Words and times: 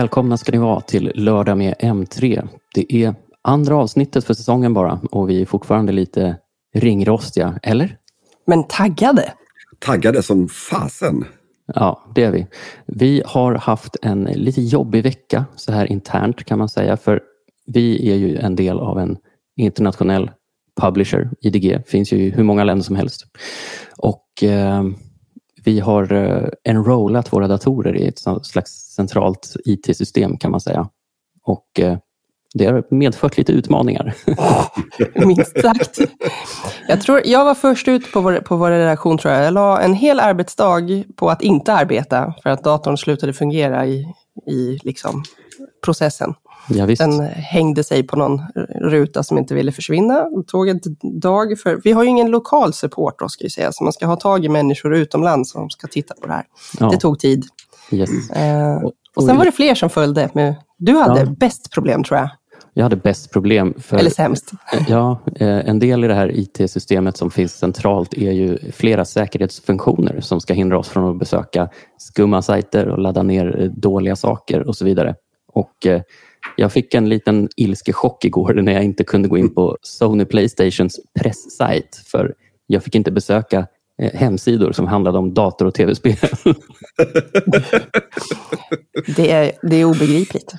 Välkomna 0.00 0.36
ska 0.36 0.52
ni 0.52 0.58
vara 0.58 0.80
till 0.80 1.12
Lördag 1.14 1.58
med 1.58 1.74
M3. 1.80 2.48
Det 2.74 2.94
är 2.94 3.14
andra 3.42 3.76
avsnittet 3.76 4.24
för 4.24 4.34
säsongen 4.34 4.74
bara 4.74 5.00
och 5.10 5.30
vi 5.30 5.42
är 5.42 5.46
fortfarande 5.46 5.92
lite 5.92 6.36
ringrostiga, 6.74 7.58
eller? 7.62 7.96
Men 8.46 8.64
taggade. 8.64 9.32
Taggade 9.78 10.22
som 10.22 10.48
fasen. 10.48 11.24
Ja, 11.74 12.04
det 12.14 12.24
är 12.24 12.30
vi. 12.30 12.46
Vi 12.86 13.22
har 13.26 13.54
haft 13.54 13.96
en 14.02 14.24
lite 14.24 14.62
jobbig 14.62 15.02
vecka 15.02 15.44
så 15.56 15.72
här 15.72 15.92
internt 15.92 16.44
kan 16.44 16.58
man 16.58 16.68
säga. 16.68 16.96
För 16.96 17.20
vi 17.66 18.10
är 18.10 18.16
ju 18.16 18.36
en 18.36 18.56
del 18.56 18.78
av 18.78 18.98
en 18.98 19.16
internationell 19.56 20.30
publisher. 20.80 21.30
IDG 21.40 21.82
finns 21.86 22.12
ju 22.12 22.16
i 22.16 22.30
hur 22.30 22.44
många 22.44 22.64
länder 22.64 22.84
som 22.84 22.96
helst. 22.96 23.26
Och 23.96 24.44
eh, 24.44 24.82
vi 25.64 25.80
har 25.80 26.12
eh, 26.12 26.48
enrollat 26.64 27.32
våra 27.32 27.48
datorer 27.48 27.96
i 27.96 28.08
ett 28.08 28.18
slags 28.42 28.72
centralt 28.72 29.56
IT-system 29.64 30.36
kan 30.36 30.50
man 30.50 30.60
säga. 30.60 30.88
Och 31.44 31.80
eh, 31.80 31.98
det 32.54 32.66
har 32.66 32.84
medfört 32.90 33.36
lite 33.36 33.52
utmaningar. 33.52 34.14
Minst 35.26 35.60
sagt. 35.60 35.98
Jag, 36.88 37.00
tror, 37.00 37.22
jag 37.24 37.44
var 37.44 37.54
först 37.54 37.88
ut 37.88 38.12
på 38.12 38.20
vår, 38.20 38.40
på 38.40 38.56
vår 38.56 38.70
redaktion 38.70 39.18
tror 39.18 39.34
jag. 39.34 39.44
Jag 39.44 39.54
la 39.54 39.80
en 39.80 39.94
hel 39.94 40.20
arbetsdag 40.20 41.04
på 41.16 41.30
att 41.30 41.42
inte 41.42 41.72
arbeta 41.72 42.34
för 42.42 42.50
att 42.50 42.64
datorn 42.64 42.96
slutade 42.96 43.32
fungera 43.32 43.86
i, 43.86 44.14
i 44.46 44.78
liksom 44.82 45.24
processen. 45.84 46.34
Ja, 46.68 46.86
Den 46.86 47.20
hängde 47.22 47.84
sig 47.84 48.02
på 48.02 48.16
någon 48.16 48.40
ruta 48.80 49.22
som 49.22 49.38
inte 49.38 49.54
ville 49.54 49.72
försvinna. 49.72 50.28
En 50.68 51.20
dag 51.20 51.58
för... 51.58 51.80
Vi 51.84 51.92
har 51.92 52.02
ju 52.02 52.08
ingen 52.08 52.30
lokal 52.30 52.72
support 52.72 53.18
då, 53.18 53.28
ska 53.28 53.44
jag 53.44 53.52
säga, 53.52 53.72
så 53.72 53.84
man 53.84 53.92
ska 53.92 54.06
ha 54.06 54.16
tag 54.16 54.44
i 54.44 54.48
människor 54.48 54.94
utomlands 54.94 55.50
som 55.50 55.70
ska 55.70 55.86
titta 55.86 56.14
på 56.20 56.26
det 56.26 56.32
här. 56.32 56.44
Ja. 56.80 56.90
Det 56.90 56.96
tog 56.96 57.18
tid. 57.18 57.44
Yes. 57.90 58.30
Eh, 58.30 58.82
och 59.16 59.24
sen 59.24 59.36
var 59.36 59.44
det 59.44 59.52
fler 59.52 59.74
som 59.74 59.90
följde. 59.90 60.30
Med, 60.32 60.54
du 60.78 60.96
hade 60.96 61.20
Ja. 61.20 61.26
bäst 61.26 61.70
problem 61.72 62.04
tror 62.04 62.18
jag. 62.18 62.30
Jag 62.74 62.82
hade 62.82 62.96
bäst 62.96 63.32
problem. 63.32 63.74
För, 63.78 63.96
Eller 63.96 64.10
sämst. 64.10 64.50
Ja, 64.88 65.18
eh, 65.36 65.48
en 65.68 65.78
del 65.78 66.04
i 66.04 66.08
det 66.08 66.14
här 66.14 66.38
IT-systemet 66.38 67.16
som 67.16 67.30
finns 67.30 67.52
centralt 67.52 68.14
är 68.14 68.32
ju 68.32 68.58
flera 68.72 69.04
säkerhetsfunktioner 69.04 70.20
som 70.20 70.40
ska 70.40 70.54
hindra 70.54 70.78
oss 70.78 70.88
från 70.88 71.10
att 71.10 71.18
besöka 71.18 71.68
skumma 71.98 72.42
sajter 72.42 72.88
och 72.88 72.98
ladda 72.98 73.22
ner 73.22 73.60
eh, 73.62 73.70
dåliga 73.70 74.16
saker 74.16 74.68
och 74.68 74.76
så 74.76 74.84
vidare. 74.84 75.14
Och 75.52 75.86
eh, 75.86 76.00
jag 76.56 76.72
fick 76.72 76.94
en 76.94 77.08
liten 77.08 77.48
ilskechock 77.56 78.24
igår 78.24 78.54
när 78.54 78.72
jag 78.72 78.84
inte 78.84 79.04
kunde 79.04 79.28
gå 79.28 79.38
in 79.38 79.54
på 79.54 79.78
Sony 79.82 80.24
Playstations 80.24 81.00
presssajt 81.20 82.02
för 82.06 82.34
jag 82.66 82.84
fick 82.84 82.94
inte 82.94 83.10
besöka 83.10 83.66
eh, 84.02 84.12
hemsidor 84.14 84.72
som 84.72 84.86
handlade 84.86 85.18
om 85.18 85.34
dator 85.34 85.66
och 85.66 85.74
tv-spel. 85.74 86.16
Det 89.16 89.30
är, 89.30 89.52
det 89.62 89.76
är 89.76 89.84
obegripligt. 89.84 90.54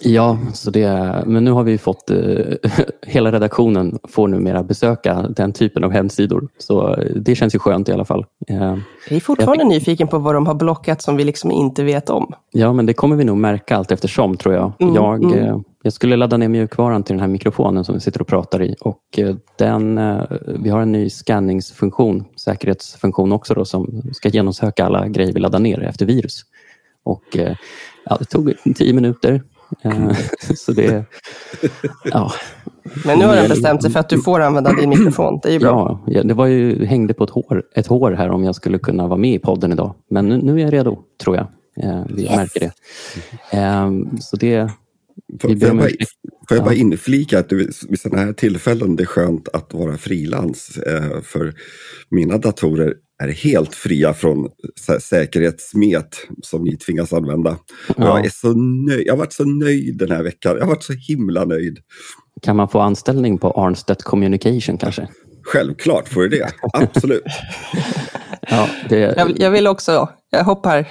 Ja, 0.00 0.38
så 0.54 0.70
det, 0.70 1.14
men 1.26 1.44
nu 1.44 1.50
har 1.50 1.64
vi 1.64 1.78
fått, 1.78 2.10
eh, 2.10 2.16
hela 3.06 3.32
redaktionen 3.32 3.98
får 4.08 4.28
numera 4.28 4.62
besöka 4.62 5.22
den 5.22 5.52
typen 5.52 5.84
av 5.84 5.90
hemsidor. 5.90 6.48
Så 6.58 6.94
eh, 6.94 7.12
det 7.16 7.34
känns 7.34 7.54
ju 7.54 7.58
skönt 7.58 7.88
i 7.88 7.92
alla 7.92 8.04
fall. 8.04 8.26
Eh, 8.48 8.76
Jag 9.08 9.16
är 9.16 9.20
fortfarande 9.20 9.64
nyfiken 9.64 10.08
på 10.08 10.18
vad 10.18 10.34
de 10.34 10.46
har 10.46 10.54
blockat 10.54 11.02
som 11.02 11.16
vi 11.16 11.24
liksom 11.24 11.50
inte 11.50 11.84
vet 11.84 12.10
om. 12.10 12.32
ja, 12.52 12.72
men 12.72 12.86
det 12.86 12.92
kommer 12.92 13.16
vi 13.16 13.24
nog 13.24 13.36
märka 13.36 13.76
allt 13.76 13.92
eftersom 13.92 14.36
tror 14.36 14.54
jag. 14.54 14.72
Mm, 14.78 14.94
jag, 14.94 15.24
mm. 15.24 15.64
jag 15.82 15.92
skulle 15.92 16.16
ladda 16.16 16.36
ner 16.36 16.48
mjukvaran 16.48 17.02
till 17.02 17.14
den 17.14 17.20
här 17.20 17.28
mikrofonen 17.28 17.84
som 17.84 17.94
vi 17.94 18.00
sitter 18.00 18.20
och 18.20 18.28
pratar 18.28 18.62
i. 18.62 18.74
Och 18.80 19.18
den, 19.56 20.00
vi 20.46 20.70
har 20.70 20.80
en 20.80 20.92
ny 20.92 21.10
scanningsfunktion, 21.10 22.24
säkerhetsfunktion 22.36 23.32
också, 23.32 23.54
då, 23.54 23.64
som 23.64 24.02
ska 24.12 24.28
genomsöka 24.28 24.84
alla 24.84 25.08
grejer 25.08 25.32
vi 25.32 25.40
laddar 25.40 25.58
ner 25.58 25.82
efter 25.82 26.06
virus. 26.06 26.42
Och 27.04 27.36
ja, 28.04 28.16
det 28.18 28.24
tog 28.24 28.52
tio 28.76 28.92
minuter. 28.92 29.42
Eh, 29.82 30.16
så 30.56 30.72
det, 30.72 31.04
ja, 32.04 32.32
Men 33.04 33.18
nu 33.18 33.24
har 33.24 33.36
den 33.36 33.48
bestämt 33.48 33.82
sig 33.82 33.90
för 33.90 34.00
att 34.00 34.08
du 34.08 34.22
får 34.22 34.40
använda 34.40 34.72
din 34.72 34.88
mikrofon. 34.90 35.40
Det 35.42 35.48
är 35.48 35.52
ju 35.52 35.58
bra. 35.58 36.04
Ja, 36.06 36.22
det 36.22 36.34
var 36.34 36.46
ju, 36.46 36.84
hängde 36.84 37.14
på 37.14 37.24
ett 37.24 37.30
hår, 37.30 37.62
ett 37.74 37.86
hår 37.86 38.12
här 38.12 38.28
om 38.30 38.44
jag 38.44 38.54
skulle 38.54 38.78
kunna 38.78 39.06
vara 39.06 39.18
med 39.18 39.34
i 39.34 39.38
podden 39.38 39.72
idag. 39.72 39.94
Men 40.10 40.28
nu, 40.28 40.38
nu 40.42 40.54
är 40.60 40.64
jag 40.64 40.72
redo, 40.72 40.98
tror 41.22 41.36
jag. 41.36 41.46
Eh, 41.84 42.04
vi 42.08 42.22
Yes. 42.22 42.36
märker 42.36 42.60
det. 42.60 42.72
Eh, 43.58 43.90
så 44.20 44.36
det... 44.36 44.70
Får, 45.40 45.50
jag, 45.50 45.58
bara, 45.76 45.88
får 45.88 45.88
jag 46.48 46.58
Ja. 46.58 46.62
bara 46.64 46.74
inflika 46.74 47.38
att 47.38 47.48
det, 47.48 47.56
vid 47.88 48.00
sådana 48.00 48.22
här 48.24 48.32
tillfällen 48.32 48.96
det 48.96 49.02
är 49.02 49.06
skönt 49.06 49.48
att 49.48 49.74
vara 49.74 49.96
frilans. 49.96 50.78
Eh, 50.78 51.20
för 51.22 51.54
mina 52.10 52.38
datorer 52.38 52.94
är 53.22 53.28
helt 53.28 53.74
fria 53.74 54.14
från 54.14 54.48
sä- 54.88 55.00
säkerhetssmet 55.00 56.16
som 56.42 56.64
ni 56.64 56.76
tvingas 56.76 57.12
använda. 57.12 57.58
Ja. 57.88 57.94
Jag, 57.96 58.26
är 58.26 58.30
så 58.30 58.52
nöjd. 58.88 59.06
jag 59.06 59.12
har 59.12 59.18
varit 59.18 59.32
så 59.32 59.44
nöjd 59.44 59.98
den 59.98 60.10
här 60.10 60.22
veckan. 60.22 60.52
Jag 60.56 60.60
har 60.62 60.68
varit 60.68 60.82
så 60.82 60.92
himla 60.92 61.44
nöjd. 61.44 61.78
Kan 62.42 62.56
man 62.56 62.68
få 62.68 62.80
anställning 62.80 63.38
på 63.38 63.50
Arnstedt 63.50 64.02
Communication 64.02 64.78
kanske? 64.78 65.08
Självklart 65.42 66.08
får 66.08 66.20
du 66.20 66.28
det. 66.28 66.48
Absolut. 66.72 67.22
Ja, 68.50 68.68
det, 68.88 68.98
Jag, 68.98 69.26
vill- 69.26 69.40
jag 69.40 69.50
vill 69.50 69.66
också, 69.66 70.08
jag 70.30 70.44
hoppar. 70.44 70.88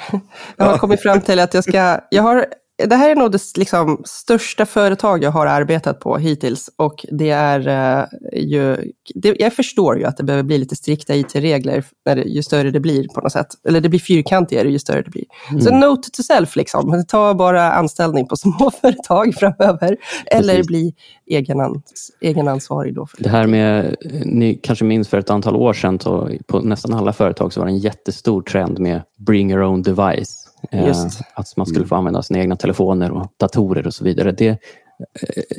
Jag 0.58 0.66
har 0.66 0.78
kommit 0.78 1.02
fram 1.02 1.22
till 1.22 1.40
att 1.40 1.54
jag 1.54 1.64
ska, 1.64 2.00
jag 2.12 2.24
har, 2.24 2.46
det 2.86 2.96
här 2.96 3.10
är 3.10 3.16
nog 3.16 3.32
det 3.32 3.58
liksom, 3.58 4.02
största 4.06 4.66
företag 4.66 5.24
jag 5.24 5.32
har 5.32 5.46
arbetat 5.46 6.00
på 6.00 6.18
hittills 6.18 6.70
och 6.76 7.06
det 7.12 7.30
är 7.30 7.68
eh, 7.68 8.06
ju, 8.34 8.78
det, 9.16 9.36
jag 9.40 9.54
förstår 9.54 9.98
ju 9.98 10.06
att 10.06 10.18
det 10.18 10.24
behöver 10.24 10.44
bli 10.44 10.58
lite 10.58 10.76
strikta 10.76 11.16
IT-regler 11.16 11.86
det, 12.06 12.22
ju 12.22 12.44
större 12.44 12.72
det 12.72 12.80
blir 12.80 13.08
på 13.08 13.22
något 13.22 13.32
sätt. 13.32 13.48
Eller 13.68 13.82
det 13.82 13.90
blir 13.90 14.00
fyrkantigare 14.00 14.70
ju 14.70 14.80
större 14.80 15.02
det 15.02 15.10
blir. 15.10 15.26
Så 15.62 15.76
note 15.76 16.10
to 16.12 16.24
self 16.24 16.56
liksom, 16.56 17.04
ta 17.08 17.34
bara 17.34 17.72
anställning 17.72 18.28
på 18.28 18.36
små 18.38 18.72
företag 18.82 19.36
framöver 19.36 19.98
eller 20.26 20.54
Precis. 20.54 20.68
bli 20.68 20.94
egenans, 21.26 22.12
egenansvarig 22.22 22.96
då. 22.96 23.06
För 23.06 23.24
det 23.24 23.30
här 23.30 23.48
med, 23.48 23.96
ni 24.26 24.60
kanske 24.64 24.86
minns 24.86 25.08
för 25.08 25.18
ett 25.18 25.30
antal 25.30 25.56
år 25.56 25.74
sedan, 25.74 26.00
så 26.00 26.30
på 26.48 26.60
nästan 26.60 26.94
alla 26.94 27.14
företag 27.14 27.54
så 27.54 27.60
var 27.60 27.68
det 27.68 27.74
en 27.74 27.78
jättestor 27.78 28.42
trend 28.42 28.80
med 28.80 29.02
bring 29.18 29.52
your 29.52 29.64
own 29.64 29.82
device. 29.82 30.47
Eh, 30.72 30.88
Just. 30.88 31.22
Att 31.36 31.58
man 31.58 31.66
skulle 31.66 31.86
få 31.86 31.96
använda 31.96 32.24
sina 32.24 32.40
egna 32.40 32.56
telefoner 32.56 33.12
och 33.12 33.34
datorer 33.40 33.88
och 33.88 33.94
så 33.94 34.04
vidare. 34.04 34.32
Det, 34.32 34.48
eh, 34.48 34.56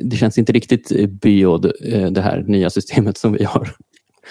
det 0.05 0.17
känns 0.17 0.39
inte 0.39 0.53
riktigt 0.53 0.93
eh, 0.93 1.07
biod, 1.07 1.73
det 2.11 2.21
här 2.21 2.43
nya 2.47 2.71
systemet 2.71 3.19
som 3.19 3.33
vi 3.33 3.45
har. 3.45 3.71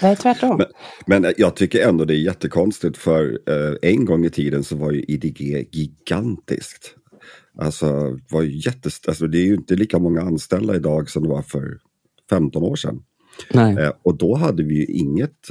Nej, 0.01 0.15
tvärtom. 0.15 0.61
Men 1.05 1.33
jag 1.37 1.55
tycker 1.55 1.87
ändå 1.87 2.05
det 2.05 2.13
är 2.13 2.17
jättekonstigt 2.25 2.97
för 2.97 3.39
en 3.81 4.05
gång 4.05 4.25
i 4.25 4.29
tiden 4.29 4.63
så 4.63 4.75
var 4.75 4.91
ju 4.91 5.03
IDG 5.07 5.67
gigantiskt. 5.71 6.93
Alltså, 7.59 8.11
det 8.11 8.31
var 8.35 8.43
jättest- 8.43 9.07
alltså, 9.07 9.27
det 9.27 9.37
är 9.37 9.45
ju 9.45 9.53
inte 9.55 9.75
lika 9.75 9.99
många 9.99 10.21
anställda 10.21 10.75
idag 10.75 11.09
som 11.09 11.23
det 11.23 11.29
var 11.29 11.41
för 11.41 11.77
15 12.29 12.63
år 12.63 12.75
sedan. 12.75 13.03
Nej. 13.51 13.77
Eh, 13.77 13.91
och 14.03 14.17
då 14.17 14.35
hade 14.35 14.63
vi 14.63 14.75
ju 14.75 14.85
inget 14.85 15.49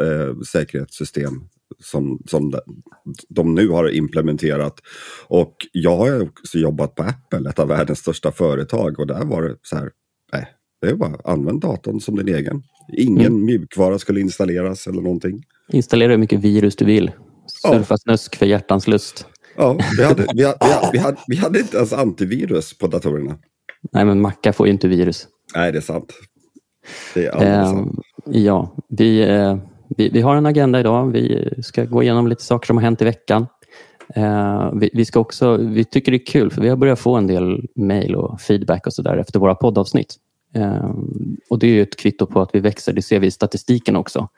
eh, 0.00 0.40
säkerhetssystem 0.52 1.32
som, 1.80 2.18
som 2.26 2.52
de, 3.28 3.54
nu 3.54 3.68
har 3.68 3.90
implementerat. 3.96 4.74
Och 5.28 5.56
jag 5.72 5.96
har 5.96 6.22
också 6.22 6.58
jobbat 6.58 6.94
på 6.94 7.02
Apple, 7.02 7.50
ett 7.50 7.58
av 7.58 7.68
världens 7.68 7.98
största 7.98 8.32
företag. 8.32 8.98
Och 9.00 9.06
där 9.06 9.24
var 9.24 9.42
det 9.42 9.56
så 9.62 9.76
här, 9.76 9.90
nej, 10.32 10.46
det 10.80 10.88
är 10.88 10.94
bara 10.94 11.16
använd 11.24 11.60
datorn 11.60 12.00
som 12.00 12.16
din 12.16 12.34
egen. 12.34 12.62
Ingen 12.96 13.44
mjukvara 13.44 13.98
skulle 13.98 14.20
installeras 14.20 14.86
eller 14.86 15.02
någonting. 15.02 15.42
Installera 15.72 16.10
hur 16.10 16.18
mycket 16.18 16.40
virus 16.40 16.76
du 16.76 16.84
vill. 16.84 17.10
Surfa 17.46 17.96
snusk 17.98 18.36
för 18.36 18.46
hjärtans 18.46 18.86
lust. 18.88 19.26
Ja, 19.56 19.78
vi 19.96 20.04
hade, 20.04 20.26
vi, 20.34 20.44
hade, 20.44 20.58
vi, 20.62 20.68
hade, 20.72 20.90
vi, 20.92 20.98
hade, 20.98 21.16
vi 21.26 21.36
hade 21.36 21.58
inte 21.60 21.76
ens 21.76 21.92
antivirus 21.92 22.78
på 22.78 22.86
datorerna. 22.86 23.38
Nej, 23.92 24.04
men 24.04 24.20
Macka 24.20 24.52
får 24.52 24.66
ju 24.66 24.72
inte 24.72 24.88
virus. 24.88 25.28
Nej, 25.54 25.72
det 25.72 25.78
är 25.78 25.82
sant. 25.82 26.12
Det 27.14 27.26
är 27.26 27.42
Eh, 27.60 27.64
sant. 27.70 27.98
ja, 28.26 28.76
vi, 28.88 29.20
eh, 29.20 29.58
vi, 29.96 30.08
vi 30.08 30.20
har 30.20 30.36
en 30.36 30.46
agenda 30.46 30.80
idag. 30.80 31.12
Vi 31.12 31.54
ska 31.62 31.84
gå 31.84 32.02
igenom 32.02 32.28
lite 32.28 32.42
saker 32.42 32.66
som 32.66 32.76
har 32.76 32.84
hänt 32.84 33.02
i 33.02 33.04
veckan. 33.04 33.46
Eh, 34.14 34.72
vi, 34.74 34.90
vi, 34.92 35.04
ska 35.04 35.20
också, 35.20 35.56
vi 35.56 35.84
tycker 35.84 36.12
det 36.12 36.16
är 36.16 36.26
kul 36.26 36.50
för 36.50 36.62
vi 36.62 36.68
har 36.68 36.76
börjat 36.76 36.98
få 36.98 37.16
en 37.16 37.26
del 37.26 37.68
mejl 37.74 38.14
och 38.14 38.40
feedback 38.40 38.86
och 38.86 38.92
så 38.92 39.02
där 39.02 39.16
efter 39.16 39.38
våra 39.38 39.54
poddavsnitt. 39.54 40.16
Eh, 40.54 40.90
och 41.50 41.58
det 41.58 41.66
är 41.66 41.70
ju 41.70 41.82
ett 41.82 41.96
kvitto 41.96 42.26
på 42.26 42.40
att 42.40 42.50
vi 42.52 42.60
växer. 42.60 42.92
Det 42.92 43.02
ser 43.02 43.18
vi 43.18 43.26
i 43.26 43.30
statistiken 43.30 43.96
också. 43.96 44.28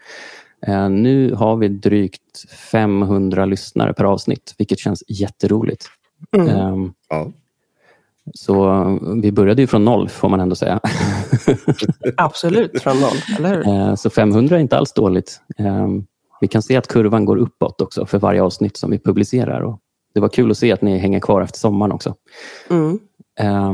Eh, 0.67 0.89
nu 0.89 1.35
har 1.35 1.57
vi 1.57 1.69
drygt 1.69 2.51
500 2.73 3.45
lyssnare 3.45 3.93
per 3.93 4.05
avsnitt, 4.05 4.55
vilket 4.59 4.79
känns 4.79 5.05
jätteroligt. 5.09 5.87
Mm. 6.37 6.93
Ja. 7.09 7.31
så 8.35 8.85
vi 9.23 9.33
började 9.33 9.63
ju 9.63 9.67
från 9.67 9.85
noll 9.85 10.09
får 10.09 10.29
man 10.29 10.41
ändå 10.41 10.55
säga. 10.55 10.81
Absolut, 12.17 12.83
från 12.83 13.01
noll, 13.01 13.17
eller 13.39 13.49
hur? 13.57 13.69
Eh, 13.69 13.95
Så 13.95 14.11
500 14.11 14.57
är 14.57 14.61
inte 14.61 14.79
alls 14.79 14.93
dåligt. 14.93 15.41
Eh, 15.59 15.89
Vi 16.41 16.49
kan 16.49 16.63
se 16.63 16.77
att 16.77 16.89
kurvan 16.89 17.25
går 17.25 17.37
uppåt 17.37 17.81
också 17.81 18.07
för 18.07 18.19
varje 18.19 18.43
avsnitt 18.43 18.77
som 18.77 18.91
vi 18.91 18.99
publicerar. 18.99 19.61
Och 19.61 19.79
det 20.15 20.21
var 20.21 20.29
kul 20.29 20.51
att 20.51 20.59
se 20.59 20.73
att 20.73 20.83
ni 20.83 20.99
hänger 20.99 21.21
kvar 21.21 21.43
efter 21.43 21.59
sommaren 21.59 21.93
också. 21.93 22.15
Mm. 22.71 22.99
Eh, 23.41 23.73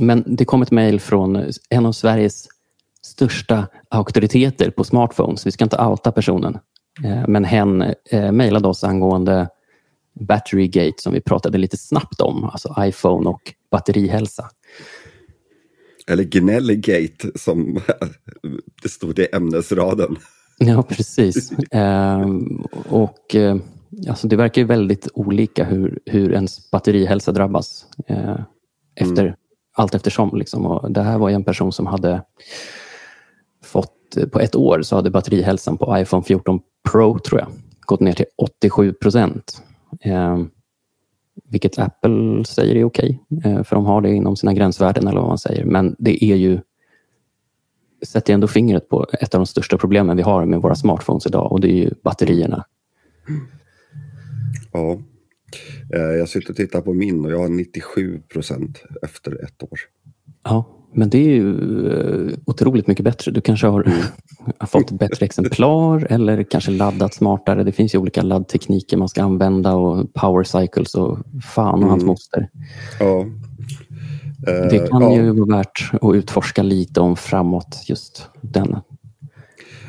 Men 0.00 0.24
det 0.26 0.44
kom 0.44 0.62
ett 0.62 0.70
mejl 0.70 1.00
från 1.00 1.50
en 1.70 1.86
av 1.86 1.92
Sveriges 1.92 2.48
största 3.02 3.66
auktoriteter 3.90 4.70
på 4.70 4.84
smartphones. 4.84 5.46
Vi 5.46 5.52
ska 5.52 5.64
inte 5.64 5.82
outa 5.84 6.12
personen. 6.12 6.58
Eh, 7.04 7.24
Men 7.28 7.44
hen 7.44 7.94
mejlade 8.32 8.68
oss 8.68 8.84
angående 8.84 9.48
Batterygate 10.20 11.02
som 11.02 11.12
vi 11.12 11.20
pratade 11.20 11.58
lite 11.58 11.76
snabbt 11.76 12.20
om, 12.20 12.44
alltså 12.44 12.74
iPhone 12.80 13.30
och 13.30 13.40
batterihälsa. 13.70 14.44
Eller 16.10 16.24
Gnellgate 16.24 17.30
som 17.34 17.80
det 18.82 18.88
stod 18.88 19.18
i 19.18 19.28
ämnesraden. 19.32 20.16
Ja, 20.58 20.82
precis. 20.82 21.52
Eh, 21.70 22.26
och 22.88 23.34
eh, 23.34 23.56
alltså 24.08 24.28
det 24.28 24.36
verkar 24.36 24.62
ju 24.62 24.68
väldigt 24.68 25.08
olika 25.14 25.64
hur, 25.64 25.98
hur 26.06 26.32
ens 26.32 26.70
batterihälsa 26.70 27.32
drabbas. 27.32 27.86
Eh, 28.08 28.36
efter, 28.94 29.22
mm. 29.22 29.34
Allt 29.76 29.94
eftersom. 29.94 30.38
Liksom. 30.38 30.66
Och 30.66 30.92
det 30.92 31.02
här 31.02 31.18
var 31.18 31.30
en 31.30 31.44
person 31.44 31.72
som 31.72 31.86
hade 31.86 32.22
fått, 33.64 33.92
på 34.32 34.40
ett 34.40 34.54
år 34.54 34.82
så 34.82 34.96
hade 34.96 35.10
batterihälsan 35.10 35.78
på 35.78 35.98
iPhone 35.98 36.22
14 36.22 36.60
Pro, 36.90 37.18
tror 37.18 37.40
jag, 37.40 37.48
gått 37.80 38.00
ner 38.00 38.12
till 38.12 38.26
87 38.36 38.92
procent. 38.92 39.62
Vilket 41.48 41.78
Apple 41.78 42.44
säger 42.44 42.74
är 42.74 42.84
okej, 42.84 43.22
okay, 43.28 43.52
eh, 43.52 43.62
för 43.62 43.76
de 43.76 43.86
har 43.86 44.00
det 44.00 44.14
inom 44.14 44.36
sina 44.36 44.54
gränsvärden 44.54 45.06
eller 45.06 45.20
vad 45.20 45.28
man 45.28 45.38
säger. 45.38 45.64
Men 45.64 45.96
det 45.98 46.24
är 46.24 46.36
ju 46.36 46.60
sätter 48.02 48.34
ändå 48.34 48.48
fingret 48.48 48.88
på 48.88 49.06
ett 49.20 49.34
av 49.34 49.38
de 49.38 49.46
största 49.46 49.78
problemen 49.78 50.16
vi 50.16 50.22
har 50.22 50.44
med 50.44 50.62
våra 50.62 50.74
smartphones 50.74 51.26
idag 51.26 51.52
och 51.52 51.60
det 51.60 51.68
är 51.68 51.76
ju 51.76 51.90
batterierna. 52.04 52.64
Ja, 54.72 55.00
eh, 55.94 56.00
jag 56.00 56.28
sitter 56.28 56.50
och 56.50 56.56
tittar 56.56 56.80
på 56.80 56.94
min 56.94 57.24
och 57.24 57.32
jag 57.32 57.38
har 57.38 57.48
97 57.48 58.20
procent 58.20 58.82
efter 59.02 59.44
ett 59.44 59.62
år. 59.62 59.78
Ja, 60.42 60.75
men 60.96 61.10
det 61.10 61.18
är 61.18 61.34
ju 61.34 61.50
eh, 61.90 62.38
otroligt 62.46 62.86
mycket 62.86 63.04
bättre. 63.04 63.32
Du 63.32 63.40
kanske 63.40 63.66
har, 63.66 63.82
mm. 63.82 63.98
har 64.58 64.66
fått 64.66 64.90
ett 64.90 64.98
bättre 64.98 65.26
exemplar 65.26 66.06
eller 66.10 66.42
kanske 66.42 66.70
laddat 66.70 67.14
smartare. 67.14 67.64
Det 67.64 67.72
finns 67.72 67.94
ju 67.94 67.98
olika 67.98 68.22
laddtekniker 68.22 68.96
man 68.96 69.08
ska 69.08 69.22
använda 69.22 69.74
och 69.74 70.14
power 70.14 70.44
cycles 70.44 70.94
och 70.94 71.18
fan 71.54 71.74
och 71.74 71.78
mm. 71.78 71.90
hans 71.90 72.04
moster. 72.04 72.48
Ja. 73.00 73.24
Det 74.70 74.88
kan 74.90 75.02
uh, 75.02 75.14
ju 75.14 75.30
vara 75.30 75.56
värt 75.56 75.90
att 75.92 76.14
utforska 76.14 76.62
lite 76.62 77.00
om 77.00 77.16
framåt, 77.16 77.84
just 77.86 78.28
den. 78.40 78.76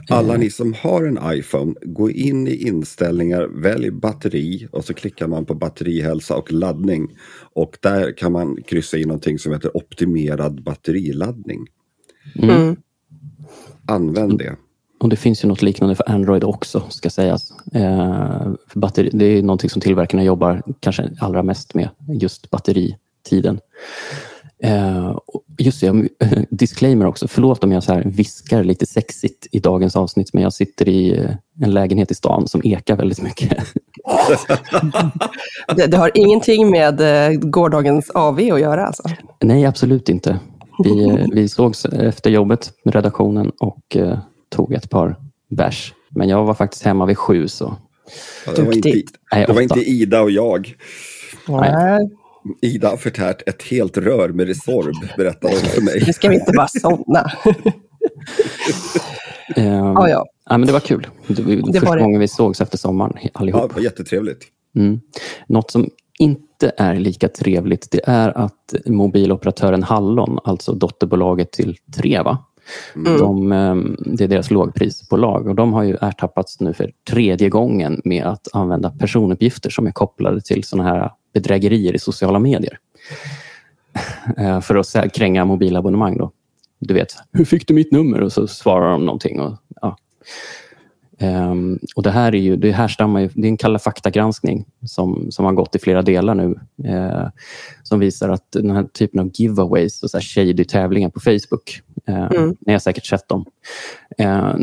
Alla 0.09 0.33
eh. 0.33 0.39
ni 0.39 0.49
som 0.49 0.73
har 0.73 1.03
en 1.03 1.19
iPhone, 1.37 1.73
gå 1.81 2.11
in 2.11 2.47
i 2.47 2.67
inställningar, 2.67 3.47
välj 3.61 3.91
batteri 3.91 4.67
och 4.71 4.85
så 4.85 4.93
klickar 4.93 5.27
man 5.27 5.45
på 5.45 5.53
batterihälsa 5.53 6.35
och 6.35 6.51
laddning. 6.51 7.17
Och 7.53 7.77
där 7.81 8.17
kan 8.17 8.31
man 8.31 8.63
kryssa 8.63 8.97
in 8.97 9.07
någonting 9.07 9.39
som 9.39 9.53
heter 9.53 9.77
optimerad 9.77 10.63
batteriladdning. 10.63 11.67
Mm. 12.35 12.55
mm. 12.55 12.75
Använd 13.85 14.37
det. 14.37 14.55
Och 14.99 15.09
det 15.09 15.15
finns 15.15 15.43
ju 15.43 15.47
något 15.47 15.61
liknande 15.61 15.95
för 15.95 16.09
Android 16.09 16.43
också, 16.43 16.83
ska 16.89 17.09
sägas. 17.09 17.51
Eh, 17.73 18.51
batteri, 18.73 19.09
det 19.13 19.25
är 19.25 19.41
någonting 19.41 19.69
som 19.69 19.81
tillverkarna 19.81 20.23
jobbar 20.23 20.63
kanske 20.79 21.09
allra 21.19 21.43
mest 21.43 21.73
med, 21.73 21.89
just 22.21 22.49
batteritiden. 22.49 23.59
Eh, 24.63 25.17
just 25.57 25.81
det, 25.81 26.09
disclaimer 26.49 27.05
också. 27.05 27.27
Förlåt 27.27 27.63
om 27.63 27.71
jag 27.71 27.83
så 27.83 27.93
här 27.93 28.03
viskar 28.05 28.63
lite 28.63 28.85
sexigt 28.85 29.47
i 29.51 29.59
dagens 29.59 29.95
avsnitt, 29.95 30.33
men 30.33 30.43
jag 30.43 30.53
sitter 30.53 30.89
i 30.89 31.17
eh, 31.17 31.31
en 31.61 31.73
lägenhet 31.73 32.11
i 32.11 32.15
stan 32.15 32.47
som 32.47 32.61
ekar 32.63 32.95
väldigt 32.95 33.21
mycket. 33.21 33.57
det, 35.75 35.87
det, 35.87 35.97
har 35.97 36.11
ingenting 36.13 36.71
med 36.71 37.01
eh, 37.01 37.39
gårdagens 37.39 38.09
AV 38.09 38.39
att 38.39 38.61
göra 38.61 38.85
alltså? 38.85 39.03
Nej, 39.43 39.65
absolut 39.65 40.09
inte. 40.09 40.39
Vi, 40.83 41.03
eh, 41.03 41.25
vi 41.31 41.49
sågs 41.49 41.85
efter 41.85 42.29
jobbet 42.29 42.71
med 42.83 42.95
redaktionen 42.95 43.51
och 43.59 43.95
eh, 43.95 44.19
tog 44.49 44.73
ett 44.73 44.89
par 44.89 45.15
bärs. 45.49 45.93
Men 46.09 46.29
jag 46.29 46.45
var 46.45 46.53
faktiskt 46.53 46.83
hemma 46.83 47.05
vid 47.05 47.17
sju. 47.17 47.47
Så... 47.47 47.75
Ja, 48.45 48.51
det, 48.55 48.61
var 48.61 48.73
inte, 48.73 48.89
det 49.31 49.53
var 49.53 49.61
inte 49.61 49.79
Ida 49.79 50.21
och 50.21 50.31
jag. 50.31 50.75
Nej. 51.47 52.09
Ida 52.61 52.89
har 52.89 52.97
förtärt 52.97 53.49
ett 53.49 53.63
helt 53.63 53.97
rör 53.97 54.29
med 54.29 54.47
Resorb, 54.47 54.95
berättade 55.17 55.53
hon 55.53 55.63
för 55.63 55.81
mig. 55.81 56.03
Nu 56.07 56.13
ska 56.13 56.29
vi 56.29 56.35
inte 56.35 56.51
bara 56.51 56.67
somna. 56.67 57.31
um, 59.57 59.97
ah, 59.97 60.09
ja. 60.09 60.25
ja, 60.49 60.57
men 60.57 60.67
det 60.67 60.73
var 60.73 60.79
kul. 60.79 61.07
Det, 61.27 61.43
det 61.43 61.73
första 61.73 61.85
var 61.85 61.99
gången 61.99 62.19
vi 62.19 62.27
sågs 62.27 62.61
efter 62.61 62.77
sommaren 62.77 63.17
allihop. 63.33 63.61
Ja, 63.61 63.67
det 63.67 63.73
var 63.73 63.81
jättetrevligt. 63.81 64.43
Mm. 64.75 64.99
Något 65.47 65.71
som 65.71 65.89
inte 66.19 66.71
är 66.77 66.95
lika 66.95 67.27
trevligt 67.27 67.91
det 67.91 68.01
är 68.03 68.37
att 68.37 68.75
mobiloperatören 68.85 69.83
Hallon, 69.83 70.39
alltså 70.43 70.73
dotterbolaget 70.73 71.51
till 71.51 71.77
Treva, 71.95 72.37
Mm. 72.95 73.17
De, 73.17 73.51
ehm, 73.51 73.95
det 73.99 74.23
är 74.23 74.27
deras 74.27 74.51
lågprisbolag 74.51 75.47
och 75.47 75.55
de 75.55 75.73
har 75.73 75.83
ju 75.83 75.97
ertappats 76.01 76.59
nu 76.59 76.73
för 76.73 76.91
tredje 77.09 77.49
gången 77.49 78.01
med 78.03 78.25
att 78.25 78.47
använda 78.53 78.89
personuppgifter 78.89 79.69
som 79.69 79.87
är 79.87 79.91
kopplade 79.91 80.41
till 80.41 80.63
sådana 80.63 80.89
här 80.89 81.11
bedrägerier 81.33 81.95
i 81.95 81.99
sociala 81.99 82.39
medier. 82.39 82.79
Eh, 84.37 84.61
för 84.61 84.75
att 84.75 85.13
kränga 85.13 85.45
mobilabonnemang. 85.45 86.17
Då. 86.17 86.31
Du 86.79 86.93
vet, 86.93 87.15
hur 87.31 87.45
fick 87.45 87.67
du 87.67 87.73
mitt 87.73 87.91
nummer? 87.91 88.21
Och 88.21 88.31
så 88.31 88.47
svarar 88.47 88.91
de 88.91 89.05
någonting. 89.05 89.39
Och, 89.41 89.57
ja. 89.81 89.97
Um, 91.21 91.79
och 91.95 92.03
det 92.03 92.11
här 92.11 92.35
är 92.35 92.39
ju, 92.39 92.55
det 92.55 92.71
härstammar 92.71 93.19
ju, 93.19 93.29
det 93.33 93.47
är 93.47 93.49
en 93.49 93.57
Kalla 93.57 93.79
fakta-granskning 93.79 94.65
som, 94.85 95.31
som 95.31 95.45
har 95.45 95.53
gått 95.53 95.75
i 95.75 95.79
flera 95.79 96.01
delar 96.01 96.35
nu. 96.35 96.59
Uh, 96.89 97.27
som 97.83 97.99
visar 97.99 98.29
att 98.29 98.51
den 98.51 98.71
här 98.71 98.83
typen 98.83 99.19
av 99.19 99.31
giveaways 99.33 100.03
och 100.03 100.09
så 100.09 100.17
här 100.17 100.21
shady 100.21 100.65
tävlingar 100.65 101.09
på 101.09 101.19
Facebook, 101.19 101.81
uh, 102.09 102.31
mm. 102.31 102.55
ni 102.59 102.73
har 102.73 102.79
säkert 102.79 103.05
sett 103.05 103.27
dem. 103.27 103.45
Uh, 104.21 104.55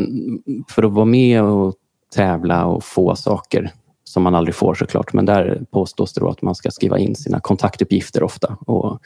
för 0.69 0.83
att 0.83 0.91
vara 0.91 1.05
med 1.05 1.41
och 1.41 1.75
tävla 2.15 2.65
och 2.65 2.83
få 2.83 3.15
saker 3.15 3.71
som 4.09 4.23
man 4.23 4.35
aldrig 4.35 4.55
får 4.55 4.75
såklart, 4.75 5.13
men 5.13 5.25
där 5.25 5.61
påstås 5.71 6.13
det 6.13 6.25
att 6.25 6.41
man 6.41 6.55
ska 6.55 6.71
skriva 6.71 6.99
in 6.99 7.15
sina 7.15 7.39
kontaktuppgifter 7.39 8.23
ofta. 8.23 8.57
Och 8.65 8.99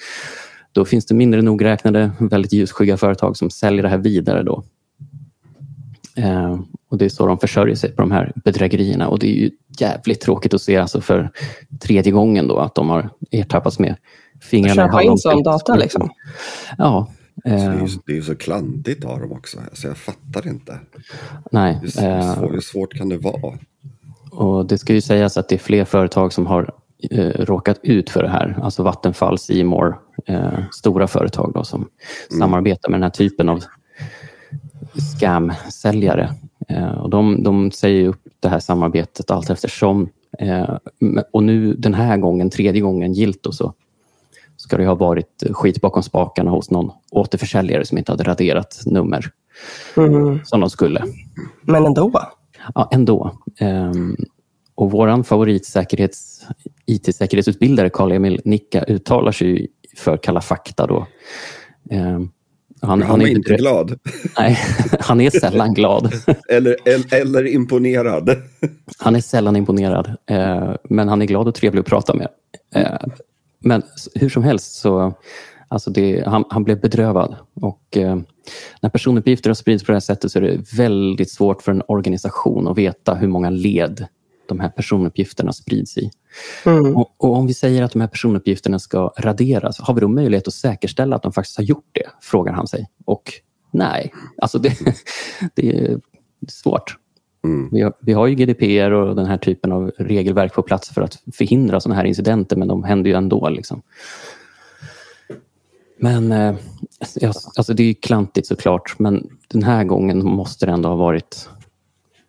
då 0.72 0.86
finns 0.86 1.06
det 1.06 1.16
mindre 1.16 1.42
nogräknade, 1.42 2.12
väldigt 2.19 2.54
ljusskygga 2.54 2.98
företag 2.98 3.38
som 3.38 3.50
säljer 3.50 3.84
det 3.84 3.90
här 3.90 3.98
vidare. 3.98 4.44
Då. 4.44 4.63
Eh, 6.16 6.60
och 6.90 6.98
Det 6.98 7.06
är 7.06 7.10
så 7.10 7.28
de 7.28 7.40
försörjer 7.40 7.75
sig 7.75 7.92
på 7.92 8.01
de 8.01 8.12
här 8.12 8.34
bedrägerierna 8.36 9.07
och 9.07 9.19
det 9.19 9.28
är 9.28 9.36
ju 9.36 9.51
jävligt 9.80 10.22
tråkigt 10.22 10.54
att 10.54 10.62
se 10.62 10.78
alltså 10.78 11.02
för 11.02 11.31
tredje 11.80 12.12
gången 12.12 12.47
då 12.47 12.57
att 12.57 12.76
de 12.76 12.90
har 12.90 13.09
ertappats 13.31 13.80
med 13.80 13.95
fingrarna 14.42 15.04
i 15.04 15.06
in 15.06 15.18
sån 15.18 15.44
data 15.44 15.76
liksom? 15.76 16.09
Ja. 16.78 17.12
Eh, 17.45 17.85
det 18.06 18.12
är 18.12 18.16
ju 18.16 18.21
så 18.21 18.35
klantigt 18.35 19.06
av 19.06 19.19
dem 19.19 19.31
också, 19.31 19.59
alltså 19.59 19.88
jag 19.88 19.97
fattar 19.97 20.47
inte. 20.47 20.80
Nej. 21.52 21.80
Hur, 21.81 22.04
eh, 22.04 22.52
hur 22.52 22.62
svårt 22.62 22.94
kan 22.94 23.09
det 23.09 23.18
vara? 23.18 23.59
Och 24.31 24.66
Det 24.66 24.78
ska 24.78 24.94
ju 24.94 25.02
sägas 25.02 25.38
att 25.38 25.50
det 25.50 25.56
är 25.56 25.59
fler 25.59 25.86
företag 25.86 26.33
som 26.33 26.48
har 26.48 26.74
eh, 27.12 27.45
råkat 27.45 27.80
ut 27.83 28.09
för 28.09 28.24
det 28.24 28.30
här. 28.30 28.59
Alltså 28.64 28.83
Vattenfall, 28.83 29.38
Seymour, 29.38 29.95
eh, 30.26 30.59
stora 30.71 31.07
företag 31.07 31.52
då, 31.54 31.64
som 31.64 31.80
mm. 31.80 32.40
samarbetar 32.40 32.90
med 32.90 33.00
den 33.00 33.04
här 33.04 33.09
typen 33.09 33.50
av 33.50 33.64
scam-säljare. 35.18 36.33
Eh, 36.68 36.92
och 36.92 37.09
de, 37.09 37.44
de 37.44 37.71
säger 37.71 38.07
upp 38.07 38.21
det 38.40 38.50
här 38.50 38.59
samarbetet 38.59 39.31
allt 39.31 39.50
eftersom. 39.50 40.09
Eh, 40.40 40.78
och 41.31 41.44
nu 41.44 41.74
den 41.74 41.94
här 41.94 42.18
gången, 42.18 42.50
tredje 42.50 42.81
gången 42.81 43.14
gilt 43.14 43.45
och 43.45 43.56
så 43.56 43.74
ska 44.57 44.78
det 44.78 44.86
ha 44.86 44.95
varit 44.95 45.44
skit 45.52 45.81
bakom 45.81 46.04
spakarna 46.04 46.52
hos 46.52 46.71
någon 46.71 46.92
återförsäljare 47.12 47.86
som 47.86 47.98
inte 47.98 48.12
hade 48.12 48.24
raderat 48.24 48.81
nummer 48.86 49.26
mm. 49.98 50.40
som 50.45 50.59
de 50.59 50.69
skulle. 50.69 51.04
Men 51.62 51.86
ändå? 51.86 52.12
Ja, 52.75 52.89
ändå. 52.92 53.37
Um, 53.61 54.18
och 54.75 54.92
vår 54.92 55.23
favoritsäkerhets, 55.23 56.47
IT-säkerhetsutbildare 56.85 57.89
Karl-Emil 57.89 58.42
Nicka 58.45 58.83
uttalar 58.83 59.31
sig 59.31 59.68
för 59.97 60.18
Kalla 60.18 60.42
fakta. 60.42 60.87
Då. 60.87 61.07
Um, 61.92 62.31
han, 62.81 63.01
han, 63.01 63.21
är 63.21 63.28
inte 63.28 63.56
glad. 63.56 63.99
Nej, 64.37 64.57
han 64.99 65.21
är 65.21 65.30
sällan 65.30 65.73
glad. 65.73 66.13
eller, 66.49 66.75
eller, 66.85 67.13
eller, 67.13 67.47
imponerad. 67.47 68.30
han 68.97 69.16
är 69.16 69.21
sällan 69.21 69.56
imponerad, 69.56 70.07
uh, 70.31 70.75
men 70.89 71.09
han 71.09 71.21
är 71.21 71.25
glad 71.25 71.47
och 71.47 71.56
trevlig 71.56 71.80
att 71.80 71.85
prata 71.85 72.13
med. 72.13 72.28
Uh, 72.78 73.13
men 73.59 73.83
hur 74.16 74.30
som 74.30 74.44
helst 74.44 74.73
så 74.73 75.13
Alltså 75.71 75.90
det, 75.92 76.28
han, 76.28 76.44
han, 76.49 76.64
blev 76.64 76.81
bedrövad. 76.81 77.35
Och, 77.54 77.97
eh, 77.97 78.19
när 78.81 78.90
personuppgifter 78.90 79.49
har 79.49 79.56
spridits 79.56 79.85
på 79.85 79.92
det 79.92 79.95
här 79.95 79.99
sättet 79.99 80.31
så 80.31 80.40
är 80.40 80.44
det 80.44 80.78
väldigt 80.78 81.31
svårt 81.31 81.61
för 81.61 81.71
en 81.71 81.83
organisation 81.88 82.68
att 82.68 82.78
veta 82.78 83.16
hur 83.16 83.28
många 83.28 83.49
led 83.49 84.07
de 84.47 84.59
här 84.59 84.69
personuppgifterna 84.69 85.54
sprids 85.54 85.97
i. 85.97 86.11
Mm. 86.66 86.97
Och, 86.97 87.14
och, 87.18 87.33
om 87.33 87.47
vi 87.47 87.54
säger 87.54 87.83
att 87.83 87.92
de 87.92 88.02
här 88.02 88.07
personuppgifterna 88.07 88.80
ska 88.80 89.14
raderas, 89.18 89.80
har 89.80 89.94
vi 89.94 90.02
då 90.02 90.07
möjlighet 90.07 90.47
att 90.47 90.54
säkerställa 90.54 91.16
att 91.16 91.23
de 91.23 91.33
faktiskt 91.33 91.57
har 91.57 91.64
gjort 91.64 91.90
det? 91.92 92.06
Frågar 92.21 92.54
han 92.54 92.68
sig. 92.68 92.90
Och 93.06 93.33
nej, 93.71 94.14
alltså 94.42 94.59
det, 94.59 94.78
det 95.56 95.78
är 95.78 95.99
svårt. 96.47 96.97
Mm. 97.44 97.69
Vi, 97.71 97.81
har, 97.81 97.94
vi 97.99 98.14
har 98.14 98.28
ju 98.28 98.35
GDPR 98.35 98.92
och 98.92 99.16
den 99.16 99.26
här 99.26 99.38
typen 99.38 99.71
av 99.71 99.92
regelverk 99.97 100.54
på 100.54 100.61
plats 100.61 100.90
för 100.90 101.02
att 101.02 101.18
förhindra 101.33 101.80
sådana 101.80 101.95
här 101.95 102.06
incidenter, 102.06 102.56
men 102.56 102.68
de 102.68 102.83
händer 102.83 103.09
ju 103.09 103.18
ändå. 103.18 103.49
Liksom. 103.49 103.81
Men 106.02 106.32
eh, 106.32 106.56
alltså 107.56 107.74
det 107.74 107.84
är 107.84 107.94
klantigt 107.94 108.48
såklart, 108.48 109.00
men 109.00 109.30
den 109.48 109.64
här 109.64 109.84
gången 109.84 110.26
måste 110.26 110.66
det 110.66 110.72
ändå 110.72 110.90
ha 110.90 110.96
varit 110.96 111.50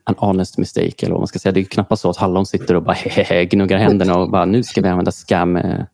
an 0.05 0.15
honest 0.19 0.59
mistake 0.59 1.07
eller 1.07 1.11
vad 1.11 1.21
man 1.21 1.27
ska 1.27 1.39
säga. 1.39 1.53
Det 1.53 1.61
är 1.61 1.65
knappast 1.65 2.03
så 2.03 2.11
att 2.11 2.17
Hallon 2.17 2.47
sitter 2.47 2.75
och 2.75 2.83
bara 2.83 2.93
hehehe, 2.93 3.45
gnuggar 3.45 3.79
händerna 3.79 4.19
och 4.19 4.31
bara 4.31 4.45
nu 4.45 4.62
ska 4.62 4.81
vi 4.81 4.89
använda 4.89 5.12
scam. 5.12 5.57
eh, 5.57 5.85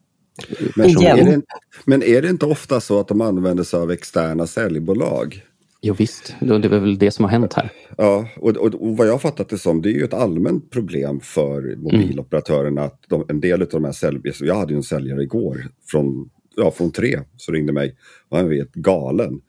Men, 0.76 0.87
är 0.87 1.25
det, 1.25 1.42
men 1.85 2.02
är 2.02 2.23
det 2.23 2.28
inte 2.30 2.47
ofta 2.47 2.80
så 2.80 3.00
att 3.00 3.09
de 3.09 3.21
använder 3.21 3.64
sig 3.64 3.80
av 3.80 3.90
externa 3.90 4.47
säljbolag? 4.47 5.42
Jo 5.83 5.95
visst, 5.95 6.35
det 6.40 6.54
är 6.54 6.68
väl 6.68 6.99
det 6.99 7.11
som 7.11 7.25
har 7.25 7.33
hänt 7.33 7.54
här. 7.54 7.71
Ja, 7.99 8.28
och, 8.37 8.56
och, 8.56 8.75
och 8.75 8.97
vad 8.97 9.06
jag 9.06 9.12
har 9.12 9.18
fattat 9.18 9.49
det 9.49 9.59
som, 9.59 9.83
det 9.83 9.88
är 9.88 9.92
ju 9.92 10.04
ett 10.04 10.14
allmänt 10.14 10.71
problem 10.71 11.21
för 11.21 11.76
mobiloperatörerna 11.76 12.83
att 12.83 13.00
de, 13.09 13.25
en 13.28 13.40
del 13.40 13.62
av 13.62 13.68
de 13.68 13.85
här 13.85 13.92
säljare, 13.92 14.33
jag 14.40 14.54
hade 14.54 14.73
ju 14.73 14.76
en 14.76 14.83
säljare 14.83 15.23
igår 15.23 15.68
från, 15.90 16.30
ja, 16.56 16.70
från 16.70 16.92
tre 16.92 17.20
som 17.36 17.54
ringde 17.54 17.72
mig 17.72 17.96
och 18.28 18.36
han 18.38 18.50
helt 18.50 18.75
galen. 18.75 19.40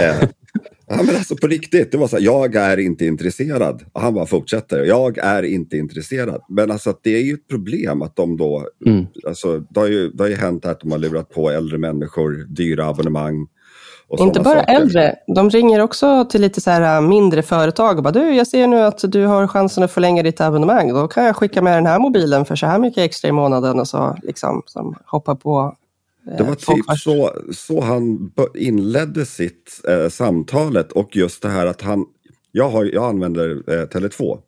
Eh, 0.00 0.16
ja, 0.88 0.96
men 1.02 1.16
alltså 1.16 1.36
på 1.36 1.46
riktigt, 1.46 1.92
det 1.92 1.98
var 1.98 2.08
så 2.08 2.16
här, 2.16 2.24
jag 2.24 2.54
är 2.54 2.76
inte 2.76 3.06
intresserad. 3.06 3.84
Och 3.92 4.00
han 4.00 4.14
bara 4.14 4.26
fortsätter, 4.26 4.84
jag 4.84 5.18
är 5.18 5.42
inte 5.42 5.76
intresserad. 5.76 6.40
Men 6.48 6.70
alltså 6.70 6.90
att 6.90 7.00
det 7.02 7.16
är 7.16 7.22
ju 7.22 7.34
ett 7.34 7.48
problem 7.48 8.02
att 8.02 8.16
de 8.16 8.36
då, 8.36 8.68
Mm. 8.86 9.06
alltså 9.26 9.58
det 9.58 9.80
har 9.80 9.86
ju, 9.86 10.10
det 10.10 10.22
har 10.22 10.28
ju 10.28 10.36
hänt 10.36 10.66
att 10.66 10.80
de 10.80 10.92
har 10.92 10.98
lurat 10.98 11.30
på 11.30 11.50
äldre 11.50 11.78
människor 11.78 12.46
dyra 12.48 12.86
abonnemang. 12.86 13.46
Och 14.08 14.20
Inte 14.20 14.40
bara 14.40 14.58
saker. 14.60 14.74
äldre, 14.74 15.14
de 15.36 15.50
ringer 15.50 15.80
också 15.80 16.24
till 16.24 16.40
lite 16.40 16.60
så 16.60 16.70
här 16.70 16.96
äh, 16.96 17.08
mindre 17.08 17.42
företag 17.42 17.96
och 17.96 18.02
bara 18.02 18.12
du, 18.12 18.34
jag 18.34 18.46
ser 18.46 18.66
nu 18.66 18.80
att 18.80 19.00
du 19.12 19.24
har 19.24 19.46
chansen 19.46 19.84
att 19.84 19.90
förlänga 19.92 20.22
ditt 20.22 20.40
abonnemang. 20.40 20.92
Då 20.94 21.08
kan 21.08 21.24
jag 21.24 21.36
skicka 21.36 21.62
med 21.62 21.76
den 21.76 21.86
här 21.86 21.98
mobilen 21.98 22.44
för 22.44 22.56
så 22.56 22.66
här 22.66 22.78
mycket 22.78 22.98
extra 23.04 23.28
i 23.28 23.32
månaden 23.32 23.80
och 23.80 23.88
så 23.88 24.16
liksom 24.22 24.62
som 24.66 24.94
hoppar 25.06 25.34
på. 25.34 25.76
Eh, 26.30 26.36
Det 26.36 26.42
var 26.44 26.54
folk 26.60 26.86
typ 26.88 26.98
så, 26.98 27.32
så 27.52 27.80
han 27.80 28.32
inledde 28.54 29.26
sitt 29.26 29.80
eh, 29.88 30.08
samtalet 30.08 30.92
och 30.92 31.16
just 31.16 31.42
det 31.42 31.48
här 31.48 31.66
att 31.66 31.82
han, 31.82 32.04
jag, 32.52 32.68
har, 32.70 32.84
jag 32.84 33.04
använder 33.04 33.50
eh, 33.50 33.86
Tele2 33.86 34.38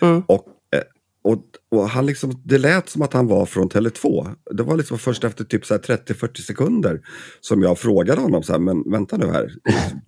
Mm. 0.00 0.22
och, 0.28 0.46
eh, 0.74 0.82
och, 1.24 1.42
och 1.70 1.88
han 1.88 2.06
liksom, 2.06 2.42
det 2.44 2.58
lät 2.58 2.88
som 2.88 3.02
att 3.02 3.12
han 3.12 3.26
var 3.26 3.46
från 3.46 3.68
Tele2. 3.70 4.34
Det 4.50 4.62
var 4.62 4.76
liksom 4.76 4.98
först 4.98 5.24
efter 5.24 5.44
typ 5.44 5.66
så 5.66 5.74
här 5.74 5.80
30-40 5.80 6.40
sekunder 6.40 7.00
som 7.40 7.62
jag 7.62 7.78
frågade 7.78 8.20
honom 8.20 8.42
så 8.42 8.52
här, 8.52 8.60
men 8.60 8.90
vänta 8.90 9.16
nu 9.16 9.26
här, 9.26 9.52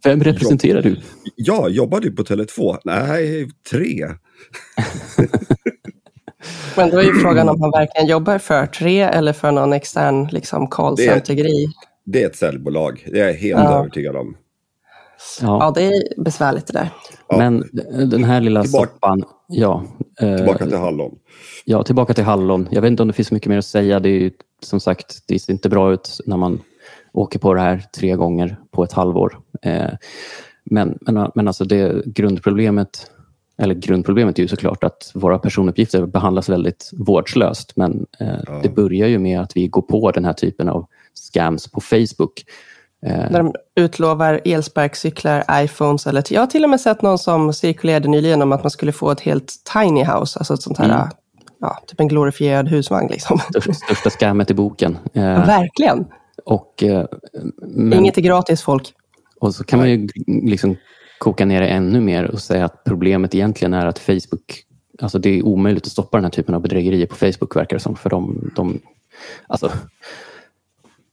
Vem 0.04 0.22
representerar 0.22 0.82
du? 0.82 1.00
jag 1.36 1.70
jobbar 1.70 2.00
du 2.00 2.10
på 2.12 2.22
Tele2? 2.24 2.78
Nej, 2.84 3.50
tre. 3.70 4.06
Men 6.76 6.90
då 6.90 6.98
är 6.98 7.02
ju 7.02 7.14
frågan 7.14 7.48
om 7.48 7.60
han 7.60 7.70
verkligen 7.70 8.06
jobbar 8.08 8.38
för 8.38 8.66
tre 8.66 9.00
eller 9.00 9.32
för 9.32 9.52
någon 9.52 9.72
extern 9.72 10.28
liksom, 10.32 10.68
callcenter-grej. 10.68 11.66
Det 12.04 12.22
är 12.22 12.26
ett 12.26 12.36
säljbolag, 12.36 13.06
det 13.12 13.20
är 13.20 13.26
jag 13.26 13.34
helt 13.34 13.60
Ja. 13.60 13.78
övertygad 13.78 14.16
om. 14.16 14.36
Ja. 15.40 15.58
Ja, 15.60 15.72
det 15.74 15.82
är 15.86 16.22
besvärligt 16.24 16.66
det 16.66 16.72
där. 16.72 16.88
Ja. 17.28 17.36
Men 17.38 17.64
den 18.10 18.24
här 18.24 18.40
lilla 18.40 18.62
Tillbaka- 18.62 18.86
soppan, 18.92 19.24
ja. 19.48 19.84
eh, 20.20 20.36
Tillbaka 20.36 20.66
till 20.66 20.76
Hallon. 20.76 21.14
Ja, 21.64 21.82
tillbaka 21.82 22.14
till 22.14 22.24
Hallon. 22.24 22.68
Jag 22.70 22.82
vet 22.82 22.90
inte 22.90 23.02
om 23.02 23.08
det 23.08 23.14
finns 23.14 23.32
mycket 23.32 23.48
mer 23.48 23.58
att 23.58 23.64
säga. 23.64 24.00
Det 24.00 24.08
är 24.08 24.20
ju, 24.20 24.30
som 24.62 24.80
sagt, 24.80 25.22
det 25.28 25.38
ser 25.38 25.52
inte 25.52 25.68
bra 25.68 25.92
ut 25.92 26.20
när 26.26 26.36
man 26.36 26.60
åker 27.12 27.38
på 27.38 27.54
det 27.54 27.60
här 27.60 27.82
tre 27.96 28.16
gånger 28.16 28.56
på 28.70 28.84
ett 28.84 28.92
halvår. 28.92 29.38
Eh, 29.62 29.90
men, 30.64 30.98
men, 31.00 31.30
men 31.34 31.48
alltså 31.48 31.64
det 31.64 32.02
grundproblemet, 32.06 33.10
eller 33.58 33.74
grundproblemet 33.74 34.38
är 34.38 34.42
ju 34.42 34.48
såklart 34.48 34.84
att 34.84 35.10
våra 35.14 35.38
personuppgifter 35.38 36.06
behandlas 36.06 36.48
väldigt 36.48 36.90
vårdslöst. 36.92 37.72
Men 37.76 38.06
eh, 38.20 38.26
Ja. 38.46 38.60
det 38.62 38.68
börjar 38.68 39.08
ju 39.08 39.18
med 39.18 39.40
att 39.40 39.56
vi 39.56 39.68
går 39.68 39.82
på 39.82 40.10
den 40.10 40.24
här 40.24 40.32
typen 40.32 40.68
av 40.68 40.86
scams 41.32 41.70
på 41.70 41.80
Facebook. 41.80 42.44
Eh, 43.06 43.30
När 43.30 43.38
de 43.38 43.54
utlovar 43.76 44.40
elsparkcyklar, 44.44 45.44
iPhones 45.52 46.06
eller... 46.06 46.24
Jag 46.30 46.40
har 46.40 46.46
till 46.46 46.64
och 46.64 46.70
med 46.70 46.80
sett 46.80 47.02
någon 47.02 47.18
som 47.18 47.52
cirkulerade 47.52 48.08
nyligen 48.08 48.42
om 48.42 48.52
att 48.52 48.62
man 48.64 48.70
skulle 48.70 48.92
få 48.92 49.10
ett 49.10 49.20
helt 49.20 49.52
tiny 49.74 50.04
house, 50.04 50.38
alltså 50.38 50.54
ett 50.54 50.62
sånt 50.62 50.78
här, 50.78 50.84
Mm. 50.94 51.08
ja, 51.60 51.78
typ 51.86 52.00
en 52.00 52.08
glorifierad 52.08 52.68
husvagn 52.68 53.08
liksom. 53.10 53.38
största, 53.86 54.10
scammet 54.10 54.50
i 54.50 54.54
boken. 54.54 54.98
Ja, 55.12 55.22
Eh, 55.22 55.46
verkligen. 55.46 56.04
och, 56.44 56.82
eh, 56.82 57.04
men, 57.62 57.98
Inget 57.98 58.18
är 58.18 58.22
gratis 58.22 58.62
folk. 58.62 58.92
Och 59.40 59.54
så 59.54 59.64
kan 59.64 59.78
man 59.78 59.90
ju 59.90 60.08
liksom 60.26 60.76
koka 61.18 61.44
ner 61.44 61.60
det 61.60 61.66
ännu 61.66 62.00
mer 62.00 62.24
och 62.24 62.40
säga 62.40 62.64
att 62.64 62.84
problemet 62.84 63.34
egentligen 63.34 63.74
är 63.74 63.86
att 63.86 63.98
Facebook, 63.98 64.64
alltså 64.98 65.18
det 65.18 65.38
är 65.38 65.42
omöjligt 65.42 65.86
att 65.86 65.92
stoppa 65.92 66.16
den 66.16 66.24
här 66.24 66.30
typen 66.30 66.54
av 66.54 66.60
bedrägerier 66.60 67.06
på 67.06 67.14
Facebook 67.14 67.56
verkar 67.56 67.76
det 67.76 67.82
som. 67.82 67.96
För 67.96 68.10
de, 68.10 68.50
de, 68.56 68.80
alltså, 69.46 69.72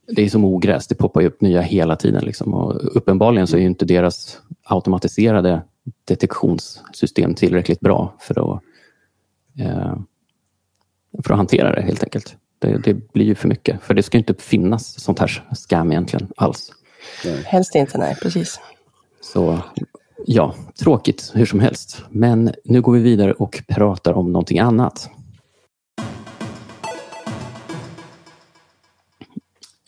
det 0.07 0.21
är 0.21 0.29
som 0.29 0.45
ogräs, 0.45 0.87
det 0.87 0.95
poppar 0.95 1.21
ju 1.21 1.27
upp 1.27 1.41
nya 1.41 1.61
hela 1.61 1.95
tiden. 1.95 2.23
Liksom. 2.23 2.53
Och 2.53 2.97
uppenbarligen 2.97 3.47
så 3.47 3.57
är 3.57 3.61
ju 3.61 3.67
inte 3.67 3.85
deras 3.85 4.39
automatiserade 4.63 5.61
detektionssystem 6.05 7.33
tillräckligt 7.33 7.79
bra 7.79 8.15
för 8.19 8.55
att, 8.55 8.61
eh, 9.59 9.95
för 11.23 11.33
att 11.33 11.37
hantera 11.37 11.75
det 11.75 11.81
helt 11.81 12.03
enkelt. 12.03 12.35
Det, 12.59 12.77
det 12.77 12.93
blir 13.13 13.25
ju 13.25 13.35
för 13.35 13.47
mycket, 13.47 13.83
för 13.83 13.93
det 13.93 14.03
ska 14.03 14.17
ju 14.17 14.19
inte 14.19 14.33
finnas 14.33 14.99
sånt 14.99 15.19
här 15.19 15.43
scam 15.55 15.91
egentligen 15.91 16.27
alls. 16.35 16.71
Helst 17.45 17.75
inte, 17.75 17.97
nej, 17.97 18.15
precis. 18.21 18.59
Så 19.23 19.59
ja, 20.25 20.55
tråkigt 20.79 21.31
hur 21.35 21.45
som 21.45 21.59
helst. 21.59 22.05
Men 22.09 22.51
nu 22.63 22.81
går 22.81 22.93
vi 22.93 22.99
vidare 22.99 23.33
och 23.33 23.63
pratar 23.67 24.13
om 24.13 24.31
någonting 24.31 24.59
annat. 24.59 25.09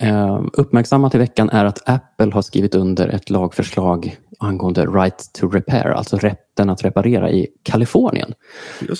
Eh, 0.01 0.43
uppmärksammat 0.53 1.15
i 1.15 1.17
veckan 1.17 1.49
är 1.49 1.65
att 1.65 1.89
Apple 1.89 2.31
har 2.33 2.41
skrivit 2.41 2.75
under 2.75 3.07
ett 3.07 3.29
lagförslag 3.29 4.17
angående 4.39 4.85
right 4.85 5.33
to 5.33 5.49
repair, 5.49 5.87
alltså 5.87 6.17
rätten 6.17 6.69
att 6.69 6.83
reparera 6.83 7.31
i 7.31 7.47
Kalifornien. 7.63 8.33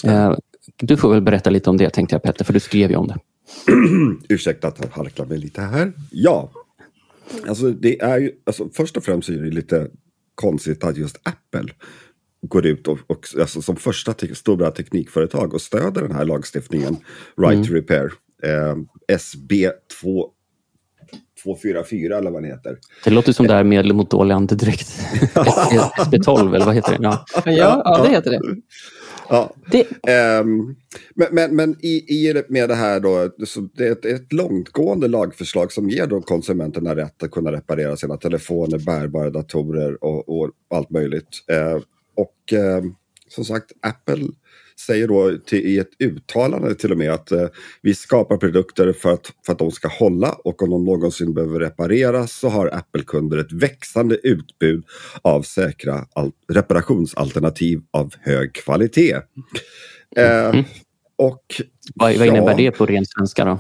Eh, 0.04 0.36
du 0.76 0.98
får 0.98 1.10
väl 1.10 1.22
berätta 1.22 1.50
lite 1.50 1.70
om 1.70 1.78
det 1.78 1.90
tänkte 1.90 2.16
jag 2.16 2.24
Petter, 2.24 2.46
för 2.46 2.54
du 2.54 2.60
skrev 2.60 2.92
ju 2.92 2.98
om 2.98 3.08
det. 3.08 3.18
Ursäkta 4.34 4.68
att 4.68 4.80
jag 4.82 5.04
harklar 5.04 5.26
mig 5.26 5.38
lite 5.38 5.62
här. 5.62 5.94
Ja, 6.12 6.52
alltså 7.48 7.70
det 7.70 8.02
är 8.02 8.20
ju, 8.20 8.32
alltså 8.44 8.70
först 8.74 8.98
och 8.98 9.04
främst 9.04 9.30
är 9.30 9.34
det 9.34 9.52
lite 9.52 9.88
konstigt 10.36 10.84
att 10.84 10.98
just 10.98 11.20
Apple 11.24 11.74
går 12.42 12.66
ut 12.66 12.88
och, 12.88 13.00
och 13.08 13.26
alltså 13.40 13.62
som 13.62 13.76
första 13.76 14.14
te 14.14 14.36
stora 14.36 14.72
teknikföretag 14.72 15.54
och 15.54 15.62
stöder 15.62 16.02
den 16.02 16.12
här 16.12 16.26
lagstiftningen, 16.26 16.98
Right 17.38 17.68
to 17.68 17.74
Repair, 17.74 18.12
eh, 18.44 18.76
SB 19.08 19.72
2, 20.02 20.30
244 21.44 22.18
eller 22.18 22.32
vad 22.32 22.44
den 22.44 22.52
heter. 22.52 22.78
Det 23.04 23.10
låter 23.10 23.34
som 23.34 23.48
det 23.48 23.54
här 23.54 23.64
medel 23.64 23.94
mot 23.94 24.10
dålig 24.10 24.36
andedräkt. 24.36 24.88
SB12 25.34 26.56
eller 26.56 26.66
vad 26.66 26.76
heter 26.76 26.92
det? 26.92 27.04
Ja. 27.04 27.26
Ja, 27.46 27.82
ja 27.86 28.04
det 28.04 28.10
heter 28.10 28.32
det. 28.32 28.42
Ja, 29.30 29.54
det. 29.72 29.88
Ehm, 30.08 30.76
men 31.16 31.28
men, 31.32 31.56
men 31.56 31.76
i, 31.86 31.88
i 31.88 32.44
med 32.50 32.70
det 32.70 32.76
här 32.76 33.00
då, 33.00 33.30
det 33.74 33.88
är 33.88 33.92
ett, 33.92 34.06
ett 34.06 34.34
långtgående 34.34 35.08
lagförslag 35.08 35.72
som 35.72 35.90
ger 35.90 36.08
då 36.08 36.22
konsumenterna 36.22 36.96
rätt 36.96 37.24
att 37.24 37.32
kunna 37.32 37.52
reparera 37.52 37.98
sina 37.98 38.18
telefoner, 38.18 38.80
bärbara 38.80 39.30
datorer 39.30 40.04
och, 40.04 40.30
och 40.30 40.52
allt 40.70 40.90
möjligt. 40.90 41.30
Eh, 41.48 41.80
och 42.16 42.54
eh, 42.54 42.84
som 43.30 43.46
sagt, 43.46 43.72
Apple 43.82 44.28
säger 44.80 45.08
då 45.08 45.38
till, 45.46 45.66
i 45.66 45.78
ett 45.80 45.90
uttalande 46.00 46.76
till 46.76 46.92
och 46.92 46.98
med 46.98 47.12
att 47.12 47.32
eh, 47.32 47.48
vi 47.82 47.96
skapar 47.96 48.38
produkter 48.38 48.94
för 48.94 49.14
att, 49.14 49.32
för 49.46 49.54
att 49.54 49.60
de 49.60 49.72
ska 49.72 49.88
hålla 49.88 50.32
och 50.32 50.64
om 50.64 50.70
de 50.70 50.86
någonsin 50.86 51.34
behöver 51.34 51.60
repareras 51.60 52.32
så 52.34 52.50
har 52.50 52.68
Apple-kunder 52.68 53.38
ett 53.38 53.52
växande 53.52 54.16
utbud 54.24 54.84
av 55.22 55.42
säkra 55.42 56.06
al- 56.14 56.32
reparationsalternativ 56.54 57.82
av 57.92 58.14
hög 58.22 58.54
kvalitet. 58.54 59.16
Eh, 60.18 60.56
och 61.18 61.44
Vad, 61.96 62.18
vad 62.18 62.28
innebär 62.28 62.52
ja, 62.52 62.58
det 62.58 62.72
på 62.72 62.86
ren 62.86 63.06
svenska 63.06 63.46
då? 63.46 63.60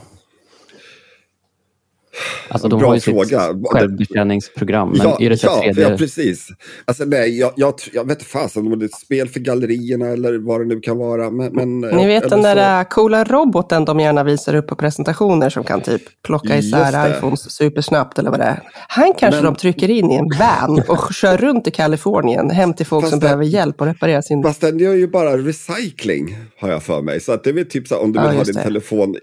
Alltså 2.48 2.67
de 2.67 2.79
Bra 2.79 2.88
har 2.88 2.95
ju 2.95 3.00
sitt 3.01 3.13
fråga. 3.13 3.41
självbetjäningsprogram, 3.63 4.89
men 4.89 5.01
Ja, 5.07 5.17
är 5.19 5.29
det 5.29 5.38
så 5.38 5.48
ja, 5.48 5.60
tredje... 5.62 5.89
ja, 5.89 5.98
precis. 5.98 6.48
Alltså, 6.86 7.05
nej, 7.05 7.39
jag, 7.39 7.51
jag, 7.55 7.74
jag 7.93 8.07
vet 8.07 8.19
inte 8.19 8.29
fasen 8.31 8.67
om 8.74 8.79
det 8.79 8.86
är 8.86 8.88
ett 8.88 8.95
spel 9.00 9.27
för 9.29 9.39
gallerierna 9.39 10.07
eller 10.07 10.38
vad 10.38 10.62
det 10.62 10.65
nu 10.65 10.79
kan 10.79 10.98
vara. 10.98 11.29
Men, 11.31 11.53
men, 11.53 11.79
Ni 11.79 12.07
vet 12.07 12.29
den 12.29 12.41
där 12.41 12.55
så- 12.55 12.81
äh, 12.81 12.89
coola 12.89 13.24
roboten 13.24 13.86
de 13.86 14.00
gärna 14.00 14.24
visar 14.24 14.55
upp 14.55 14.67
på 14.67 14.75
presentationer 14.75 15.50
som 15.50 15.63
kan 15.63 15.81
typ 15.81 16.01
plocka 16.24 16.57
isär 16.57 17.10
iPhones 17.17 17.51
supersnabbt 17.51 18.19
eller 18.19 18.29
vad 18.31 18.39
det 18.39 18.43
är. 18.45 18.62
Han 18.88 19.13
kanske 19.17 19.41
Men- 19.41 19.53
de 19.53 19.60
trycker 19.60 19.89
in 19.89 20.12
i 20.12 20.15
en 20.15 20.29
van 20.39 20.84
och 20.88 21.13
kör 21.13 21.38
runt 21.38 21.67
i 21.67 21.72
Kalifornien 21.72 22.50
hem 22.50 22.74
till 22.74 22.86
folk 22.86 23.03
Fast 23.03 23.12
som 23.12 23.19
det- 23.19 23.24
behöver 23.24 23.43
hjälp 23.43 23.81
att 23.81 23.88
reparera 23.88 24.22
sin... 24.22 24.43
Fast 24.43 24.62
den 24.62 24.79
gör 24.79 24.93
ju 24.93 25.07
bara 25.07 25.38
recycling, 25.38 26.38
har 26.62 26.69
jag 26.69 26.84
för 26.84 27.01
mig. 27.01 27.19
Så 27.19 27.31
att 27.31 27.43
det 27.43 27.50
är 27.50 27.53
väl 27.53 27.65
typ 27.65 27.88
så 27.88 27.95
här, 27.95 28.01
om 28.03 28.12
du 28.13 28.19
Ja, 28.19 28.24
vill 28.24 28.31
ha 28.31 28.38
just 28.39 28.48
din 28.48 28.55
det. 28.57 28.63
telefon 28.63 29.15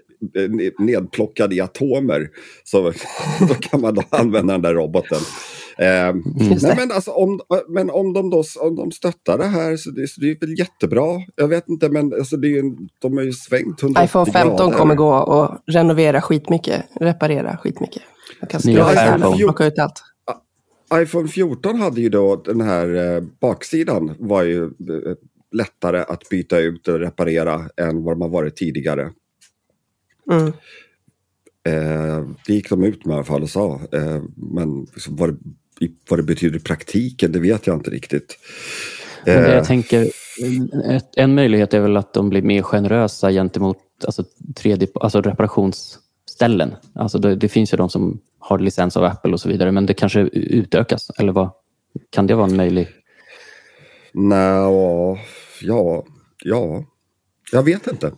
nedplockad 0.79 1.53
i 1.53 1.61
atomer, 1.61 2.29
så 2.63 2.81
då 3.39 3.53
kan 3.53 3.81
man 3.81 3.95
då 3.95 4.03
använda 4.09 4.53
den 4.53 4.61
där 4.61 4.73
roboten. 4.73 5.19
Eh, 5.77 6.15
nej, 6.61 6.75
men, 6.77 6.91
alltså, 6.91 7.11
om, 7.11 7.39
men 7.69 7.89
om 7.89 8.13
de 8.13 8.29
då 8.29 8.43
om 8.59 8.75
de 8.75 8.91
stöttar 8.91 9.37
det 9.37 9.45
här 9.45 9.77
så 9.77 9.91
det, 9.91 10.07
så 10.07 10.21
det 10.21 10.31
är 10.31 10.39
väl 10.39 10.59
jättebra. 10.59 11.21
Jag 11.35 11.47
vet 11.47 11.69
inte, 11.69 11.89
men 11.89 12.13
alltså, 12.13 12.37
det 12.37 12.47
är 12.47 12.63
de 12.99 13.17
har 13.17 13.23
ju 13.23 13.33
svängt 13.33 13.83
180 13.83 14.05
iPhone 14.05 14.31
15 14.31 14.57
grader. 14.57 14.77
kommer 14.77 14.95
gå 14.95 15.13
och 15.13 15.57
renovera 15.67 16.21
skitmycket, 16.21 16.85
reparera 16.99 17.57
skitmycket. 17.57 18.01
Man 18.41 18.49
kan 18.49 19.37
plocka 19.37 19.65
ut 19.65 19.79
allt. 19.79 20.03
iPhone 20.93 21.27
14 21.27 21.79
hade 21.79 22.01
ju 22.01 22.09
då 22.09 22.35
den 22.35 22.61
här 22.61 23.15
eh, 23.15 23.23
baksidan 23.41 24.15
var 24.19 24.43
ju 24.43 24.63
eh, 24.63 24.69
lättare 25.51 25.99
att 25.99 26.29
byta 26.29 26.59
ut 26.59 26.87
och 26.87 26.99
reparera 26.99 27.61
än 27.77 28.03
vad 28.03 28.13
de 28.13 28.21
har 28.21 28.29
varit 28.29 28.55
tidigare. 28.55 29.11
Mm. 30.31 30.53
Eh, 31.65 32.27
det 32.47 32.53
gick 32.53 32.69
de 32.69 32.83
ut 32.83 33.05
med 33.05 33.13
i 33.13 33.15
alla 33.15 33.23
fall 33.23 33.43
och 33.43 33.49
sa. 33.49 33.81
Eh, 33.91 34.21
men 34.35 34.87
liksom 34.93 35.15
vad, 35.15 35.29
det, 35.79 35.91
vad 36.09 36.19
det 36.19 36.23
betyder 36.23 36.57
i 36.57 36.61
praktiken, 36.61 37.31
det 37.31 37.39
vet 37.39 37.67
jag 37.67 37.75
inte 37.75 37.89
riktigt. 37.89 38.37
Men 39.25 39.45
Eh, 39.45 39.51
jag 39.51 39.65
tänker, 39.65 40.11
en 41.15 41.35
möjlighet 41.35 41.73
är 41.73 41.79
väl 41.79 41.97
att 41.97 42.13
de 42.13 42.29
blir 42.29 42.41
mer 42.41 42.61
generösa 42.61 43.31
gentemot 43.31 43.77
alltså, 44.05 44.23
tredje, 44.55 44.87
alltså 44.95 45.21
reparationsställen. 45.21 46.75
Alltså 46.95 47.19
det, 47.19 47.35
det 47.35 47.49
finns 47.49 47.73
ju 47.73 47.77
de 47.77 47.89
som 47.89 48.19
har 48.39 48.59
licens 48.59 48.97
av 48.97 49.03
Apple 49.03 49.33
och 49.33 49.39
så 49.39 49.49
vidare, 49.49 49.71
men 49.71 49.85
det 49.85 49.93
kanske 49.93 50.19
utökas. 50.19 51.09
Eller 51.17 51.31
vad? 51.31 51.49
Kan 52.09 52.27
det 52.27 52.35
vara 52.35 52.47
en 52.47 52.55
möjlig... 52.55 52.87
Nå, 54.13 55.17
ja, 55.61 56.05
ja, 56.43 56.85
jag 57.51 57.63
vet 57.63 57.87
inte. 57.87 58.11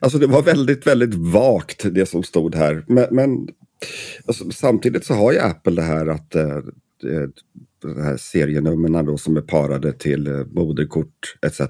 Alltså 0.00 0.18
det 0.18 0.26
var 0.26 0.42
väldigt, 0.42 0.86
väldigt 0.86 1.14
vagt 1.14 1.94
det 1.94 2.06
som 2.06 2.22
stod 2.22 2.54
här. 2.54 2.84
Men, 2.88 3.06
men 3.10 3.48
alltså, 4.26 4.50
samtidigt 4.50 5.04
så 5.04 5.14
har 5.14 5.32
ju 5.32 5.38
Apple 5.38 5.72
det 5.74 5.82
här 5.82 6.06
att 6.06 6.34
eh, 6.34 6.58
det- 7.02 7.30
de 7.82 8.02
här 8.02 8.16
serienumren 8.16 9.06
då 9.06 9.18
som 9.18 9.36
är 9.36 9.40
parade 9.40 9.92
till 9.92 10.26
eh, 10.26 10.44
moderkort 10.52 11.36
etc. 11.46 11.60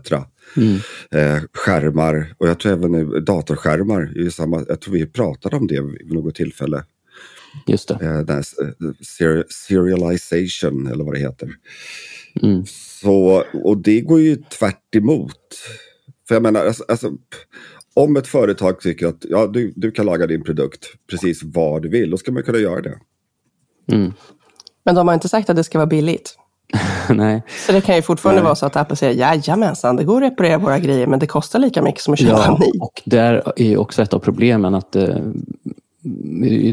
Mm. 0.56 0.74
Eh, 1.10 1.42
skärmar 1.52 2.34
och 2.38 2.48
jag 2.48 2.60
tror 2.60 2.72
även 2.72 2.92
nu 2.92 3.20
datorskärmar. 3.20 4.00
är 4.02 4.20
ju 4.20 4.30
samma, 4.30 4.64
jag 4.68 4.80
tror 4.80 4.94
vi 4.94 5.06
pratade 5.06 5.56
om 5.56 5.66
det 5.66 5.80
vid 5.80 6.12
något 6.12 6.34
tillfälle. 6.34 6.84
Just 7.66 7.88
det. 7.88 7.94
Eh, 7.94 8.18
den 8.20 8.38
eh, 8.38 8.44
seri- 9.18 9.44
serialization 9.48 10.86
eller 10.86 11.04
vad 11.04 11.14
det 11.14 11.20
heter. 11.20 11.48
Mm. 12.42 12.64
Så, 13.00 13.44
och 13.64 13.78
det 13.78 14.00
går 14.00 14.20
ju 14.20 14.36
tvärt 14.36 14.94
emot. 14.96 15.40
För 16.28 16.34
jag 16.34 16.42
menar, 16.42 16.66
alltså, 16.66 16.84
alltså, 16.88 17.12
om 17.96 18.16
ett 18.16 18.26
företag 18.26 18.80
tycker 18.80 19.06
att 19.06 19.24
ja, 19.28 19.46
du, 19.46 19.72
du 19.76 19.90
kan 19.90 20.06
laga 20.06 20.26
din 20.26 20.44
produkt 20.44 20.86
precis 21.10 21.40
vad 21.42 21.82
du 21.82 21.88
vill, 21.88 22.10
då 22.10 22.16
ska 22.16 22.32
man 22.32 22.42
kunna 22.42 22.58
göra 22.58 22.82
det. 22.82 22.98
Mm. 23.92 24.12
Men 24.84 24.94
de 24.94 25.08
har 25.08 25.14
inte 25.14 25.28
sagt 25.28 25.50
att 25.50 25.56
det 25.56 25.64
ska 25.64 25.78
vara 25.78 25.86
billigt. 25.86 26.38
Nej. 27.10 27.42
Så 27.66 27.72
det 27.72 27.80
kan 27.80 27.96
ju 27.96 28.02
fortfarande 28.02 28.40
Nej. 28.40 28.44
vara 28.44 28.54
så 28.54 28.66
att 28.66 28.76
Apple 28.76 28.96
säger 28.96 29.14
jajamensan, 29.14 29.96
det 29.96 30.04
går 30.04 30.24
att 30.24 30.32
reparera 30.32 30.58
våra 30.58 30.78
grejer, 30.78 31.06
men 31.06 31.18
det 31.18 31.26
kostar 31.26 31.58
lika 31.58 31.82
mycket 31.82 32.00
som 32.00 32.14
att 32.14 32.20
köpa 32.20 32.44
en 32.44 32.52
Ja, 32.52 32.58
ny. 32.58 32.80
och 32.80 33.02
där 33.04 33.52
är 33.56 33.64
ju 33.64 33.76
också 33.76 34.02
ett 34.02 34.14
av 34.14 34.18
problemen 34.18 34.74
att 34.74 34.96
eh, 34.96 35.16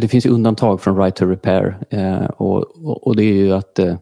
det 0.02 0.08
finns 0.08 0.26
ju 0.26 0.30
undantag 0.30 0.82
från 0.82 0.98
right 0.98 1.16
to 1.16 1.26
repair 1.26 1.78
eh, 1.90 2.26
och, 2.26 2.86
och, 2.86 3.08
och 3.08 3.16
det 3.16 3.24
är 3.24 3.34
ju 3.34 3.54
att 3.54 3.80
eh, 3.80 3.96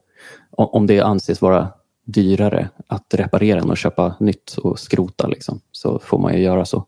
om 0.52 0.70
om 0.72 0.88
det 0.88 1.00
anses 1.00 1.42
vara 1.42 1.68
dyrare 2.06 2.70
att 2.88 3.14
reparera 3.14 3.60
än 3.60 3.72
att 3.72 3.78
köpa 3.78 4.16
nytt 4.20 4.58
och 4.58 4.80
skrota 4.80 5.28
liksom, 5.28 5.60
så 5.72 6.00
får 6.00 6.20
man 6.20 6.34
ju 6.34 6.42
göra 6.42 6.66
så. 6.66 6.86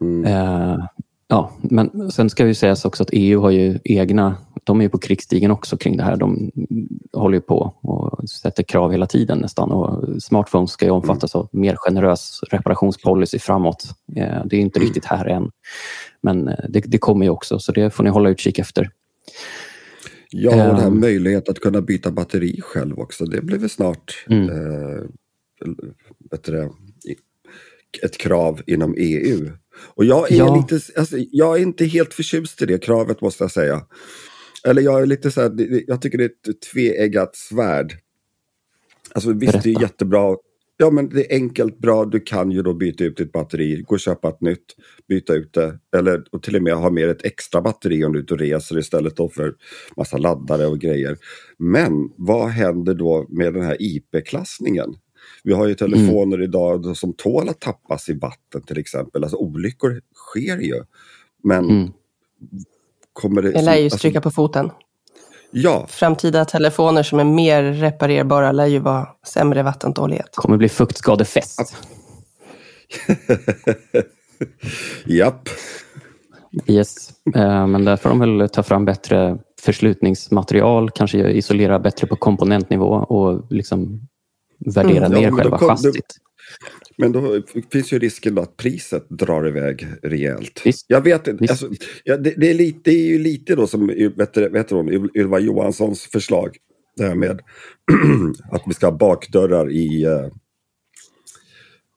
Mm. 0.00 0.24
Eh, 0.24 0.78
ja, 1.28 1.52
men 1.60 2.10
sen 2.10 2.30
ska 2.30 2.46
ju 2.46 2.54
sägas 2.54 2.84
också 2.84 3.02
att 3.02 3.08
EU 3.12 3.40
har 3.40 3.50
ju 3.50 3.78
egna, 3.84 4.36
de 4.64 4.78
är 4.80 4.84
ju 4.84 4.88
på 4.90 4.98
krigsstigen 4.98 5.50
också 5.50 5.76
kring 5.76 5.96
det 5.96 6.02
här. 6.02 6.16
De 6.16 6.50
håller 7.12 7.36
ju 7.36 7.40
på 7.40 7.74
och 7.80 8.28
sätter 8.30 8.62
krav 8.62 8.92
hela 8.92 9.06
tiden 9.06 9.38
nästan 9.38 9.72
och 9.72 10.22
smartphones 10.22 10.70
ska 10.70 10.84
ju 10.84 10.90
omfattas 10.90 11.34
av 11.34 11.48
mer 11.52 11.76
generös 11.76 12.40
reparationspolicy 12.50 13.38
framåt. 13.38 13.84
Eh, 14.16 14.44
det 14.46 14.56
är 14.56 14.60
inte 14.60 14.80
riktigt 14.80 15.04
här 15.04 15.24
än, 15.26 15.50
men 16.20 16.48
eh, 16.48 16.54
det, 16.68 16.80
det 16.80 16.98
kommer 16.98 17.26
ju 17.26 17.30
också 17.30 17.58
så 17.58 17.72
det 17.72 17.90
får 17.90 18.04
ni 18.04 18.10
hålla 18.10 18.28
utkik 18.30 18.58
efter. 18.58 18.90
Ja, 20.30 20.50
och 20.50 20.56
det 20.74 20.80
här 20.80 20.86
Ehm. 20.86 21.00
möjlighet 21.00 21.48
att 21.48 21.60
kunna 21.60 21.80
byta 21.80 22.10
batteri 22.10 22.60
själv 22.60 22.98
också, 22.98 23.24
det 23.24 23.40
blir 23.42 23.58
väl 23.58 23.70
snart 23.70 24.24
Mm. 24.30 24.48
eh, 24.48 25.02
i- 27.04 27.16
ett 28.02 28.18
krav 28.18 28.60
inom 28.66 28.94
EU. 28.98 29.50
Och 29.94 30.04
jag 30.04 30.32
är, 30.32 30.36
Ja. 30.36 30.56
lite, 30.56 31.00
alltså, 31.00 31.16
jag 31.32 31.56
är 31.58 31.62
inte 31.62 31.84
helt 31.84 32.14
förtjust 32.14 32.62
i 32.62 32.66
det 32.66 32.78
kravet 32.84 33.20
måste 33.20 33.44
jag 33.44 33.50
säga. 33.50 33.82
Eller 34.64 34.82
jag 34.82 35.02
är 35.02 35.06
lite 35.06 35.30
så 35.30 35.40
här, 35.40 35.52
jag 35.86 36.02
tycker 36.02 36.18
det 36.18 36.24
är 36.24 36.50
ett 36.50 36.60
tveeggat 36.72 37.36
svärd. 37.36 37.92
Alltså 39.12 39.32
visst, 39.32 39.52
det 39.52 39.58
är 39.58 39.62
Berätta. 39.62 39.82
jättebra. 39.82 40.36
Ja, 40.76 40.90
men 40.90 41.08
det 41.08 41.32
är 41.32 41.36
enkelt, 41.36 41.78
bra. 41.78 42.04
Du 42.04 42.20
kan 42.20 42.50
ju 42.50 42.62
då 42.62 42.74
byta 42.74 43.04
ut 43.04 43.16
ditt 43.16 43.32
batteri, 43.32 43.82
gå 43.86 43.94
och 43.94 44.00
köpa 44.00 44.28
ett 44.28 44.40
nytt, 44.40 44.64
byta 45.08 45.34
ut 45.34 45.52
det. 45.52 45.78
Eller 45.96 46.24
och 46.32 46.42
till 46.42 46.56
och 46.56 46.62
med 46.62 46.74
ha 46.74 46.90
med 46.90 47.08
ett 47.10 47.24
extra 47.24 47.60
batteri 47.60 48.04
om 48.04 48.12
du 48.12 48.18
är 48.18 48.22
ute 48.22 48.34
och 48.34 48.40
reser 48.40 48.78
istället 48.78 49.16
då 49.16 49.28
för 49.28 49.54
massa 49.96 50.16
laddare 50.18 50.66
och 50.66 50.78
grejer. 50.78 51.16
Men 51.58 51.92
vad 52.16 52.48
händer 52.48 52.94
då 52.94 53.26
med 53.28 53.54
den 53.54 53.62
här 53.62 53.76
IP-klassningen? 53.80 54.94
Vi 55.48 55.54
har 55.54 55.66
ju 55.66 55.74
telefoner 55.74 56.42
idag 56.42 56.82
då 56.82 56.94
som 56.94 57.12
tål 57.12 57.48
att 57.48 57.60
tappas 57.60 58.08
i 58.08 58.12
vatten 58.18 58.62
till 58.62 58.78
exempel. 58.78 59.22
Alltså 59.24 59.36
olyckor 59.36 60.00
sker 60.14 60.56
ju. 60.56 60.82
Men 61.44 61.64
Mm. 61.64 61.92
kommer 63.12 63.42
det... 63.42 63.50
Det 63.50 63.62
lär 63.62 63.76
ju 63.76 63.84
alltså, 63.84 63.98
stryka 63.98 64.20
på 64.20 64.30
foten. 64.30 64.70
Ja, 65.50 65.86
Framtida 65.88 66.44
telefoner 66.44 67.02
som 67.02 67.18
är 67.20 67.24
mer 67.24 67.62
reparerbara 67.62 68.52
lär 68.52 68.66
ju 68.66 68.78
vara 68.78 69.08
sämre 69.26 69.62
vattentålighet. 69.62 70.28
kommer 70.34 70.56
bli 70.56 70.68
fuktskadefest. 70.68 71.76
japp. 75.06 75.48
Yes. 76.66 77.10
Eh, 77.34 77.66
Men 77.66 77.84
där 77.84 77.96
får 77.96 78.08
de 78.08 78.18
väl 78.20 78.48
ta 78.48 78.62
fram 78.62 78.84
bättre 78.84 79.38
förslutningsmaterial, 79.60 80.90
kanske 80.90 81.18
isolera 81.30 81.78
bättre 81.78 82.06
på 82.06 82.16
komponentnivå 82.16 82.86
och 82.88 83.52
liksom 83.52 84.00
värdera 84.58 85.06
Mm, 85.06 85.12
ja, 85.12 85.18
ner 85.20 85.30
men 85.30 85.36
då 85.36 85.36
själva 85.42 85.58
kom- 85.58 85.68
chassit. 85.68 86.16
Men 86.98 87.12
då 87.12 87.42
finns 87.72 87.92
ju 87.92 87.98
risken 87.98 88.34
då 88.34 88.42
att 88.42 88.56
priset 88.56 89.06
drar 89.08 89.48
iväg 89.48 89.86
rejält. 90.02 90.62
Visst. 90.64 90.84
Jag 90.88 91.00
vet 91.00 91.26
inte, 91.28 91.44
alltså, 91.50 91.68
ja, 92.04 92.16
det, 92.16 92.34
det, 92.36 92.50
är 92.50 92.54
lite, 92.54 92.80
det 92.84 92.90
är 92.90 93.06
ju 93.06 93.18
lite 93.18 93.54
då 93.56 93.66
som 93.66 93.86
vet, 94.16 94.34
du- 94.34 94.48
vet 94.48 94.70
hon, 94.70 94.90
Yl- 94.90 95.10
Ylva 95.14 95.38
Johanssons 95.38 96.02
förslag. 96.02 96.56
Det 96.96 97.04
här 97.06 97.14
med 97.14 97.40
att 98.52 98.62
vi 98.66 98.74
ska 98.74 98.86
ha 98.86 98.96
bakdörrar 98.98 99.70
i... 99.72 100.04
eh, 100.04 100.26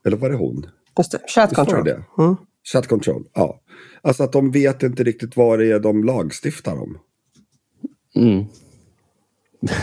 Eller 0.06 0.18
var 0.18 0.30
det 0.30 0.36
hon? 0.36 0.66
Just 0.98 1.12
det, 1.12 1.20
chat 1.36 1.54
control. 1.56 1.84
det 1.86 2.04
Mm. 2.20 2.36
Chat 2.74 2.88
control, 2.88 3.24
ja. 3.34 3.62
Alltså 4.02 4.24
att 4.24 4.32
de 4.32 4.52
vet 4.52 4.84
inte 4.84 5.04
riktigt 5.04 5.38
vad 5.38 5.60
det 5.60 5.72
är 5.72 5.80
de 5.80 6.04
lagstiftar 6.04 6.82
om. 6.82 6.98
Mm. 8.16 8.46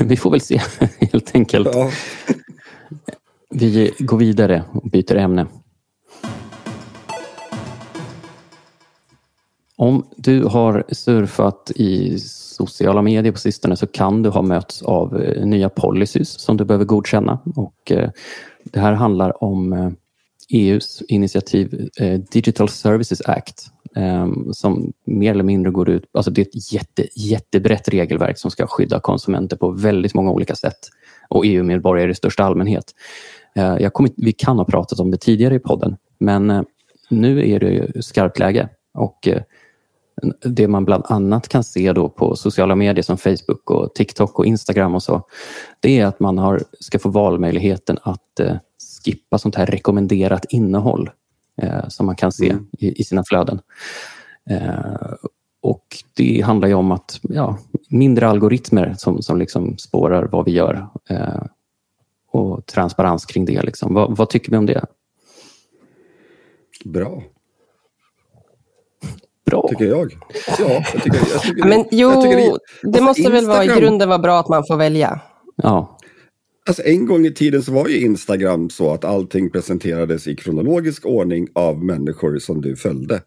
Vi 0.09 0.17
får 0.17 0.31
väl 0.31 0.41
se, 0.41 0.61
helt 1.12 1.35
enkelt. 1.35 1.69
Ja, 1.73 1.91
vi 3.55 3.95
går 3.99 4.19
vidare 4.19 4.65
och 4.73 4.91
byter 4.91 5.17
ämne. 5.17 5.47
Om 9.77 10.07
du 10.17 10.45
har 10.45 10.85
surfat 10.89 11.73
i 11.77 12.19
sociala 12.19 13.03
medier 13.03 13.33
på 13.33 13.39
sistone 13.39 13.77
så 13.77 13.87
kan 13.87 14.23
du 14.23 14.31
ha 14.31 14.43
mötts 14.43 14.83
av 14.83 15.23
eh, 15.23 15.47
nya 15.47 15.69
policies 15.69 16.41
som 16.41 16.57
du 16.57 16.65
behöver 16.65 16.85
godkänna. 16.85 17.39
Och, 17.57 17.93
eh, 17.93 18.11
det 18.65 18.81
här 18.81 18.93
handlar 18.93 19.45
om 19.45 19.73
eh, 19.73 19.87
e 20.51 20.71
EUs 20.71 21.03
initiativ 21.09 21.89
Digital 22.31 22.69
Services 22.69 23.21
Act 23.21 23.67
ehm, 23.97 24.53
som 24.53 24.93
mer 25.05 25.31
eller 25.31 25.45
mindre 25.45 25.73
går 25.73 25.89
ut... 25.89 26.05
Alltså 26.13 26.31
det 26.31 26.41
är 26.41 26.47
ett 26.47 26.73
jätte, 26.73 27.07
jättebrett 27.17 27.89
regelverk 27.89 28.39
som 28.39 28.51
ska 28.51 28.67
skydda 28.67 29.01
konsumenter 29.01 29.57
på 29.57 29.71
väldigt 29.71 30.15
många 30.15 30.31
olika 30.31 30.55
sätt 30.55 30.79
och 31.29 31.47
EU-medborgare 31.47 32.11
i 32.11 32.15
största 32.15 32.45
allmänhet. 32.45 32.95
Eh, 33.59 33.77
Jag 33.81 33.92
kommer, 33.92 34.11
vi 34.16 34.33
kan 34.33 34.59
ha 34.59 34.64
pratat 34.64 35.01
om 35.01 35.11
det 35.11 35.18
tidigare 35.18 35.55
i 35.55 35.59
podden, 35.59 35.97
men 36.18 36.51
eh, 36.51 36.62
nu 37.11 37.51
är 37.51 37.61
det 37.61 38.05
skarpt 38.05 38.38
läge. 38.38 38.68
Och 38.94 39.29
eh, 39.29 39.42
det 40.44 40.68
man 40.68 40.85
bland 40.85 41.05
annat 41.07 41.49
kan 41.49 41.64
se 41.64 41.92
då 41.92 42.09
på 42.09 42.37
sociala 42.37 42.75
medier 42.75 43.03
som 43.03 43.18
Facebook, 43.18 43.71
och 43.71 43.94
TikTok 43.94 44.38
och 44.38 44.47
Instagram 44.47 44.94
och 44.94 45.03
så, 45.03 45.23
det 45.81 46.01
är 46.01 46.07
att 46.07 46.21
man 46.21 46.38
har, 46.38 46.62
ska 46.81 46.99
få 46.99 47.09
valmöjligheten 47.09 47.99
att 48.03 48.40
skippa 49.05 49.38
sånt 49.38 49.55
här 49.55 49.66
rekommenderat 49.66 50.44
innehåll 50.49 51.11
eh, 51.62 51.88
som 51.88 52.07
man 52.07 52.16
kan 52.16 52.33
se 52.33 52.51
Mm. 52.51 52.66
i, 52.79 53.01
i 53.01 53.05
sina 53.05 53.25
flöden. 53.25 53.61
Eh, 54.51 55.12
och 55.62 55.85
det 56.16 56.40
handlar 56.40 56.68
ju 56.68 56.75
om 56.75 56.92
att 56.92 57.21
ja, 57.23 57.59
mindre 57.88 58.29
algoritmer 58.29 58.94
som, 58.99 59.23
som 59.23 59.38
liksom 59.38 59.79
spårar 59.79 60.29
vad 60.33 60.44
vi 60.44 60.51
gör 60.51 60.87
eh, 61.11 61.42
och 62.31 62.67
transparens 62.67 63.27
kring 63.27 63.45
det. 63.45 63.62
Liksom. 63.62 63.95
Vad, 63.95 64.17
vad 64.17 64.31
tycker 64.31 64.51
vi 64.51 64.57
om 64.57 64.67
det? 64.67 64.85
bra, 66.85 67.23
Bra. 69.47 69.69
tycker 69.69 69.85
jag. 69.85 70.12
Ja, 70.59 70.83
jag 70.95 71.03
tycker, 71.03 71.19
jag 71.33 71.43
tycker, 71.43 71.64
Men 71.69 71.85
jo, 71.91 72.09
jag 72.11 72.23
tycker 72.23 72.37
det, 72.37 72.51
alltså, 72.88 73.03
måste 73.03 73.31
väl 73.31 73.47
vara 73.47 73.64
i 73.64 73.67
Instagram- 73.69 73.81
grunden 73.81 74.09
vara 74.09 74.19
bra 74.19 74.41
att 74.41 74.49
man 74.49 74.64
får 74.67 74.77
välja. 74.77 75.21
Ja, 75.57 75.95
Alltså 76.69 76.83
en 76.83 77.07
gång 77.07 77.27
i 77.27 77.35
tiden 77.35 77.62
så 77.62 77.73
var 77.73 77.88
ju 77.88 78.01
Instagram 78.01 78.71
så 78.71 78.93
att 78.93 79.05
allting 79.05 79.51
presenterades 79.51 80.27
i 80.27 80.37
kronologisk 80.37 81.07
ordning 81.07 81.49
av 81.55 81.85
människor 81.85 82.38
som 82.38 82.61
du 82.61 82.77
följde. 82.77 83.23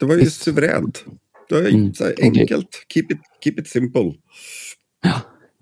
Det 0.00 0.06
var 0.06 0.14
ju 0.14 0.20
Visst. 0.20 0.42
suveränt. 0.42 1.04
Det 1.48 1.54
var 1.54 1.62
ju 1.62 1.68
Mm. 1.68 1.92
enkelt. 2.22 2.68
Keep 2.94 3.02
it, 3.10 3.18
keep 3.44 3.54
it 3.58 3.68
simple. 3.68 4.12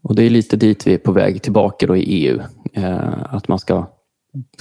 Och 0.02 0.14
det 0.14 0.22
är 0.22 0.30
lite 0.30 0.56
dit 0.56 0.86
vi 0.86 0.94
är 0.94 0.98
på 0.98 1.12
väg 1.12 1.42
tillbaka 1.42 1.86
då 1.86 1.96
i 1.96 2.02
EU. 2.02 2.40
Eh, 2.72 3.34
att 3.34 3.48
man 3.48 3.58
ska 3.58 3.86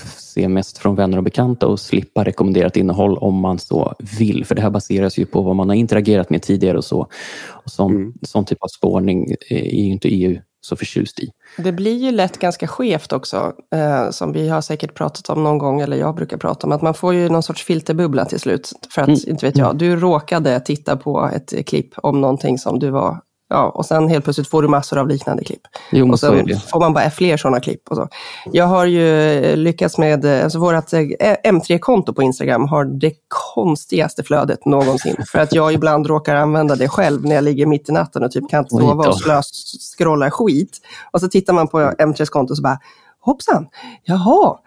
se 0.06 0.48
mest 0.48 0.78
från 0.78 0.96
vänner 0.96 1.18
och 1.18 1.24
bekanta 1.24 1.68
och 1.68 1.80
slippa 1.80 2.24
rekommenderat 2.24 2.78
innehåll 2.78 3.18
om 3.18 3.36
man 3.36 3.60
så 3.60 3.94
vill. 4.20 4.46
För 4.46 4.56
det 4.56 4.62
här 4.62 4.70
baseras 4.70 5.18
ju 5.18 5.26
på 5.26 5.42
vad 5.42 5.56
man 5.56 5.70
har 5.70 5.76
interagerat 5.76 6.30
med 6.30 6.42
tidigare 6.42 6.78
och 6.78 6.86
så. 6.86 7.08
Och 7.50 7.72
som, 7.72 7.96
mm. 7.96 8.14
Sån 8.22 8.46
typ 8.46 8.64
av 8.64 8.68
spårning 8.68 9.36
är 9.50 9.76
ju 9.76 9.92
inte 9.92 10.08
EU 10.08 10.40
så 10.62 10.76
förtjust 10.76 11.20
i. 11.20 11.30
Det 11.58 11.72
blir 11.72 11.98
ju 11.98 12.12
lätt 12.12 12.40
ganska 12.40 12.68
skevt 12.68 13.14
också, 13.14 13.54
eh, 13.76 14.10
som 14.10 14.34
vi 14.34 14.50
har 14.50 14.62
säkert 14.62 14.94
pratat 14.94 15.30
om 15.30 15.44
någon 15.44 15.58
gång, 15.58 15.82
eller 15.82 15.98
jag 15.98 16.16
brukar 16.16 16.38
prata 16.38 16.68
om, 16.68 16.74
att 16.74 16.82
man 16.82 16.94
får 16.94 17.14
ju 17.14 17.30
någon 17.30 17.44
sorts 17.44 17.64
filterbubbla 17.64 18.26
till 18.26 18.40
slut. 18.40 18.72
För 18.94 19.02
att, 19.02 19.08
mm. 19.08 19.20
inte 19.28 19.46
vet 19.46 19.58
jag, 19.58 19.78
du 19.78 19.96
råkade 19.96 20.60
titta 20.60 20.98
på 20.98 21.30
ett 21.34 21.68
klipp 21.68 21.94
om 21.98 22.22
någonting 22.22 22.58
som 22.58 22.80
du 22.80 22.90
var 22.90 23.18
Ja, 23.52 23.70
och 23.70 23.86
sen 23.86 24.08
helt 24.08 24.24
plötsligt 24.24 24.48
får 24.48 24.62
du 24.62 24.68
massor 24.68 24.98
av 24.98 25.08
liknande 25.08 25.44
klipp. 25.44 25.62
Jo, 25.92 26.12
och 26.12 26.20
sen 26.20 26.60
får 26.72 26.80
man 26.80 26.94
bara 26.94 27.10
fler 27.10 27.38
sådana 27.38 27.60
klipp. 27.60 27.90
Och 27.90 27.96
så. 27.96 28.08
Jag 28.52 28.66
har 28.66 28.86
ju 28.86 29.56
lyckats 29.56 29.98
med, 29.98 30.26
alltså 30.26 30.60
vårt 30.60 30.94
eh, 30.94 31.00
M3-konto 31.44 32.14
på 32.14 32.22
Instagram 32.22 32.68
har 32.68 32.86
det 32.86 33.14
konstigaste 33.54 34.24
flödet 34.24 34.66
någonsin. 34.66 35.16
För 35.32 35.40
att 35.40 35.54
jag 35.54 35.74
ibland 35.74 36.08
råkar 36.08 36.36
använda 36.36 36.76
det 36.76 36.88
själv 36.88 37.26
när 37.26 37.36
jag 37.36 37.44
ligger 37.44 37.66
mitt 37.66 37.90
i 37.90 37.92
natten 37.92 38.24
och 38.24 38.32
typ 38.32 38.50
kan 38.50 38.60
inte 38.60 38.76
sova 38.76 39.08
och 39.08 39.20
slös, 39.20 39.52
scrolla 39.98 40.32
skit. 40.32 40.78
Och 41.12 41.22
så 41.22 41.28
tittar 41.28 41.54
man 41.54 41.68
på 41.68 41.78
M3s 41.80 42.30
konto 42.30 42.54
och 42.54 42.58
så 42.58 42.64
bara, 42.64 42.80
hoppsan, 43.22 43.68
jaha, 44.04 44.58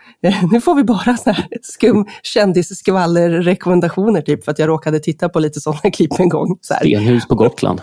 nu 0.53 0.61
får 0.61 0.75
vi 0.75 0.85
bara 0.85 1.17
så 1.17 1.31
här 1.31 1.49
skum 1.63 2.07
kändisskvaller-rekommendationer 2.23 4.21
typ 4.21 4.45
för 4.45 4.53
att 4.53 4.59
jag 4.59 4.69
råkade 4.69 4.99
titta 4.99 5.29
på 5.29 5.39
lite 5.39 5.61
sådana 5.61 5.81
klipp 5.93 6.21
en 6.21 6.29
gång. 6.29 6.59
Stenhus 6.63 7.29
på 7.29 7.35
Gotland. 7.35 7.81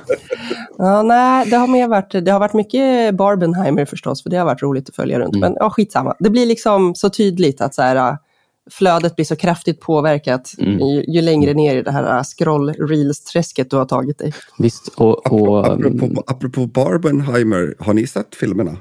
ja, 0.77 1.01
nej, 1.03 1.49
det 1.49 1.55
har, 1.55 1.67
mer 1.67 1.87
varit, 1.87 2.11
det 2.25 2.31
har 2.31 2.39
varit 2.39 2.53
mycket 2.53 3.15
Barbenheimer 3.15 3.85
förstås, 3.85 4.23
för 4.23 4.29
det 4.29 4.37
har 4.37 4.45
varit 4.45 4.61
roligt 4.61 4.89
att 4.89 4.95
följa 4.95 5.19
runt. 5.19 5.35
Mm. 5.35 5.39
Men 5.39 5.57
ja, 5.59 5.69
skitsamma. 5.69 6.15
Det 6.19 6.29
blir 6.29 6.45
liksom 6.45 6.95
så 6.95 7.09
tydligt 7.09 7.61
att 7.61 7.75
så 7.75 7.81
här, 7.81 8.17
flödet 8.71 9.15
blir 9.15 9.25
så 9.25 9.35
kraftigt 9.35 9.79
påverkat 9.79 10.53
mm. 10.59 10.79
ju, 10.79 11.03
ju, 11.07 11.21
längre 11.21 11.53
ner 11.53 11.75
i 11.75 11.81
det 11.81 11.91
här 11.91 12.23
scroll-reels-träsket 12.23 13.69
du 13.69 13.75
har 13.77 13.85
tagit 13.85 14.17
dig. 14.17 14.33
Visst, 14.57 14.87
och... 14.87 15.31
och 15.31 15.67
apropå, 15.67 16.23
apropå 16.27 16.65
Barbenheimer, 16.65 17.75
har 17.79 17.93
ni 17.93 18.07
sett 18.07 18.35
filmerna? 18.35 18.77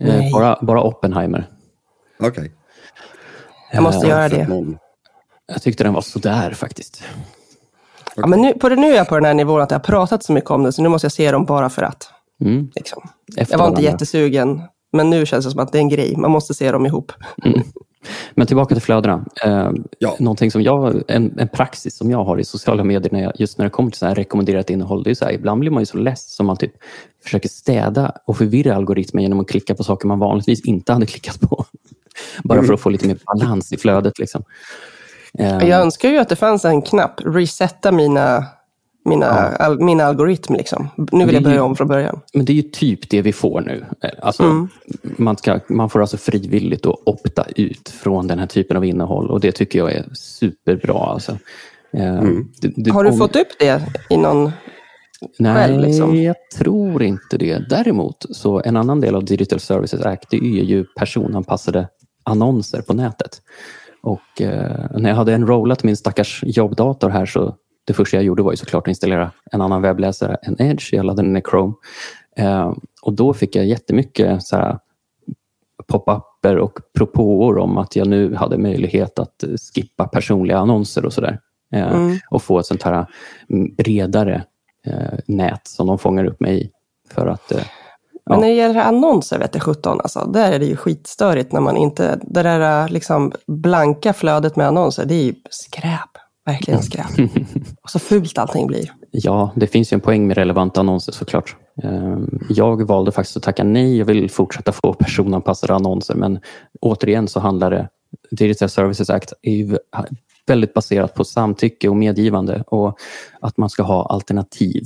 Eh, 0.00 0.32
bara, 0.32 0.58
bara 0.62 0.82
Oppenheimer. 0.82 1.48
Okej. 2.18 2.30
Okay. 2.30 2.50
Jag 3.72 3.82
måste 3.82 4.06
göra 4.06 4.28
det. 4.28 4.48
Jag 5.46 5.62
tyckte 5.62 5.84
den 5.84 5.92
var 5.92 6.00
sådär 6.00 6.54
faktiskt. 6.54 7.02
Okay. 8.06 8.22
Ja, 8.22 8.26
men 8.26 8.40
nu, 8.40 8.54
på 8.54 8.68
det, 8.68 8.76
nu 8.76 8.92
är 8.92 8.96
jag 8.96 9.08
på 9.08 9.14
den 9.14 9.24
här 9.24 9.34
nivån 9.34 9.60
att 9.60 9.70
jag 9.70 9.78
har 9.78 9.84
pratat 9.84 10.24
så 10.24 10.32
mycket 10.32 10.50
om 10.50 10.62
det, 10.62 10.72
så 10.72 10.82
nu 10.82 10.88
måste 10.88 11.04
jag 11.04 11.12
se 11.12 11.30
dem 11.30 11.44
bara 11.44 11.70
för 11.70 11.82
att. 11.82 12.10
Mm. 12.44 12.70
Liksom. 12.74 13.10
Jag 13.26 13.58
var 13.58 13.68
inte 13.68 13.82
jättesugen, 13.82 14.62
men 14.92 15.10
nu 15.10 15.26
känns 15.26 15.44
det 15.44 15.50
som 15.50 15.60
att 15.60 15.72
det 15.72 15.78
är 15.78 15.82
en 15.82 15.88
grej. 15.88 16.16
Man 16.16 16.30
måste 16.30 16.54
se 16.54 16.72
dem 16.72 16.86
ihop. 16.86 17.12
Mm. 17.44 17.62
Men 18.34 18.46
tillbaka 18.46 18.74
till 18.74 18.82
flödena. 18.82 19.24
Eh, 19.44 19.70
ja. 19.98 20.16
Någonting 20.18 20.50
som 20.50 20.62
jag, 20.62 21.02
en, 21.08 21.38
en, 21.38 21.48
praxis 21.48 21.96
som 21.96 22.10
jag 22.10 22.24
har 22.24 22.38
i 22.38 22.44
sociala 22.44 22.84
medier, 22.84 23.12
när 23.12 23.22
jag, 23.22 23.32
just 23.36 23.58
när 23.58 23.64
det 23.64 23.70
kommer 23.70 23.90
till 23.90 23.98
så 23.98 24.06
här 24.06 24.14
rekommenderat 24.14 24.70
innehåll, 24.70 25.02
det 25.02 25.10
är 25.10 25.14
så 25.14 25.24
här, 25.24 25.32
ibland 25.32 25.60
blir 25.60 25.70
man 25.70 25.82
ju 25.82 25.86
så 25.86 25.96
less 25.96 26.34
som 26.34 26.46
man 26.46 26.56
typ 26.56 26.72
försöker 27.24 27.48
städa 27.48 28.12
och 28.26 28.36
förvirra 28.36 28.76
algoritmen 28.76 29.22
genom 29.22 29.40
att 29.40 29.48
klicka 29.48 29.74
på 29.74 29.84
saker 29.84 30.08
man 30.08 30.18
vanligtvis 30.18 30.64
inte 30.64 30.92
hade 30.92 31.06
klickat 31.12 31.40
på. 31.40 31.64
Bara 32.44 32.58
mm. 32.58 32.66
för 32.66 32.74
att 32.74 32.80
få 32.80 32.90
lite 32.90 33.06
mer 33.06 33.18
balans 33.26 33.72
i 33.72 33.76
flödet. 33.76 34.18
Liksom. 34.18 34.44
Eh, 35.38 35.68
jag 35.68 35.80
önskar 35.80 36.08
ju 36.08 36.18
att 36.18 36.28
det 36.28 36.36
fanns 36.36 36.64
en 36.64 36.82
knapp, 36.82 37.20
resetta 37.24 37.92
mina 37.92 38.46
mina, 39.04 39.26
ja. 39.26 39.66
al, 39.66 39.80
min 39.80 40.00
algoritm. 40.00 40.54
Liksom. 40.54 40.88
Nu 41.12 41.24
vill 41.24 41.34
jag 41.34 41.42
börja 41.42 41.56
ju, 41.56 41.62
om 41.62 41.76
från 41.76 41.88
början. 41.88 42.20
Men 42.34 42.44
det 42.44 42.52
är 42.52 42.54
ju 42.54 42.62
typ 42.62 43.10
det 43.10 43.22
vi 43.22 43.32
får 43.32 43.60
nu. 43.60 43.84
Alltså, 44.22 44.42
mm. 44.42 44.68
man, 45.02 45.36
ska, 45.36 45.60
man 45.68 45.90
får 45.90 46.00
alltså 46.00 46.16
frivilligt 46.16 46.86
att 46.86 46.98
opta 47.06 47.44
ut 47.56 47.88
från 47.88 48.26
den 48.26 48.38
här 48.38 48.46
typen 48.46 48.76
av 48.76 48.84
innehåll 48.84 49.30
och 49.30 49.40
det 49.40 49.52
tycker 49.52 49.78
jag 49.78 49.92
är 49.92 50.04
superbra. 50.12 50.94
Alltså. 50.94 51.38
Eh, 51.92 52.18
mm. 52.18 52.48
Det, 52.60 52.72
det, 52.76 52.90
Har 52.90 53.04
du 53.04 53.10
om... 53.10 53.18
fått 53.18 53.36
upp 53.36 53.58
det 53.58 53.82
i 54.10 54.16
någon 54.16 54.52
Nej, 55.38 55.54
själv, 55.54 55.80
liksom? 55.80 56.22
jag 56.22 56.36
tror 56.58 57.02
inte 57.02 57.38
det. 57.38 57.68
Däremot, 57.68 58.26
så 58.30 58.62
en 58.64 58.76
annan 58.76 59.00
del 59.00 59.14
av 59.14 59.24
Digital 59.24 59.60
Services 59.60 60.00
Act 60.00 60.30
det 60.30 60.36
är 60.36 60.64
ju 60.64 60.84
personanpassade 60.84 61.88
annonser 62.24 62.82
på 62.82 62.94
nätet. 62.94 63.42
Och 64.02 64.42
eh, 64.42 64.86
när 64.90 65.08
jag 65.08 65.16
hade 65.16 65.34
enrollat 65.34 65.84
min 65.84 65.96
stackars 65.96 66.44
jobbdator 66.46 67.08
här 67.08 67.26
så 67.26 67.56
det 67.84 67.92
första 67.92 68.16
jag 68.16 68.24
gjorde 68.24 68.42
var 68.42 68.52
ju 68.52 68.56
såklart 68.56 68.84
att 68.84 68.88
installera 68.88 69.30
en 69.52 69.60
annan 69.60 69.82
webbläsare 69.82 70.36
än 70.42 70.62
Edge. 70.62 70.92
Jag 70.92 71.04
laddade 71.04 71.28
ner 71.28 71.42
Chrome. 71.50 71.74
Eh, 72.36 72.72
och 73.02 73.12
då 73.12 73.34
fick 73.34 73.56
jag 73.56 73.66
jättemycket 73.66 74.42
så 74.42 74.78
pop-upper 75.86 76.56
och 76.56 76.78
propåer 76.94 77.58
om 77.58 77.78
att 77.78 77.96
jag 77.96 78.08
nu 78.08 78.34
hade 78.34 78.58
möjlighet 78.58 79.18
att 79.18 79.44
skippa 79.74 80.08
personliga 80.08 80.58
annonser 80.58 81.04
och 81.04 81.12
sådär. 81.12 81.38
Eh, 81.72 81.92
mm. 81.94 82.18
Och 82.30 82.42
få 82.42 82.58
ett 82.58 82.66
sånt 82.66 82.82
här 82.82 83.06
mm, 83.50 83.74
bredare 83.74 84.44
eh, 84.86 85.18
nät 85.26 85.66
som 85.66 85.86
de 85.86 85.98
fångar 85.98 86.24
upp 86.24 86.40
mig 86.40 86.62
i. 86.62 86.70
För 87.14 87.26
att, 87.26 87.52
eh, 87.52 87.62
men 88.26 88.40
när 88.40 88.48
det 88.48 88.54
gäller 88.54 88.80
annonser, 88.80 89.38
vet 89.38 89.52
du 89.52 89.60
17, 89.60 90.00
alltså, 90.00 90.24
där 90.24 90.52
är 90.52 90.58
det 90.58 90.66
ju 90.66 90.76
skitstörigt 90.76 91.52
när 91.52 91.60
man 91.60 91.76
inte... 91.76 92.18
Det 92.22 92.42
där 92.42 92.88
liksom 92.88 93.32
blanka 93.46 94.12
flödet 94.12 94.56
med 94.56 94.66
annonser, 94.66 95.04
det 95.04 95.14
är 95.14 95.24
ju 95.24 95.34
skräp. 95.50 96.21
Verkligen 96.44 96.82
skräp. 96.82 97.06
Och 97.82 97.90
så 97.90 97.98
fult 97.98 98.38
allting 98.38 98.66
blir. 98.66 98.92
Ja, 99.10 99.52
det 99.56 99.66
finns 99.66 99.92
ju 99.92 99.94
en 99.94 100.00
poäng 100.00 100.26
med 100.26 100.36
relevanta 100.36 100.80
annonser 100.80 101.12
såklart. 101.12 101.56
Ehm, 101.82 102.38
jag 102.48 102.86
valde 102.86 103.12
faktiskt 103.12 103.36
att 103.36 103.42
tacka 103.42 103.64
nej. 103.64 103.98
Jag 103.98 104.04
vill 104.04 104.30
fortsätta 104.30 104.72
få 104.72 104.92
personanpassade 104.92 105.74
annonser 105.74 106.14
men 106.14 106.40
återigen 106.80 107.28
så 107.28 107.40
handlar 107.40 107.70
det, 107.70 107.88
Digital 108.30 108.68
Services 108.68 109.10
Act 109.10 109.32
är 109.42 109.52
ju 109.52 109.78
väldigt 110.46 110.74
baserat 110.74 111.14
på 111.14 111.24
samtycke 111.24 111.88
och 111.88 111.96
medgivande 111.96 112.64
och 112.66 112.98
att 113.40 113.56
man 113.56 113.70
ska 113.70 113.82
ha 113.82 114.06
alternativ 114.06 114.82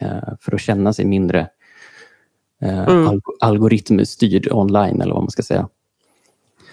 eh, 0.00 0.34
för 0.40 0.54
att 0.54 0.60
känna 0.60 0.92
sig 0.92 1.04
mindre 1.04 1.48
eh, 2.62 2.88
mm. 2.88 3.20
algoritmstyrd 3.40 4.52
online 4.52 5.00
eller 5.00 5.14
vad 5.14 5.22
man 5.22 5.30
ska 5.30 5.42
säga. 5.42 5.68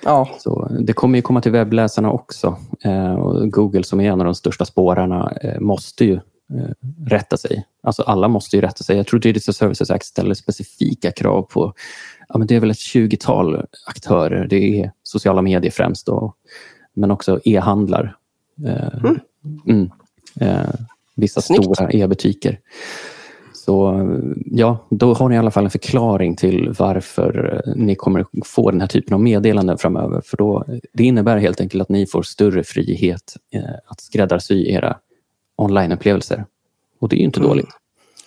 Ja. 0.05 0.29
Så 0.39 0.69
det 0.79 0.93
kommer 0.93 1.17
ju 1.17 1.21
komma 1.21 1.41
till 1.41 1.51
webbläsarna 1.51 2.11
också. 2.11 2.57
Eh, 2.83 3.13
och 3.13 3.51
Google 3.51 3.83
som 3.83 4.01
är 4.01 4.11
en 4.11 4.21
av 4.21 4.25
de 4.25 4.35
största 4.35 4.65
spårarna 4.65 5.33
eh, 5.41 5.59
måste 5.59 6.05
ju 6.05 6.13
eh, 6.13 6.69
rätta 7.07 7.37
sig. 7.37 7.65
Alltså 7.83 8.01
alla 8.01 8.27
måste 8.27 8.55
ju 8.55 8.61
rätta 8.61 8.83
sig. 8.83 8.97
Jag 8.97 9.07
tror 9.07 9.19
Digital 9.19 9.53
Services 9.53 9.91
Act 9.91 10.05
ställer 10.05 10.33
specifika 10.33 11.11
krav 11.11 11.41
på 11.41 11.73
ja, 12.27 12.37
men 12.37 12.47
det 12.47 12.55
är 12.55 12.59
väl 12.59 12.71
ett 12.71 12.77
20-tal 12.77 13.65
aktörer. 13.87 14.47
Det 14.47 14.81
är 14.81 14.91
sociala 15.03 15.41
medier 15.41 15.71
främst, 15.71 16.05
då, 16.05 16.33
men 16.93 17.11
också 17.11 17.39
e-handlar. 17.43 18.15
Eh, 18.65 18.99
mm. 19.03 19.19
Mm, 19.65 19.89
vissa 21.15 21.41
Snyggt. 21.41 21.63
stora 21.63 21.91
e-butiker. 21.91 22.59
Så 23.65 24.07
ja, 24.45 24.77
då 24.89 25.13
har 25.13 25.29
ni 25.29 25.35
i 25.35 25.37
alla 25.37 25.51
fall 25.51 25.63
en 25.63 25.69
förklaring 25.69 26.35
till 26.35 26.73
varför 26.79 27.61
ni 27.75 27.95
kommer 27.95 28.25
få 28.45 28.71
den 28.71 28.81
här 28.81 28.87
typen 28.87 29.13
av 29.13 29.21
meddelanden 29.21 29.77
framöver. 29.77 30.21
För 30.25 30.37
då, 30.37 30.65
Det 30.93 31.03
innebär 31.03 31.37
helt 31.37 31.61
enkelt 31.61 31.81
att 31.81 31.89
ni 31.89 32.05
får 32.05 32.21
större 32.23 32.63
frihet 32.63 33.35
eh, 33.53 33.61
att 33.87 34.01
skräddarsy 34.01 34.69
era 34.71 34.97
onlineupplevelser. 35.55 36.45
Och 36.99 37.09
det 37.09 37.15
är 37.15 37.17
ju 37.17 37.25
inte 37.25 37.39
mm. 37.39 37.49
dåligt. 37.49 37.69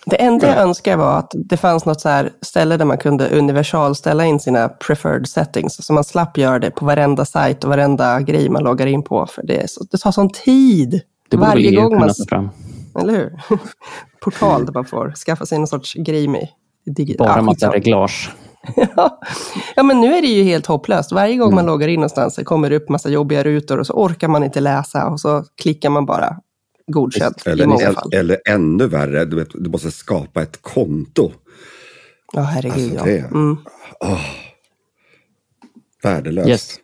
Det 0.05 0.15
enda 0.15 0.47
jag 0.47 0.57
önskar 0.57 0.97
var 0.97 1.19
att 1.19 1.31
det 1.35 1.57
fanns 1.57 1.85
något 1.85 2.01
så 2.01 2.27
ställe 2.41 2.77
där 2.77 2.85
man 2.85 2.97
kunde 2.97 3.29
universal 3.29 3.95
ställa 3.95 4.25
in 4.25 4.39
sina 4.39 4.69
preferred 4.69 5.27
settings, 5.27 5.85
så 5.85 5.93
man 5.93 6.03
slapp 6.03 6.37
göra 6.37 6.59
det 6.59 6.71
på 6.71 6.85
varenda 6.85 7.25
sajt 7.25 7.63
och 7.63 7.69
varenda 7.69 8.21
grej 8.21 8.49
man 8.49 8.63
loggar 8.63 8.87
in 8.87 9.03
på. 9.03 9.25
För 9.25 9.43
det, 9.43 9.69
så, 9.69 9.83
det 9.91 9.97
tar 9.97 10.11
sån 10.11 10.29
tid. 10.29 11.01
Det 11.29 11.37
borde 11.37 11.49
Varje 11.49 11.69
EU 11.69 11.89
kunna 11.89 12.07
ta 12.07 12.25
fram. 12.29 12.49
Eller 12.99 13.13
hur? 13.13 13.41
Portal 14.23 14.65
där 14.65 14.73
man 14.73 14.85
får 14.85 15.11
skaffa 15.11 15.45
sig 15.45 15.57
någon 15.57 15.67
sorts 15.67 15.93
grej 15.93 16.27
med. 16.27 16.47
Bara 17.17 17.35
ja, 17.35 17.41
massa 17.41 17.71
reglage. 17.71 18.31
ja, 19.75 19.83
men 19.83 20.01
nu 20.01 20.15
är 20.15 20.21
det 20.21 20.27
ju 20.27 20.43
helt 20.43 20.65
hopplöst. 20.65 21.11
Varje 21.11 21.35
gång 21.35 21.47
mm. 21.47 21.55
man 21.55 21.65
loggar 21.65 21.87
in 21.87 21.99
någonstans 21.99 22.35
så 22.35 22.43
kommer 22.43 22.69
det 22.69 22.75
upp 22.75 22.89
massa 22.89 23.09
jobbiga 23.09 23.43
rutor 23.43 23.79
och 23.79 23.87
så 23.87 23.93
orkar 23.93 24.27
man 24.27 24.43
inte 24.43 24.59
läsa 24.59 25.07
och 25.07 25.19
så 25.19 25.45
klickar 25.61 25.89
man 25.89 26.05
bara 26.05 26.37
godkänt 26.87 27.47
eller, 27.47 27.63
i 27.63 27.67
många 27.67 27.93
fall. 27.93 28.13
Eller 28.13 28.41
ännu 28.49 28.87
värre, 28.87 29.25
du, 29.25 29.35
vet, 29.35 29.49
du 29.53 29.69
måste 29.69 29.91
skapa 29.91 30.41
ett 30.41 30.61
konto. 30.61 31.31
Ja, 32.33 32.41
herregud 32.41 32.91
alltså, 32.91 33.09
ja. 33.09 33.25
Mm. 33.25 33.57
Oh, 33.99 34.25
värdelöst. 36.03 36.49
Yes. 36.49 36.79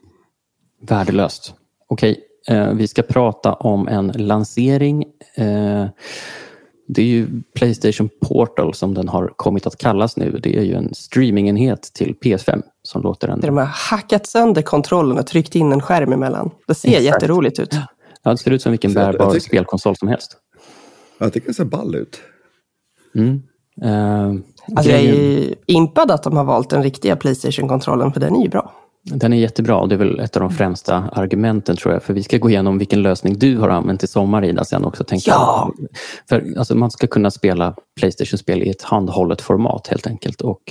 Värdelöst. 0.81 1.53
Okej, 1.87 2.23
vi 2.73 2.87
ska 2.87 3.01
prata 3.01 3.53
om 3.53 3.87
en 3.87 4.07
lansering. 4.07 5.05
Eh, 5.35 5.85
det 6.87 7.01
är 7.01 7.05
ju 7.05 7.27
Playstation 7.55 8.09
Portal 8.21 8.73
som 8.73 8.93
den 8.93 9.07
har 9.07 9.33
kommit 9.35 9.67
att 9.67 9.77
kallas 9.77 10.17
nu. 10.17 10.31
Det 10.31 10.57
är 10.57 10.63
ju 10.63 10.73
en 10.73 10.93
streamingenhet 10.93 11.81
till 11.93 12.15
PS5 12.23 12.61
som 12.83 13.01
låter 13.01 13.27
en... 13.27 13.39
De 13.39 13.57
har 13.57 13.65
hackat 13.65 14.27
sönder 14.27 14.61
kontrollen 14.61 15.17
och 15.17 15.27
tryckt 15.27 15.55
in 15.55 15.71
en 15.71 15.81
skärm 15.81 16.13
emellan. 16.13 16.51
Det 16.67 16.75
ser 16.75 16.89
Exakt. 16.89 17.05
jätteroligt 17.05 17.59
ut. 17.59 17.73
Ja, 18.23 18.31
det 18.31 18.37
ser 18.37 18.51
ut 18.51 18.61
som 18.61 18.71
vilken 18.71 18.93
bärbar 18.93 19.31
tycker... 19.31 19.39
spelkonsol 19.39 19.95
som 19.95 20.07
helst. 20.07 20.37
Jag 21.17 21.33
tycker 21.33 21.47
det 21.47 21.53
ser 21.53 21.65
ball 21.65 21.95
ut. 21.95 22.21
Mm. 23.15 23.41
Uh, 23.83 24.41
alltså 24.75 24.91
jag 24.91 25.01
är 25.01 25.55
impad 25.65 26.11
att 26.11 26.23
de 26.23 26.37
har 26.37 26.43
valt 26.43 26.69
den 26.69 26.83
riktiga 26.83 27.15
Playstation-kontrollen, 27.15 28.13
för 28.13 28.19
den 28.19 28.35
är 28.35 28.43
ju 28.43 28.49
bra. 28.49 28.73
Den 29.11 29.33
är 29.33 29.37
jättebra 29.37 29.77
och 29.77 29.89
det 29.89 29.95
är 29.95 29.99
väl 29.99 30.19
ett 30.19 30.35
av 30.35 30.41
de 30.41 30.51
främsta 30.51 30.95
argumenten 30.95 31.75
tror 31.75 31.93
jag. 31.93 32.03
För 32.03 32.13
vi 32.13 32.23
ska 32.23 32.37
gå 32.37 32.49
igenom 32.49 32.77
vilken 32.77 33.01
lösning 33.01 33.39
du 33.39 33.57
har 33.57 33.69
använt 33.69 34.03
i 34.03 34.07
sommar 34.07 34.45
Ida 34.45 34.65
sen 34.65 34.85
också. 34.85 35.03
Tänker 35.03 35.31
Ja! 35.31 35.73
jag. 35.77 35.89
För 36.29 36.57
alltså, 36.57 36.75
man 36.75 36.91
ska 36.91 37.07
kunna 37.07 37.31
spela 37.31 37.75
Playstation-spel 37.99 38.63
i 38.63 38.69
ett 38.69 38.81
handhållet 38.81 39.41
format 39.41 39.87
helt 39.87 40.07
enkelt. 40.07 40.41
Och 40.41 40.61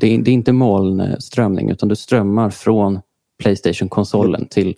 det, 0.00 0.14
är, 0.14 0.18
det 0.18 0.30
är 0.30 0.32
inte 0.32 0.52
molnströmning 0.52 1.70
utan 1.70 1.88
du 1.88 1.96
strömmar 1.96 2.50
från 2.50 3.00
Playstation-konsolen 3.42 4.48
till 4.48 4.74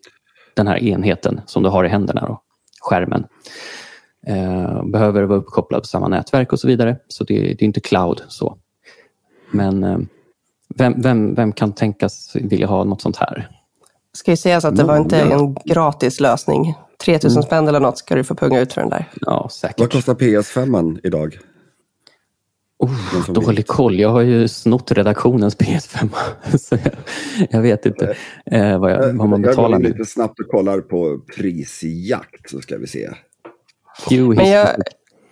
den 0.55 0.67
här 0.67 0.79
enheten 0.79 1.41
som 1.47 1.63
du 1.63 1.69
har 1.69 1.85
i 1.85 1.89
händerna, 1.89 2.27
då, 2.27 2.43
skärmen. 2.81 3.25
Eh, 4.27 4.85
behöver 4.85 5.23
vara 5.23 5.39
uppkopplad 5.39 5.83
på 5.83 5.87
samma 5.87 6.09
nätverk 6.09 6.53
och 6.53 6.61
så 6.61 6.67
vidare. 6.67 6.97
Så 7.09 7.25
det, 7.25 7.35
det 7.35 7.63
är 7.63 7.67
inte 7.67 7.81
cloud 7.81 8.23
så. 8.29 8.59
Men 9.51 9.85
eh, 9.85 9.99
vem, 10.79 11.01
vem, 11.03 11.35
vem 11.35 11.53
kan 11.53 11.73
tänkas 11.73 12.37
vilja 12.37 12.67
ha 12.67 12.85
något 12.85 13.03
sånt 13.03 13.17
här? 13.17 13.51
Ska 14.13 14.31
ju 14.31 14.37
sägas 14.37 14.65
att 14.65 14.77
det 14.77 14.85
var 14.85 14.97
inte 14.97 15.21
en 15.21 15.55
gratis 15.65 16.21
lösning. 16.21 16.75
3000 17.05 17.43
spänn 17.43 17.69
eller 17.69 17.81
något 17.81 17.99
ska 17.99 18.15
du 18.15 18.25
få 18.25 18.35
punga 18.35 18.61
ut 18.61 18.73
för 18.73 18.81
den 18.81 18.91
där. 18.91 19.05
Ja, 19.21 19.41
Vad 19.43 19.53
säkert. 19.53 19.93
kostar 19.93 20.15
PS5 20.15 20.99
idag? 21.03 21.39
Oh, 22.79 23.33
dålig 23.33 23.57
vet. 23.57 23.67
koll. 23.67 23.99
Jag 24.01 24.09
har 24.09 24.21
ju 24.21 24.49
snott 24.49 24.93
redaktionens 24.93 25.57
PS5. 25.57 26.09
Så 26.59 26.75
jag, 26.75 26.93
jag 27.51 27.61
vet 27.61 27.87
inte 27.87 28.15
eh, 28.47 28.79
vad, 28.79 28.93
jag, 28.93 28.99
vad 29.13 29.29
man 29.29 29.31
jag 29.31 29.51
betalar 29.51 29.69
går 29.69 29.77
in 29.77 29.83
nu. 29.93 29.99
lite 29.99 30.11
snabbt 30.11 30.41
och 30.41 30.49
kollar 30.49 30.81
på 30.81 31.21
prisjakt 31.37 32.51
så 32.51 32.61
ska 32.61 32.77
vi 32.79 32.87
se. 32.87 33.11
Men 34.11 34.51
jag, 34.51 34.69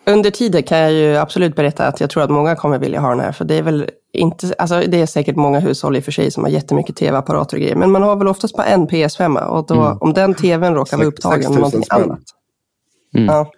under 0.06 0.30
tiden 0.30 0.62
kan 0.62 0.78
jag 0.78 0.92
ju 0.92 1.16
absolut 1.16 1.56
berätta 1.56 1.86
att 1.86 2.00
jag 2.00 2.10
tror 2.10 2.22
att 2.22 2.30
många 2.30 2.56
kommer 2.56 2.78
vilja 2.78 3.00
ha 3.00 3.10
den 3.10 3.20
här. 3.20 3.32
För 3.32 3.44
det 3.44 3.54
är 3.54 3.62
väl 3.62 3.90
inte, 4.16 4.54
alltså 4.58 4.80
det 4.88 5.00
är 5.00 5.06
säkert 5.06 5.36
många 5.36 5.58
hushåll 5.60 5.96
i 5.96 6.00
och 6.00 6.04
för 6.04 6.12
sig 6.12 6.30
som 6.30 6.42
har 6.44 6.50
jättemycket 6.50 6.96
tv-apparater 6.96 7.56
och 7.56 7.60
grejer. 7.60 7.76
Men 7.76 7.90
man 7.90 8.02
har 8.02 8.16
väl 8.16 8.28
oftast 8.28 8.56
bara 8.56 8.66
en 8.66 8.86
PS5 8.88 9.46
och 9.48 9.66
då, 9.66 9.74
Mm. 9.74 9.98
om 10.00 10.12
den 10.12 10.34
tvn 10.34 10.74
råkar 10.74 10.96
vara 10.96 11.06
upptagen 11.06 11.42
6 11.42 11.48
000 11.48 11.52
med 11.54 11.60
någonting 11.60 11.82
spänn. 11.82 12.02
annat. 12.02 12.20
Mm. 13.14 13.26
Ja. 13.26 13.50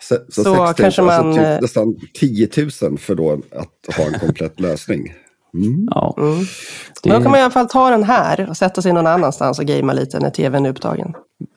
Så, 0.00 0.16
så, 0.28 0.42
Så 0.44 0.54
6 0.54 0.58
000, 0.58 0.74
kanske 0.74 1.02
man, 1.02 1.26
alltså, 1.26 1.42
eh, 1.42 1.52
typ, 1.54 1.62
nästan 1.62 1.94
10 2.20 2.48
000 2.82 2.98
för 2.98 3.14
då 3.14 3.32
att 3.32 3.96
ha 3.96 4.04
en 4.04 4.18
komplett 4.18 4.60
lösning. 4.60 5.12
Mm. 5.54 5.88
Ja, 5.90 6.14
Mm. 6.18 6.38
det 7.02 7.10
Men 7.10 7.18
då 7.18 7.22
kan 7.22 7.30
man 7.30 7.40
i 7.40 7.42
alla 7.42 7.50
fall 7.50 7.68
ta 7.68 7.90
den 7.90 8.04
här 8.04 8.46
och 8.50 8.56
sätta 8.56 8.82
sig 8.82 8.92
någon 8.92 9.06
annanstans 9.06 9.58
och 9.58 9.64
gamea 9.64 9.92
lite 9.94 10.20
när 10.20 10.30
tvn 10.30 10.66
är 10.66 10.70
upptagen. 10.70 11.12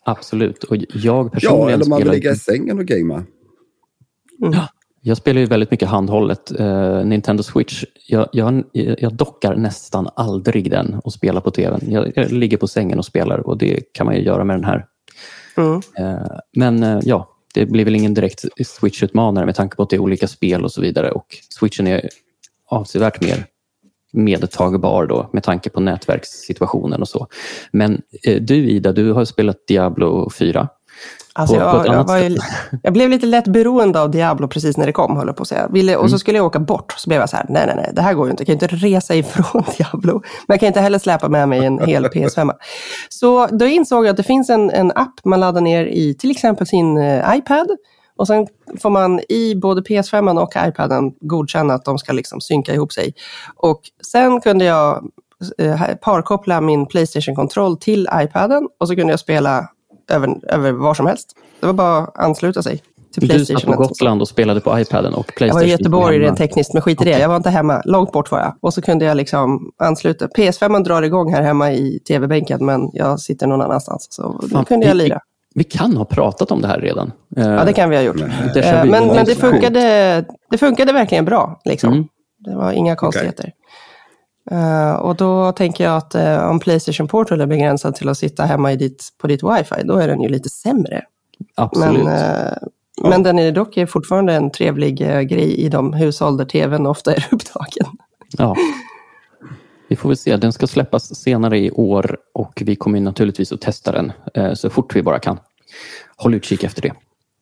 absolut. 0.05 0.63
Och 0.63 0.75
jag 0.75 0.85
Ja, 1.25 1.29
personligen 1.29 1.69
eller 1.73 1.85
man 1.89 1.97
vill 1.97 2.03
spelar, 2.05 2.13
ligga 2.15 2.31
i 2.31 2.35
sängen 2.35 2.79
och 2.79 2.85
gamea. 2.85 3.23
Jag 5.01 5.17
spelar 5.17 5.41
ju 5.41 5.47
väldigt 5.47 5.71
mycket 5.71 5.89
handhållet. 5.89 6.59
Eh, 6.59 7.05
Nintendo 7.05 7.43
Switch. 7.43 7.83
Jag, 8.07 8.29
jag, 8.31 8.63
jag 8.73 9.13
dockar 9.13 9.55
nästan 9.55 10.09
aldrig 10.15 10.71
den 10.71 10.99
och 11.03 11.13
spelar 11.13 11.41
på 11.41 11.51
tvn. 11.51 11.81
Jag, 11.87 12.11
jag 12.15 12.31
ligger 12.31 12.57
på 12.57 12.67
sängen 12.67 12.99
och 12.99 13.05
spelar 13.05 13.47
och 13.47 13.57
det 13.57 13.93
kan 13.93 14.05
man 14.05 14.15
ju 14.15 14.21
göra 14.21 14.43
med 14.43 14.55
den 14.55 14.63
här. 14.63 14.85
Mm. 15.57 15.81
Eh, 15.97 16.37
Men 16.55 16.83
eh, 16.83 16.99
ja, 17.03 17.29
det 17.53 17.65
blir 17.65 17.85
väl 17.85 17.95
ingen 17.95 18.13
direkt 18.13 18.45
Switch-utmanare 18.65 19.45
med 19.45 19.55
tanke 19.55 19.75
på 19.75 19.83
att 19.83 19.89
det 19.89 19.95
är 19.95 19.99
olika 19.99 20.27
spel 20.27 20.63
och 20.63 20.71
så 20.71 20.81
vidare. 20.81 21.11
Och 21.11 21.37
Switchen 21.59 21.87
är 21.87 22.09
avsevärt 22.67 23.21
mer 23.21 23.45
medtagbar 24.11 25.05
då 25.05 25.29
med 25.33 25.43
tanke 25.43 25.69
på 25.69 25.79
nätverkssituationen 25.79 27.01
och 27.01 27.07
så. 27.07 27.27
Men 27.71 28.01
du 28.41 28.69
Ida, 28.69 28.91
du 28.91 29.11
har 29.11 29.25
spelat 29.25 29.67
Diablo 29.67 30.29
4. 30.29 30.67
Alltså 31.33 31.55
jag, 31.55 31.87
jag, 31.87 32.03
var 32.07 32.17
ju, 32.17 32.37
jag 32.83 32.93
blev 32.93 33.09
lite 33.09 33.25
lätt 33.25 33.47
beroende 33.47 34.01
av 34.01 34.11
Diablo 34.11 34.47
precis 34.47 34.77
när 34.77 34.85
det 34.85 34.91
kom, 34.91 35.17
höll 35.17 35.27
jag 35.27 35.35
på 35.35 35.41
att 35.41 35.47
säga. 35.47 35.67
Ville, 35.67 35.95
och 35.95 36.03
så 36.09 36.13
Mm. 36.13 36.19
skulle 36.19 36.37
jag 36.37 36.45
åka 36.45 36.59
bort, 36.59 36.93
så 36.97 37.09
blev 37.09 37.19
jag 37.19 37.29
så 37.29 37.35
här, 37.35 37.45
nej, 37.49 37.63
nej, 37.65 37.75
nej, 37.75 37.89
det 37.93 38.01
här 38.01 38.13
går 38.13 38.25
ju 38.27 38.31
inte. 38.31 38.41
Jag 38.43 38.59
kan 38.59 38.67
ju 38.69 38.75
inte 38.75 38.87
resa 38.87 39.15
ifrån 39.15 39.63
Diablo. 39.77 40.13
Men 40.47 40.53
jag 40.53 40.59
kan 40.59 40.67
inte 40.67 40.79
heller 40.81 40.99
släpa 40.99 41.29
med 41.29 41.49
mig 41.49 41.65
en 41.65 41.79
hel 41.79 42.05
PS5. 42.13 42.51
Så 43.09 43.47
då 43.47 43.65
insåg 43.65 44.05
jag 44.05 44.09
att 44.11 44.17
det 44.17 44.23
finns 44.23 44.49
en, 44.49 44.69
en 44.69 44.91
app 44.95 45.25
man 45.25 45.39
laddar 45.39 45.61
ner 45.61 45.85
i 45.85 46.13
till 46.13 46.31
exempel 46.31 46.67
sin 46.67 46.97
eh, 46.97 47.35
iPad. 47.37 47.67
Och 48.17 48.27
sen 48.27 48.47
får 48.81 48.89
man 48.89 49.19
i 49.29 49.55
både 49.55 49.81
PS5 49.81 50.41
och 50.41 50.53
iPaden 50.67 51.11
godkänna 51.21 51.73
att 51.73 51.85
de 51.85 51.97
ska 51.97 52.13
liksom 52.13 52.41
synka 52.41 52.73
ihop 52.73 52.93
sig. 52.93 53.13
Och 53.55 53.81
sen 54.11 54.41
kunde 54.41 54.65
jag 54.65 55.03
eh, 55.57 55.81
parkoppla 56.01 56.61
min 56.61 56.85
Playstation-kontroll 56.85 57.77
till 57.77 58.07
iPaden 58.13 58.67
och 58.79 58.87
så 58.87 58.95
kunde 58.95 59.13
jag 59.13 59.19
spela 59.19 59.67
över, 60.09 60.53
över 60.53 60.71
var 60.71 60.93
som 60.93 61.05
helst. 61.05 61.35
Det 61.59 61.65
var 61.65 61.73
bara 61.73 61.97
att 61.97 62.17
ansluta 62.17 62.63
sig 62.63 62.81
till 63.13 63.27
Du 63.27 63.45
satt 63.45 63.65
på 63.65 63.71
Gotland 63.71 64.21
och 64.21 64.27
spelade 64.27 64.61
på 64.61 64.79
iPaden 64.79 65.13
och 65.13 65.25
Jag 65.27 65.35
Playstation. 65.35 65.59
var 65.61 65.67
i 65.67 65.71
Göteborg 65.71 66.19
rent 66.19 66.37
tekniskt, 66.37 66.73
men 66.73 66.81
skit 66.81 67.01
i 67.01 67.05
det. 67.05 67.11
Okej. 67.11 67.21
Jag 67.21 67.29
var 67.29 67.35
inte 67.35 67.49
hemma. 67.49 67.81
Långt 67.85 68.11
bort 68.11 68.31
var 68.31 68.39
jag. 68.39 68.53
Och 68.61 68.73
så 68.73 68.81
kunde 68.81 69.05
jag 69.05 69.17
liksom 69.17 69.71
ansluta. 69.77 70.27
PS5 70.27 70.83
drar 70.83 71.01
igång 71.01 71.33
här 71.33 71.41
hemma 71.41 71.71
i 71.71 71.99
tv-bänken, 72.07 72.65
men 72.65 72.89
jag 72.93 73.19
sitter 73.19 73.47
någon 73.47 73.61
annanstans. 73.61 74.07
Så 74.09 74.39
då 74.41 74.47
Fan, 74.47 74.65
kunde 74.65 74.85
jag 74.87 74.95
lira. 74.97 75.19
Vi 75.55 75.63
kan 75.63 75.97
ha 75.97 76.05
pratat 76.05 76.51
om 76.51 76.61
det 76.61 76.67
här 76.67 76.79
redan. 76.79 77.11
Eh, 77.37 77.47
Ja, 77.47 77.63
det 77.65 77.73
kan 77.73 77.89
vi 77.89 77.95
ha 77.95 78.03
gjort. 78.03 78.15
Déjà 78.15 78.59
Eh. 78.63 78.85
Men, 78.85 79.07
men 79.07 79.25
det, 79.25 79.35
funkade, 79.35 80.25
det 80.51 80.57
funkade 80.57 80.93
verkligen 80.93 81.25
bra. 81.25 81.61
Liksom. 81.65 81.93
Mm. 81.93 82.05
Det 82.45 82.55
var 82.55 82.71
inga 82.71 82.95
konstigheter. 82.95 83.51
Eh, 84.51 84.93
och 84.93 85.15
då 85.15 85.51
tänker 85.51 85.83
jag 85.83 85.97
att 85.97 86.15
eh, 86.15 86.49
om 86.49 86.59
Playstation 86.59 87.07
Portal 87.07 87.41
är 87.41 87.45
begränsad 87.45 87.95
till 87.95 88.09
att 88.09 88.17
sitta 88.17 88.43
hemma 88.43 88.71
i 88.73 88.75
ditt, 88.75 89.07
på 89.17 89.27
ditt 89.27 89.43
wifi, 89.43 89.83
då 89.83 89.97
är 89.97 90.07
den 90.07 90.21
ju 90.21 90.29
lite 90.29 90.49
sämre. 90.49 91.01
Absolut. 91.55 92.03
Men, 92.03 92.47
eh, 92.47 92.57
men 93.03 93.23
den 93.23 93.39
är 93.39 93.51
dock 93.51 93.77
fortfarande 93.87 94.33
en 94.33 94.51
trevlig 94.51 94.97
grej 95.29 95.55
i 95.55 95.69
de 95.69 95.93
hushåll 95.93 96.37
där 96.37 96.45
tvn 96.45 96.85
ofta 96.85 97.13
är 97.13 97.27
upptagen. 97.31 97.87
Ja. 98.37 98.55
Vi 99.87 99.95
får 99.95 100.09
väl 100.09 100.17
se. 100.17 100.37
Den 100.37 100.53
ska 100.53 100.67
släppas 100.67 101.15
senare 101.15 101.59
i 101.59 101.71
år 101.71 102.17
och 102.33 102.61
vi 102.65 102.75
kommer 102.75 102.99
naturligtvis 102.99 103.51
att 103.51 103.61
testa 103.61 103.91
den 103.91 104.11
så 104.55 104.69
fort 104.69 104.95
vi 104.95 105.03
bara 105.03 105.19
kan. 105.19 105.39
Håll 106.17 106.33
utkik 106.33 106.63
efter 106.63 106.81
det. 106.81 106.93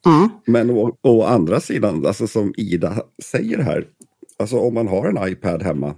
Mm. 0.06 0.30
Men 0.46 0.70
å, 0.70 0.98
å 1.02 1.24
andra 1.24 1.60
sidan, 1.60 2.06
alltså 2.06 2.28
som 2.28 2.54
Ida 2.58 2.94
säger 3.24 3.58
här, 3.58 3.86
alltså 4.40 4.60
om 4.60 4.74
man 4.74 4.88
har 4.88 5.06
en 5.08 5.32
iPad 5.32 5.64
hemma 5.64 5.96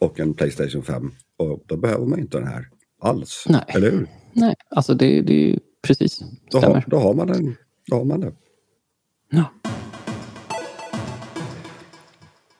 och 0.00 0.20
en 0.20 0.34
Playstation 0.34 0.82
5, 0.82 1.10
och 1.38 1.62
då 1.66 1.76
behöver 1.76 2.06
man 2.06 2.18
inte 2.18 2.38
den 2.38 2.46
här 2.48 2.68
alls. 3.02 3.44
Nej. 3.48 3.60
Eller 3.68 3.90
hur? 3.90 4.06
Nej, 4.32 4.54
alltså 4.70 4.94
det, 4.94 5.20
det 5.22 5.32
är 5.34 5.46
ju 5.48 5.58
precis. 5.82 6.20
Då 6.50 6.58
har, 6.60 6.84
då 6.86 6.96
har 6.98 7.14
man 7.14 7.26
den. 7.26 7.56
Då 7.90 7.96
har 7.96 8.04
man 8.04 8.20
det. 8.20 8.32
Ja. 9.30 9.44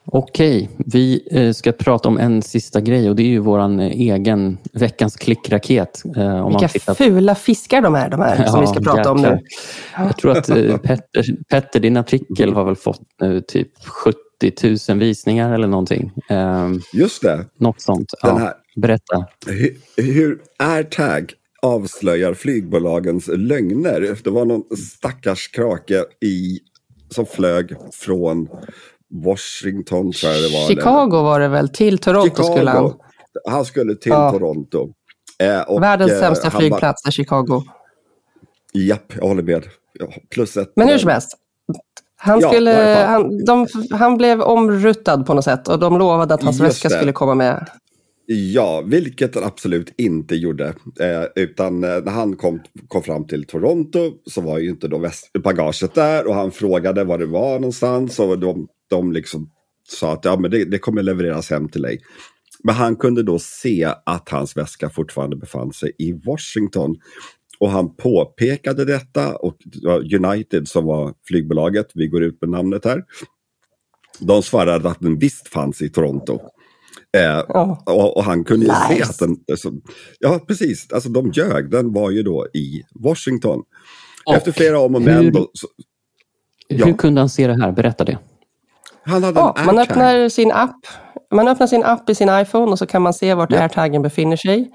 Okej, 0.07 0.69
vi 0.77 1.27
eh, 1.31 1.51
ska 1.53 1.71
prata 1.71 2.09
om 2.09 2.17
en 2.17 2.41
sista 2.41 2.81
grej 2.81 3.09
och 3.09 3.15
det 3.15 3.23
är 3.23 3.27
ju 3.27 3.39
våran 3.39 3.79
eh, 3.79 3.91
egen 3.91 4.57
veckans 4.73 5.15
klickraket. 5.15 6.03
eh, 6.17 6.45
Om 6.45 6.51
Vilka 6.51 6.67
tittar- 6.67 6.93
fula 6.93 7.35
fiskar 7.35 7.81
de 7.81 7.95
är, 7.95 8.09
de 8.09 8.19
här 8.19 8.45
som 8.47 8.61
vi 8.61 8.67
ska 8.67 8.79
Ja, 8.85 8.93
prata 8.95 9.11
om 9.11 9.17
jäklar. 9.17 9.35
nu. 9.35 9.41
Jag 10.05 10.17
tror 10.17 10.31
att 10.37 10.47
Petter, 10.83 11.37
Petter, 11.49 11.79
din 11.79 11.97
artikel 11.97 12.53
har 12.53 12.63
väl 12.65 12.75
fått 12.75 13.01
nu 13.21 13.41
typ 13.41 13.85
70 13.87 14.17
000 14.89 14.99
visningar 14.99 15.53
eller 15.53 15.67
någonting. 15.67 16.11
Eh, 16.29 16.71
Just 16.93 17.21
det. 17.21 17.45
något 17.59 17.81
sånt. 17.81 18.13
Den 18.23 18.31
Ja, 18.31 18.37
här. 18.37 18.53
berätta. 18.75 19.25
Hur, 19.47 19.77
hur 19.97 20.41
AirTag 20.59 21.33
avslöjar 21.61 22.33
flygbolagens 22.33 23.27
lögner. 23.27 24.17
Det 24.23 24.29
var 24.29 24.45
någon 24.45 24.63
stackars 24.77 25.47
krake 25.47 26.03
i, 26.25 26.59
som 27.09 27.25
flög 27.25 27.75
från 27.93 28.47
Washington, 29.25 30.11
tror 30.11 30.31
jag 30.33 30.41
det 30.43 30.47
var. 30.57 30.65
eller- 30.65 30.75
Chicago 30.75 31.23
var 31.23 31.39
det 31.39 31.47
väl, 31.47 31.69
till 31.69 31.97
Toronto 31.97 32.43
skulle 32.43 32.69
han. 32.71 32.83
Chicago. 32.89 32.99
Han 33.49 33.65
skulle 33.65 33.95
till 33.95 34.11
Ja. 34.11 34.31
Toronto. 34.31 34.89
Eh, 35.39 35.61
och, 35.61 35.81
Världens 35.81 36.11
eh, 36.11 36.19
sämsta 36.19 36.51
flygplats 36.51 37.05
är 37.07 37.11
Chicago. 37.11 37.63
Japp, 38.73 39.13
jag 39.15 39.27
håller 39.27 39.43
med. 39.43 39.63
Plus 40.29 40.57
ett. 40.57 40.71
Men 40.75 40.87
hur 40.87 40.97
som 40.97 41.09
helst. 41.09 41.37
Han, 42.25 42.39
Ja, 42.39 42.51
skulle, 42.51 42.71
fall. 42.73 43.05
han, 43.07 43.45
de, 43.45 43.67
han 43.91 44.17
blev 44.17 44.41
omruttad 44.41 45.25
på 45.25 45.33
något 45.33 45.43
sätt 45.43 45.67
och 45.67 45.79
de 45.79 45.97
lovade 45.97 46.33
att 46.33 46.43
hans 46.43 46.59
Just 46.59 46.69
väska 46.69 46.89
det. 46.89 46.95
skulle 46.95 47.11
komma 47.11 47.35
med. 47.35 47.69
Ja, 48.27 48.83
vilket 48.85 49.33
den 49.33 49.43
absolut 49.43 49.93
inte 49.97 50.35
gjorde. 50.35 50.65
Eh, 50.99 51.23
utan 51.43 51.83
eh, 51.83 51.89
när 52.03 52.11
han 52.11 52.35
kom, 52.35 52.59
kom 52.87 53.03
fram 53.03 53.27
till 53.27 53.45
Toronto 53.45 54.11
så 54.25 54.41
var 54.41 54.57
ju 54.59 54.69
inte 54.69 54.87
då 54.87 54.97
väst, 54.97 55.33
bagaget 55.43 55.93
där 55.93 56.27
och 56.27 56.35
han 56.35 56.51
frågade 56.51 57.03
var 57.03 57.17
det 57.17 57.25
var 57.25 57.53
någonstans 57.59 58.19
och 58.19 58.39
de, 58.39 58.67
de 58.89 59.11
liksom 59.11 59.49
sa 59.89 60.13
att 60.13 60.25
ja, 60.25 60.39
men 60.39 60.51
det, 60.51 60.65
det 60.65 60.77
kommer 60.77 61.03
levereras 61.03 61.49
hem 61.49 61.69
till 61.69 61.81
dig. 61.81 61.99
Men 62.63 62.75
han 62.75 62.95
kunde 62.95 63.23
då 63.23 63.39
se 63.39 63.93
att 64.05 64.29
hans 64.29 64.57
väska 64.57 64.89
fortfarande 64.89 65.35
befann 65.35 65.73
sig 65.73 65.91
i 65.99 66.13
Washington. 66.25 66.95
Och 67.59 67.69
han 67.71 67.95
påpekade 67.95 68.85
detta 68.85 69.35
och 69.35 69.55
det 69.65 69.87
var 69.87 70.15
United 70.25 70.67
som 70.67 70.85
var 70.85 71.13
flygbolaget, 71.27 71.87
vi 71.93 72.07
går 72.07 72.23
ut 72.23 72.41
med 72.41 72.49
namnet 72.49 72.85
här. 72.85 73.03
De 74.19 74.43
svarade 74.43 74.89
att 74.89 74.99
den 74.99 75.19
visst 75.19 75.47
fanns 75.47 75.81
i 75.81 75.89
Toronto. 75.89 76.39
Eh, 77.17 77.21
Ja. 77.47 77.83
och, 77.85 78.17
och 78.17 78.23
han 78.23 78.43
kunde 78.43 78.65
ju 78.65 78.71
se 78.89 78.93
Nice. 78.93 79.09
att 79.09 79.19
den... 79.19 79.37
Alltså, 79.51 79.71
ja, 80.19 80.39
precis. 80.47 80.93
Alltså 80.93 81.09
de 81.09 81.31
ljög. 81.31 81.69
Den 81.71 81.93
var 81.93 82.11
ju 82.11 82.23
då 82.23 82.47
i 82.53 82.81
Washington. 83.03 83.63
Och 84.25 84.35
Efter 84.35 84.51
flera 84.51 84.79
om 84.79 84.95
och 84.95 85.01
hur- 85.01 85.23
men. 85.23 85.33
Då, 85.33 85.49
så, 85.53 85.67
Ja. 86.67 86.85
Hur 86.85 86.93
kunde 86.93 87.21
han 87.21 87.29
se 87.29 87.47
det 87.47 87.61
här? 87.61 87.71
Berätta 87.71 88.03
det. 88.03 88.17
Han 89.03 89.23
hade 89.23 89.39
Ja, 89.39 89.55
en 89.59 89.65
man 89.65 89.79
öppnar 89.79 90.29
sin 90.29 90.51
app. 90.51 90.75
Man 91.33 91.47
öppnar 91.47 91.67
sin 91.67 91.83
app 91.83 92.09
i 92.09 92.15
sin 92.15 92.29
iPhone 92.31 92.71
och 92.71 92.79
så 92.79 92.85
kan 92.85 93.01
man 93.01 93.13
se 93.13 93.33
vart 93.33 93.51
Ja. 93.51 93.59
airtagen 93.61 94.01
befinner 94.01 94.35
sig. 94.37 94.69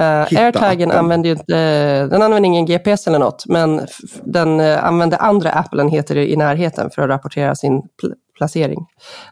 Uh, 0.00 0.26
Hitta 0.28 0.44
airtagen 0.44 0.90
använder 0.90 1.28
ju 1.28 1.32
inte, 1.32 2.06
den 2.06 2.22
använder 2.22 2.46
ingen 2.46 2.66
GPS 2.66 3.06
eller 3.06 3.18
något, 3.18 3.44
men 3.46 3.86
den 4.24 4.60
eh, 4.60 4.84
använder 4.84 5.18
andra 5.18 5.50
appenheter 5.52 6.16
i 6.16 6.36
närheten 6.36 6.90
för 6.90 7.02
att 7.02 7.08
rapportera 7.08 7.54
sin 7.54 7.72
pl- 7.72 8.14
placering. 8.36 8.86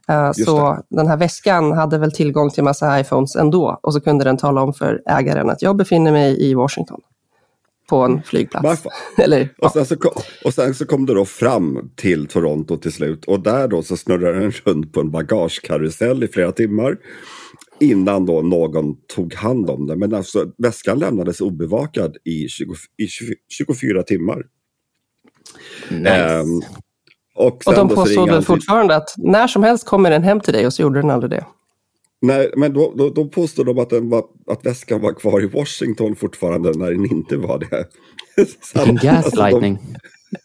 Eh, 0.09 0.27
Just 0.27 0.45
så 0.45 0.79
den 0.91 1.07
här 1.07 1.17
väskan 1.17 1.73
hade 1.73 1.99
väl 1.99 2.13
tillgång 2.13 2.51
till 2.51 2.65
massa 2.65 3.01
iPhones 3.01 3.37
ändå 3.37 3.79
och 3.83 3.93
så 3.95 4.01
kunde 4.01 4.25
den 4.25 4.37
tala 4.37 4.63
om 4.63 4.75
för 4.75 5.03
ägaren 5.07 5.51
att 5.51 5.63
jag 5.63 5.77
befinner 5.77 6.13
mig 6.13 6.51
i 6.51 6.55
Washington 6.55 7.01
på 7.89 7.97
en 7.97 8.23
flygplats. 8.23 8.83
Eller. 9.19 9.49
Och 9.59 9.71
sen, 9.71 9.87
så 9.87 9.97
kom, 9.97 10.13
och 10.45 10.55
sen 10.55 10.75
så 10.75 10.87
kom 10.87 11.07
det 11.07 11.15
då 11.15 11.25
fram 11.25 11.91
till 11.97 12.27
Toronto 12.27 12.77
till 12.77 12.93
slut 12.93 13.25
och 13.25 13.41
där 13.41 13.69
då 13.69 13.83
så 13.83 13.97
snurrade 13.97 14.41
den 14.41 14.51
runt 14.51 14.93
på 14.93 15.01
en 15.01 15.11
bagagekarusell 15.11 16.25
i 16.25 16.29
flera 16.29 16.53
timmar 16.53 16.97
innan 17.81 18.27
då 18.27 18.43
någon 18.43 18.97
tog 19.07 19.35
hand 19.35 19.71
om 19.71 19.87
den. 19.87 19.99
Men 19.99 20.15
alltså 20.15 20.53
väskan 20.59 20.99
lämnades 20.99 21.41
obevakad 21.41 22.17
i, 22.25 22.49
20, 22.49 22.75
i 22.97 23.07
20, 23.07 23.35
24 23.49 24.03
timmar. 24.03 24.43
Nice. 25.91 26.11
Ehm, 26.11 26.61
och, 27.35 27.63
Och 27.67 27.75
de 27.75 27.89
påstod 27.89 28.31
väl 28.31 28.43
fortfarande 28.45 28.97
att 28.97 29.15
när 29.17 29.47
som 29.47 29.63
helst 29.63 29.87
kommer 29.87 30.11
den 30.11 30.23
hem 30.23 30.41
till 30.41 30.53
dig 30.55 30.67
och 30.67 30.73
så 30.73 30.83
gjorde 30.83 31.01
den 31.01 31.11
aldrig 31.11 31.31
det. 31.31 31.45
Nej, 32.21 32.53
men 32.57 32.73
då, 32.73 32.93
då, 32.97 33.11
då 33.11 33.29
påstod 33.29 33.67
de 33.67 33.79
att, 33.79 33.91
den 33.91 34.09
var, 34.11 34.25
att 34.47 34.67
väskan 34.67 35.01
var 35.01 35.13
kvar 35.13 35.41
i 35.43 35.47
Washington 35.47 36.17
fortfarande 36.17 36.73
när 36.79 36.91
den 36.91 37.05
inte 37.13 37.37
var 37.37 37.59
det. 37.59 37.89
Så 38.63 38.79
han- 38.79 38.91
alltså, 38.91 39.07
de- 39.07 39.09
gaslightning. 39.09 39.79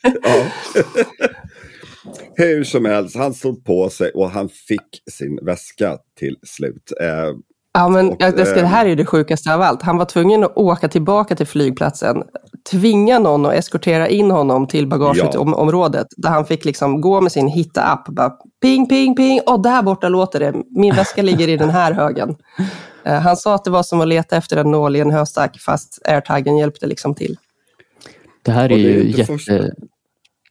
Ja. 0.04 0.46
Hur 2.36 2.64
som 2.64 2.86
helst, 2.86 3.16
han 3.16 3.34
stod 3.34 3.66
på 3.66 3.90
sig 3.90 4.12
och 4.12 4.30
han 4.30 4.50
fick 4.50 5.02
sin 5.12 5.40
väska 5.46 5.98
till 6.20 6.38
slut. 6.44 6.92
Eh, 7.02 7.36
Ja, 7.76 7.90
men 7.90 8.10
Och, 8.10 8.16
jag, 8.20 8.38
det, 8.38 8.46
ska, 8.46 8.62
det 8.62 8.68
här 8.68 8.86
är 8.86 8.90
ju 8.90 8.96
det 8.96 9.06
sjukaste 9.06 9.54
av 9.54 9.62
allt. 9.62 9.82
Han 9.82 9.98
var 9.98 10.06
tvungen 10.06 10.44
att 10.44 10.58
åka 10.58 10.88
tillbaka 10.88 11.36
till 11.36 11.48
flygplatsen, 11.48 12.24
tvinga 12.72 13.20
någon 13.20 13.46
att 13.46 13.54
eskortera 13.54 14.08
in 14.08 14.32
honom 14.32 14.68
till 14.68 14.88
bagageområdet, 14.88 16.08
där 16.18 16.30
han 16.30 16.46
fick 16.46 16.66
liksom 16.66 17.02
gå 17.02 17.22
med 17.22 17.32
sin 17.32 17.48
hitta-app. 17.48 18.06
Bara, 18.08 18.30
ping, 18.62 18.90
ping, 18.90 19.16
ping, 19.16 19.40
och 19.46 19.62
där 19.62 19.82
borta 19.82 20.10
låter 20.10 20.40
det. 20.40 20.54
Min 20.70 20.96
väska 20.96 21.22
ligger 21.22 21.48
i 21.48 21.58
den 21.58 21.70
här 21.70 21.92
högen. 21.94 22.36
Eh, 23.06 23.20
han 23.20 23.38
sa 23.38 23.56
att 23.56 23.64
det 23.64 23.70
var 23.72 23.84
som 23.84 24.02
att 24.02 24.08
leta 24.08 24.38
efter 24.38 24.58
en 24.58 24.72
nål 24.72 24.96
i 24.96 25.00
en 25.00 25.12
höstack, 25.12 25.60
fast 25.60 26.00
airtagen 26.06 26.58
hjälpte 26.58 26.88
liksom 26.88 27.16
till. 27.16 27.38
Det 28.42 28.52
här 28.52 28.64
är 28.64 28.70
det 28.70 28.76
är 28.76 28.78
ju 28.78 29.12
jätte... 29.12 29.34
första- 29.34 29.70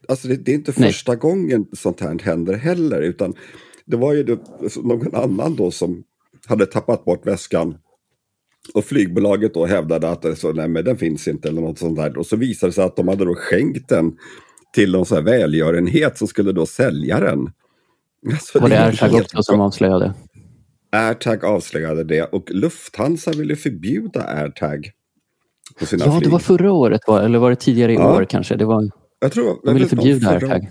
alltså 0.09 0.29
det, 0.29 0.37
det 0.37 0.53
är 0.53 0.55
inte 0.55 0.73
Nej. 0.77 0.93
första 0.93 1.17
gången 1.17 1.67
sånt 1.73 2.01
här 2.01 2.19
händer 2.19 2.55
heller. 2.55 3.01
Utan 3.03 3.35
det 3.85 3.97
var 3.97 4.13
ju 4.13 4.23
då, 4.23 4.37
någon 4.83 5.15
annan 5.15 5.57
då 5.57 5.71
som 5.71 6.03
hade 6.47 6.67
tappat 6.67 7.05
bort 7.05 7.27
väskan. 7.27 7.75
Och 8.75 8.85
flygbolaget 8.85 9.55
då 9.55 9.67
hävdade 9.67 10.09
att 10.11 10.23
det 10.23 10.37
så, 10.37 10.53
nej, 10.53 10.69
men 10.69 10.85
den 10.85 10.97
finns 10.97 11.29
inte 11.29 11.49
eller 11.49 11.61
något 11.61 11.79
sånt 11.79 11.97
där. 11.97 12.19
Och 12.19 12.27
så 12.27 12.37
visade 12.37 12.71
det 12.71 12.75
sig 12.75 12.85
att 12.85 12.97
de 12.97 13.09
hade 13.09 13.25
då 13.25 13.35
skänkt 13.35 13.89
den 13.89 14.13
till 14.75 14.93
någon 14.93 15.07
sån 15.07 15.17
här 15.17 15.25
välgörenhet 15.25 16.19
som 16.19 16.29
skulle 16.29 16.53
då 16.53 16.67
sälja 16.67 17.21
den. 17.21 17.51
Alltså, 18.33 18.59
Var 18.61 18.69
det 18.69 18.77
är 18.77 18.87
AirTag 18.87 19.15
också 19.15 19.43
som 19.43 19.61
avslöjade? 19.61 20.15
AirTag 20.93 21.45
avslöjade 21.45 22.05
det 22.05 22.23
och 22.23 22.51
Lufthansa 22.51 23.31
ville 23.31 23.57
förbjuda 23.57 24.25
AirTag. 24.25 24.91
På 25.79 25.87
Ja, 25.91 25.97
det 26.07 26.21
flyg. 26.21 26.33
var 26.33 26.39
förra 26.39 26.73
året, 26.73 27.01
var, 27.07 27.23
eller 27.23 27.39
var 27.39 27.51
det 27.51 27.57
tidigare 27.57 27.93
i 27.93 27.95
Ja. 27.95 28.17
år 28.17 28.25
kanske? 28.25 28.57
Det 28.57 28.65
var, 28.65 28.91
Jag 29.23 29.33
tror, 29.33 29.61
de 29.65 29.75
ville 29.75 29.87
förbjuda 29.89 30.31
AirTag. 30.31 30.69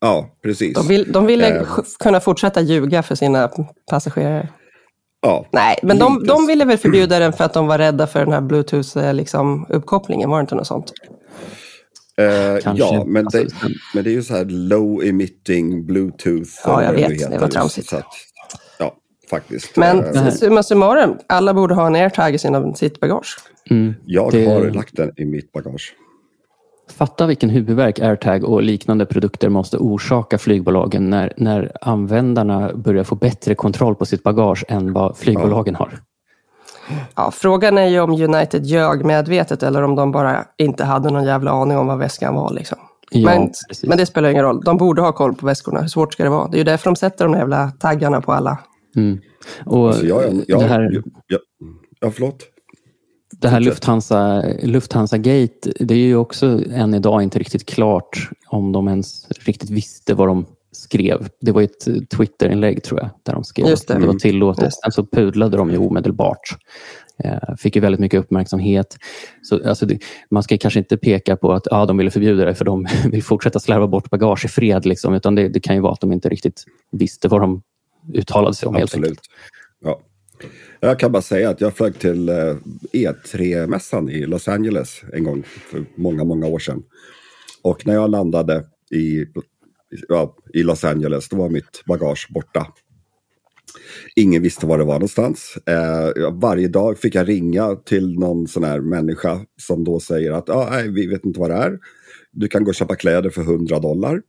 Ja, 0.00 0.28
precis. 0.42 0.74
De, 0.74 0.88
vill, 0.88 1.12
de 1.12 1.26
ville 1.26 1.56
Eh. 1.58 1.62
sj- 1.62 1.96
kunna 1.98 2.20
fortsätta 2.20 2.60
ljuga 2.60 3.02
för 3.02 3.14
sina 3.14 3.50
passagerare. 3.90 4.48
Ja, 5.22 5.46
Nej, 5.52 5.78
men 5.82 5.98
de, 5.98 6.24
de 6.26 6.46
ville 6.46 6.64
väl 6.64 6.78
förbjuda 6.78 7.18
den 7.18 7.32
för 7.32 7.44
att 7.44 7.54
de 7.54 7.66
var 7.66 7.78
rädda 7.78 8.06
för 8.06 8.20
den 8.24 8.32
här 8.32 8.40
bluetooth-uppkopplingen, 8.40 9.12
liksom, 9.12 9.66
uppkopplingen, 9.68 10.30
var 10.30 10.38
det 10.38 10.40
inte 10.40 10.54
något 10.54 10.66
sånt? 10.66 10.92
Eh, 12.16 12.62
Kanske. 12.62 12.84
ja, 12.84 13.04
men, 13.06 13.26
Alltså, 13.26 13.38
det, 13.44 13.50
men 13.94 14.04
det 14.04 14.10
är 14.10 14.12
ju 14.12 14.22
så 14.22 14.34
här 14.36 14.44
low 14.44 15.04
emitting 15.04 15.86
bluetooth. 15.86 16.50
Ja, 16.64 16.82
jag 16.84 16.92
vet. 16.92 17.10
heter. 17.10 17.30
Det 17.30 17.38
var 17.38 17.48
tramsigt. 17.48 17.88
Så 17.88 17.96
att, 17.96 18.06
ja, 18.78 18.94
faktiskt. 19.30 19.76
Men 19.76 20.04
Eh, 20.04 20.30
summa 20.30 20.62
summarum, 20.62 21.18
alla 21.26 21.54
borde 21.54 21.74
ha 21.74 21.86
en 21.86 21.94
airtag 21.94 22.34
i 22.34 22.38
sina, 22.38 22.74
sitt 22.74 23.00
bagage. 23.00 23.36
Mm. 23.70 23.94
jag 24.06 24.32
det- 24.32 24.46
har 24.46 24.70
lagt 24.70 24.96
den 24.96 25.12
i 25.16 25.24
mitt 25.24 25.52
bagage. 25.52 25.94
Fatta 26.90 27.26
vilken 27.26 27.50
huvudvärk 27.50 27.98
AirTag 27.98 28.44
och 28.44 28.62
liknande 28.62 29.06
produkter 29.06 29.48
måste 29.48 29.76
orsaka 29.76 30.38
flygbolagen 30.38 31.10
när, 31.10 31.32
när 31.36 31.72
användarna 31.80 32.70
börjar 32.74 33.04
få 33.04 33.14
bättre 33.14 33.54
kontroll 33.54 33.94
på 33.94 34.06
sitt 34.06 34.22
bagage 34.22 34.64
än 34.68 34.92
vad 34.92 35.16
flygbolagen 35.16 35.74
har. 35.74 36.00
Ja, 37.14 37.30
frågan 37.30 37.78
är 37.78 37.86
ju 37.86 38.00
om 38.00 38.10
United 38.10 38.66
ljög 38.66 39.04
medvetet 39.04 39.62
eller 39.62 39.82
om 39.82 39.94
de 39.94 40.12
bara 40.12 40.44
inte 40.58 40.84
hade 40.84 41.10
någon 41.10 41.24
jävla 41.24 41.50
aning 41.50 41.78
om 41.78 41.86
vad 41.86 41.98
väskan 41.98 42.34
var. 42.34 42.52
Liksom. 42.52 42.78
Ja, 43.10 43.24
men, 43.24 43.50
men 43.82 43.98
det 43.98 44.06
spelar 44.06 44.28
ingen 44.30 44.44
roll. 44.44 44.60
De 44.60 44.76
borde 44.76 45.02
ha 45.02 45.12
koll 45.12 45.34
på 45.34 45.46
väskorna. 45.46 45.80
Hur 45.80 45.88
svårt 45.88 46.12
ska 46.12 46.24
det 46.24 46.30
vara? 46.30 46.48
Det 46.48 46.56
är 46.56 46.58
ju 46.58 46.64
därför 46.64 46.90
de 46.90 46.96
sätter 46.96 47.24
de 47.24 47.34
jävla 47.34 47.70
taggarna 47.70 48.20
på 48.20 48.32
alla. 48.32 48.58
Mm. 48.96 49.18
Och 49.66 49.88
Alltså, 49.88 50.06
jag, 50.06 50.44
jag, 50.46 50.60
det 50.60 50.66
här, 50.66 50.80
jag, 50.80 51.04
jag, 51.26 51.40
ja, 52.00 52.10
förlåt. 52.10 52.46
Det 53.40 53.48
här. 53.48 53.60
Lufthansa, 53.60 54.44
Lufthansa 54.62 55.18
Gate, 55.18 55.72
det 55.80 55.94
är 55.94 55.98
ju 55.98 56.16
också 56.16 56.60
än 56.70 56.94
idag 56.94 57.22
inte 57.22 57.38
riktigt 57.38 57.66
klart 57.66 58.28
om 58.46 58.72
de 58.72 58.88
ens 58.88 59.28
riktigt 59.30 59.70
visste 59.70 60.14
vad 60.14 60.28
de 60.28 60.46
skrev. 60.72 61.28
Det 61.40 61.52
var 61.52 61.62
ett 61.62 62.10
Twitterinlägg 62.16 62.82
tror 62.82 63.00
jag, 63.00 63.10
där 63.22 63.32
de 63.32 63.44
skrev 63.44 63.68
Just 63.68 63.88
det. 63.88 63.94
att 63.94 64.00
det 64.00 64.06
var 64.06 64.14
tillåtet. 64.14 64.74
Sen 64.74 64.92
så 64.92 65.06
pudlade 65.06 65.56
de 65.56 65.70
ju 65.70 65.78
omedelbart. 65.78 66.56
Eh, 67.24 67.56
fick 67.58 67.76
ju 67.76 67.82
väldigt 67.82 68.00
mycket 68.00 68.20
uppmärksamhet. 68.20 68.96
Så, 69.42 69.68
alltså, 69.68 69.86
det, 69.86 69.98
man 70.30 70.42
ska 70.42 70.58
kanske 70.58 70.78
inte 70.78 70.96
peka 70.96 71.36
på 71.36 71.52
att 71.52 71.66
ja, 71.70 71.86
de 71.86 71.96
ville 71.96 72.10
förbjuda 72.10 72.44
det 72.44 72.54
för 72.54 72.64
de 72.64 72.86
vill 73.10 73.22
fortsätta 73.22 73.60
slarva 73.60 73.86
bort 73.86 74.10
bagage 74.10 74.44
i 74.44 74.48
fred. 74.48 74.86
Liksom, 74.86 75.14
utan 75.14 75.34
det, 75.34 75.48
det 75.48 75.60
kan 75.60 75.74
ju 75.74 75.80
vara 75.80 75.92
att 75.92 76.00
de 76.00 76.12
inte 76.12 76.28
riktigt 76.28 76.64
visste 76.92 77.28
vad 77.28 77.40
de 77.40 77.62
uttalade 78.14 78.54
sig 78.54 78.66
om. 78.66 78.74
Helt 78.74 78.94
enkelt. 78.94 79.18
Absolut. 79.18 79.30
Ja. 79.84 80.00
Jag 80.82 80.98
kan 80.98 81.12
bara 81.12 81.22
säga 81.22 81.50
att 81.50 81.60
jag 81.60 81.76
flög 81.76 81.98
till 81.98 82.28
eh, 82.28 82.56
e 82.92 83.12
E3-mässan 83.24 84.10
i 84.10 84.26
Los 84.26 84.48
Angeles 84.48 85.02
en 85.12 85.24
gång 85.24 85.42
för 85.42 85.84
många, 85.94 86.24
många 86.24 86.46
år 86.46 86.58
sedan. 86.58 86.82
Och 87.62 87.86
när 87.86 87.94
jag 87.94 88.10
landade 88.10 88.64
i, 88.90 89.24
ja, 90.08 90.36
i 90.54 90.62
Los 90.62 90.84
Angeles, 90.84 91.28
då 91.28 91.36
var 91.36 91.48
mitt 91.48 91.82
bagage 91.86 92.28
borta. 92.30 92.66
Ingen 94.16 94.42
visste 94.42 94.66
var 94.66 94.78
det 94.78 94.84
var 94.84 94.94
någonstans. 94.94 95.58
Eh, 95.66 96.30
varje 96.32 96.68
dag 96.68 96.98
fick 96.98 97.14
jag 97.14 97.28
ringa 97.28 97.76
till 97.76 98.18
någon 98.18 98.46
sån 98.48 98.64
här 98.64 98.80
människa 98.80 99.40
som 99.56 99.84
då 99.84 100.00
säger 100.00 100.32
att 100.32 100.50
ah, 100.50 100.68
nej, 100.70 100.88
vi 100.88 101.06
vet 101.06 101.24
inte 101.24 101.40
vad 101.40 101.50
det 101.50 101.56
är. 101.56 101.78
Du 102.32 102.48
kan 102.48 102.64
gå 102.64 102.68
och 102.68 102.74
köpa 102.74 102.96
kläder 102.96 103.30
för 103.30 103.42
100 103.42 103.78
dollar. 103.78 104.22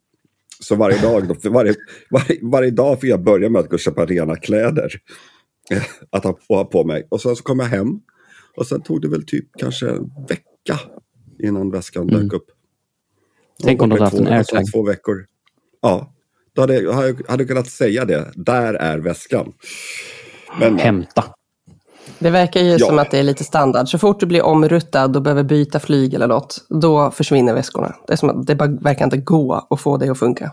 Så 0.60 0.76
varje 0.76 1.02
dag, 1.02 1.28
då, 1.28 1.50
varje, 1.50 1.76
varje, 2.10 2.40
varje 2.42 2.72
dag 2.72 3.02
fick 3.02 3.10
jag 3.10 3.24
börja 3.24 3.50
med 3.50 3.60
att 3.60 3.70
gå 3.70 3.74
och 3.74 3.80
köpa 3.80 4.06
rena 4.06 4.36
kläder. 4.36 4.92
Att 6.10 6.23
ha, 6.23 6.38
ha 6.49 6.65
på 6.65 6.84
mig. 6.84 7.07
Och 7.10 7.21
sen 7.21 7.36
så 7.36 7.43
kom 7.43 7.60
jag 7.60 7.67
hem. 7.67 7.99
Och 8.57 8.67
sen 8.67 8.81
tog 8.81 9.01
det 9.01 9.07
väl 9.10 9.25
typ 9.25 9.45
kanske 9.57 9.89
en 9.89 10.12
vecka 10.29 10.79
innan 11.43 11.71
väskan 11.71 12.10
Mm. 12.10 12.21
dök 12.23 12.34
upp. 12.34 12.45
Tänk 13.63 13.81
om 13.81 13.89
var 13.89 13.97
hade 13.97 14.05
haft 14.05 14.17
en 14.17 14.25
två- 14.25 14.34
alltså 14.34 14.55
AirTag. 14.55 14.71
Två 14.73 14.84
veckor. 14.84 15.25
Ja, 15.81 16.13
då 16.55 16.62
hade 16.62 16.79
jag 16.79 17.21
hade, 17.29 17.45
kunnat 17.45 17.67
säga 17.67 18.05
det. 18.05 18.31
Där 18.36 18.73
är 18.73 18.97
väskan. 18.97 19.53
Men 20.59 20.78
Hämta. 20.80 21.24
Det 22.19 22.30
verkar 22.30 22.59
ju 22.61 22.72
Ja. 22.72 22.88
som 22.88 22.99
att 22.99 23.11
det 23.11 23.19
är 23.19 23.24
lite 23.24 23.43
standard. 23.43 23.88
Så 23.89 23.97
fort 23.97 24.19
du 24.19 24.26
blir 24.26 24.41
omruttad 24.41 25.15
och 25.15 25.22
behöver 25.22 25.43
byta 25.43 25.80
flyg 25.80 26.13
eller 26.13 26.28
något, 26.28 26.65
då 26.69 27.11
försvinner 27.11 27.53
väskorna. 27.53 27.95
Det 28.07 28.13
är 28.13 28.17
som 28.17 28.30
att 28.30 28.47
det 28.47 28.55
bara 28.55 28.69
verkar 28.69 29.05
inte 29.05 29.17
gå 29.17 29.67
att 29.69 29.82
få 29.82 29.97
det 29.97 30.09
att 30.09 30.19
funka. 30.19 30.51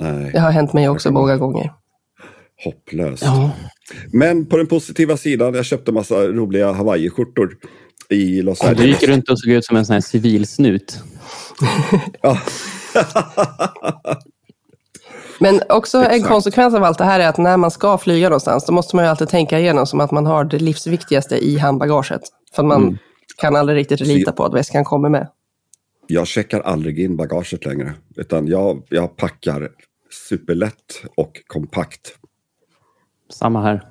nej, 0.00 0.30
Det 0.32 0.38
har 0.38 0.50
hänt 0.50 0.72
mig 0.72 0.88
också 0.88 1.10
många 1.12 1.36
gånger. 1.36 1.72
Hopplöst. 2.64 3.22
Ja. 3.22 3.50
Men 4.12 4.46
på 4.46 4.56
den 4.56 4.66
positiva 4.66 5.16
sidan, 5.16 5.54
jag 5.54 5.64
köpte 5.64 5.92
massa 5.92 6.14
roliga 6.26 6.72
Hawaii-skjortor 6.72 7.56
i 8.08 8.42
Los 8.42 8.58
Du 8.58 8.66
Angeles. 8.66 8.86
gick 9.00 9.08
runt 9.10 9.28
och 9.30 9.40
såg 9.40 9.50
ut 9.50 9.64
som 9.64 9.76
en 9.76 9.86
sån 9.86 9.94
här 9.94 10.00
civilsnut. 10.00 10.98
Ja. 12.22 12.38
Men 15.40 15.60
också 15.68 15.98
en 15.98 16.04
Exakt. 16.04 16.28
konsekvens 16.28 16.74
av 16.74 16.84
allt 16.84 16.98
det 16.98 17.04
här 17.04 17.20
är 17.20 17.28
att 17.28 17.38
när 17.38 17.56
man 17.56 17.70
ska 17.70 17.98
flyga 17.98 18.28
någonstans, 18.28 18.66
då 18.66 18.72
måste 18.72 18.96
man 18.96 19.04
ju 19.04 19.08
alltid 19.10 19.28
tänka 19.28 19.58
igenom 19.58 19.86
som 19.86 20.00
att 20.00 20.10
man 20.10 20.26
har 20.26 20.44
det 20.44 20.58
livsviktigaste 20.58 21.36
i 21.44 21.58
handbagaget. 21.58 22.20
För 22.54 22.62
man 22.62 22.82
Mm. 22.82 22.98
kan 23.36 23.56
aldrig 23.56 23.78
riktigt 23.78 24.00
lita 24.00 24.32
på 24.32 24.44
att 24.44 24.54
väskan 24.54 24.84
kommer 24.84 25.08
med. 25.08 25.28
Jag 26.06 26.26
checkar 26.26 26.60
aldrig 26.60 27.00
in 27.00 27.16
bagaget 27.16 27.64
längre. 27.64 27.94
Utan 28.16 28.46
jag, 28.46 28.82
jag 28.88 29.16
packar 29.16 29.68
superlätt 30.28 31.02
och 31.16 31.32
kompakt. 31.46 32.00
Samma 33.32 33.62
här. 33.62 33.82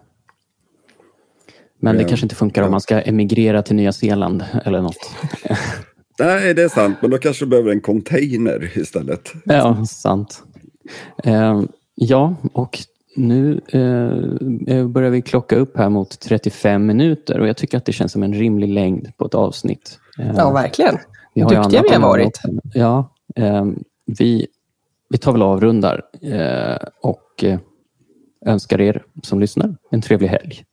Men 1.79 1.97
det 1.97 2.03
kanske 2.03 2.25
inte 2.25 2.35
funkar 2.35 2.61
Ja. 2.61 2.65
om 2.65 2.71
man 2.71 2.81
ska 2.81 3.01
emigrera 3.01 3.61
till 3.61 3.75
Nya 3.75 3.91
Zeeland 3.93 4.43
eller 4.65 4.81
något. 4.81 5.11
Nej, 6.19 6.53
det 6.53 6.63
är 6.63 6.69
sant. 6.69 6.97
Men 7.01 7.09
då 7.11 7.17
kanske 7.17 7.45
du 7.45 7.49
behöver 7.49 7.71
en 7.71 7.81
container 7.81 8.71
istället. 8.77 9.33
Ja, 9.45 9.85
sant. 9.85 10.43
Eh, 11.23 11.61
Ja, 11.95 12.35
och 12.53 12.77
nu 13.15 13.61
eh, 14.67 14.87
börjar 14.87 15.09
vi 15.09 15.21
klocka 15.21 15.55
upp 15.55 15.77
här 15.77 15.89
mot 15.89 16.19
35 16.19 16.85
minuter 16.85 17.39
och 17.39 17.47
jag 17.47 17.57
tycker 17.57 17.77
att 17.77 17.85
det 17.85 17.91
känns 17.93 18.11
som 18.11 18.23
en 18.23 18.33
rimlig 18.33 18.69
längd 18.69 19.17
på 19.17 19.25
ett 19.25 19.33
avsnitt. 19.35 19.99
Eh, 20.19 20.31
Ja, 20.37 20.51
verkligen. 20.51 20.97
vi 21.33 21.41
har 21.41 21.55
Duktiga 21.55 21.81
vi 21.81 21.89
har 21.93 22.01
varit. 22.01 22.39
Ja, 22.73 23.13
eh, 23.35 23.65
vi, 24.05 24.47
vi 25.09 25.17
tar 25.17 25.31
väl 25.31 25.41
avrundar 25.41 26.01
eh, 26.21 26.77
och 27.01 27.43
eh, 27.43 27.59
önskar 28.45 28.81
er 28.81 29.03
som 29.23 29.39
lyssnar 29.39 29.75
en 29.91 30.01
trevlig 30.01 30.27
helg. 30.27 30.63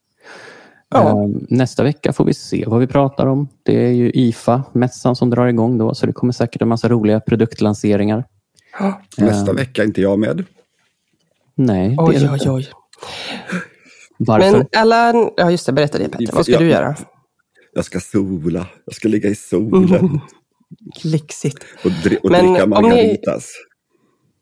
Ja. 0.90 1.08
Eh, 1.08 1.28
nästa 1.50 1.82
vecka 1.82 2.12
får 2.12 2.24
vi 2.24 2.34
se 2.34 2.64
vad 2.66 2.80
vi 2.80 2.86
pratar 2.86 3.26
om. 3.26 3.48
Det 3.62 3.84
är 3.86 3.90
ju 3.92 4.10
IFA-mässan 4.14 5.16
som 5.16 5.30
drar 5.30 5.46
igång 5.46 5.78
då, 5.78 5.94
så 5.94 6.06
det 6.06 6.12
kommer 6.12 6.32
säkert 6.32 6.62
en 6.62 6.68
massa 6.68 6.88
roliga 6.88 7.20
produktlanseringar. 7.20 8.24
Ja. 8.78 9.00
Nästa 9.18 9.52
vecka 9.52 9.82
är 9.82 9.86
inte 9.86 10.00
jag 10.00 10.18
med. 10.18 10.44
Nej, 11.54 11.88
det 11.88 11.94
är 11.94 12.06
Oj, 12.08 12.14
det 12.18 12.30
oj, 12.32 12.50
oj. 12.50 12.68
Varför? 14.18 14.52
Men 14.58 14.66
alla... 14.76 15.30
Ja, 15.36 15.50
just 15.50 15.66
det. 15.66 15.72
Berätta 15.72 15.98
det 15.98 16.08
Petter. 16.08 16.32
Vad 16.32 16.44
ska 16.44 16.52
Ja. 16.52 16.58
du 16.58 16.68
göra? 16.68 16.96
Jag 17.74 17.84
ska 17.84 18.00
sola. 18.00 18.66
Jag 18.84 18.94
ska 18.94 19.08
ligga 19.08 19.28
i 19.28 19.34
solen 19.34 20.20
Lyxigt. 21.04 21.64
och, 21.84 21.90
dri- 21.90 22.18
och 22.22 22.30
Men 22.30 22.46
dricka 22.46 22.64
om 22.64 22.70
ni- 22.70 22.82
margaritas. 22.88 23.52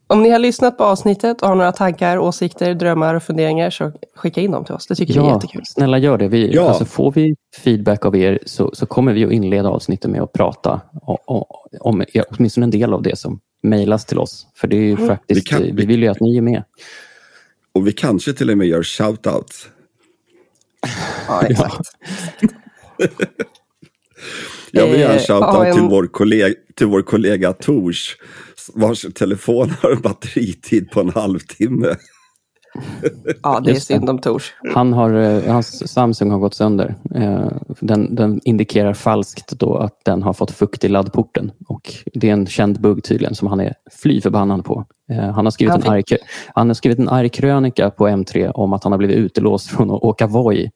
Om 0.09 0.23
ni 0.23 0.31
har 0.31 0.39
lyssnat 0.39 0.79
på 0.79 0.85
avsnittet 0.85 1.43
och 1.43 1.49
har 1.49 1.55
några 1.55 1.73
tankar, 1.73 2.19
åsikter, 2.19 2.75
drömmar 2.75 3.15
och 3.15 3.23
funderingar 3.23 3.71
så 3.71 3.93
skicka 4.15 4.41
in 4.41 4.51
dem 4.51 4.65
till 4.65 4.75
oss. 4.75 4.87
Det 4.87 4.95
tycker 4.95 5.13
vi 5.15 5.19
är 5.21 5.25
Ja, 5.25 5.35
jättekul. 5.35 5.63
snälla 5.67 5.99
gör 5.99 6.19
det. 6.19 6.29
Vi, 6.29 6.55
Ja. 6.55 6.69
alltså, 6.69 6.85
får 6.85 7.13
vi 7.13 7.35
feedback 7.65 8.05
av 8.05 8.17
er 8.17 8.39
så, 8.47 8.71
så 8.75 8.87
kommer 8.87 9.13
vi 9.13 9.25
att 9.25 9.33
inleda 9.33 9.69
avsnittet 9.69 10.11
med 10.11 10.23
att 10.23 10.33
prata 10.33 10.81
om 11.81 12.01
er- 12.13 12.25
åtminstone 12.31 12.65
en 12.67 12.71
del 12.71 12.93
av 12.95 13.03
det 13.03 13.19
som 13.19 13.41
mejlas 13.63 14.05
till 14.05 14.19
oss. 14.19 14.47
För 14.55 14.69
det 14.69 14.77
är 14.77 14.81
ju 14.81 14.97
faktiskt, 14.97 15.39
Vi 15.39 15.43
kan- 15.43 15.77
vi, 15.77 15.87
vill 15.87 16.03
ju 16.03 16.09
att 16.09 16.21
ni 16.21 16.37
är 16.37 16.43
med. 16.43 16.65
Och 17.75 17.87
vi 17.87 17.93
kanske 17.93 18.33
till 18.33 18.51
och 18.51 18.59
med 18.59 18.67
gör 18.67 18.83
shoutouts. 18.83 19.69
Ja, 21.29 21.43
exakt. 21.43 21.81
Jag 24.71 24.87
vill 24.87 25.01
göra 25.01 25.13
en 25.13 25.19
Eh, 25.19 25.23
shoutout 25.23 25.55
ja, 25.55 25.67
en- 25.67 25.75
till, 25.75 25.83
vår 25.83 26.07
kollega, 26.07 26.55
till 26.75 26.87
vår 26.87 27.03
kollega 27.03 27.53
Tors 27.53 28.17
vars 28.75 29.07
telefon 29.14 29.71
har 29.83 29.91
en 29.91 30.01
batteritid 30.01 30.91
på 30.91 31.01
en 31.01 31.11
halvtimme. 31.11 31.89
Ja, 33.43 33.61
det 33.61 33.71
är 33.71 33.75
synd 33.75 34.11
om 34.11 34.19
Tors. 34.19 34.53
Han 34.75 34.93
har, 34.93 35.12
eh, 35.14 35.53
hans 35.53 35.93
Samsung 35.93 36.31
har 36.31 36.39
gått 36.39 36.55
sönder. 36.55 36.95
Eh, 37.14 37.49
Den, 37.81 38.14
den 38.14 38.41
indikerar 38.45 38.95
falskt 38.95 39.49
då 39.59 39.77
att 39.77 40.01
den 40.05 40.23
har 40.23 40.33
fått 40.33 40.51
fukt 40.51 40.85
i 40.85 40.89
laddporten. 40.89 41.53
Och 41.69 41.95
det 42.14 42.29
är 42.29 42.33
en 42.33 42.47
känd 42.47 42.81
bugg 42.81 43.05
tydligen 43.05 43.35
som 43.35 43.49
han 43.49 43.61
är 43.61 43.75
fly 44.03 44.21
förbannad 44.21 44.64
på. 44.64 44.85
Eh, 45.12 45.31
Han 45.31 45.47
har 45.47 45.51
skrivit, 45.51 45.73
Han 45.73 45.83
en, 45.83 45.89
arg, 45.93 46.03
fick- 46.09 46.19
han 46.55 46.69
har 46.69 46.75
skrivit 46.75 46.99
en 46.99 47.09
arg 47.09 47.29
krönika 47.29 47.91
på 47.91 48.09
M3 48.09 48.51
om 48.55 48.73
att 48.73 48.83
han 48.85 48.93
har 48.93 48.99
blivit 48.99 49.17
utelåst 49.17 49.67
från 49.71 49.91
att 49.91 50.03
åka 50.03 50.27
Voi. 50.27 50.71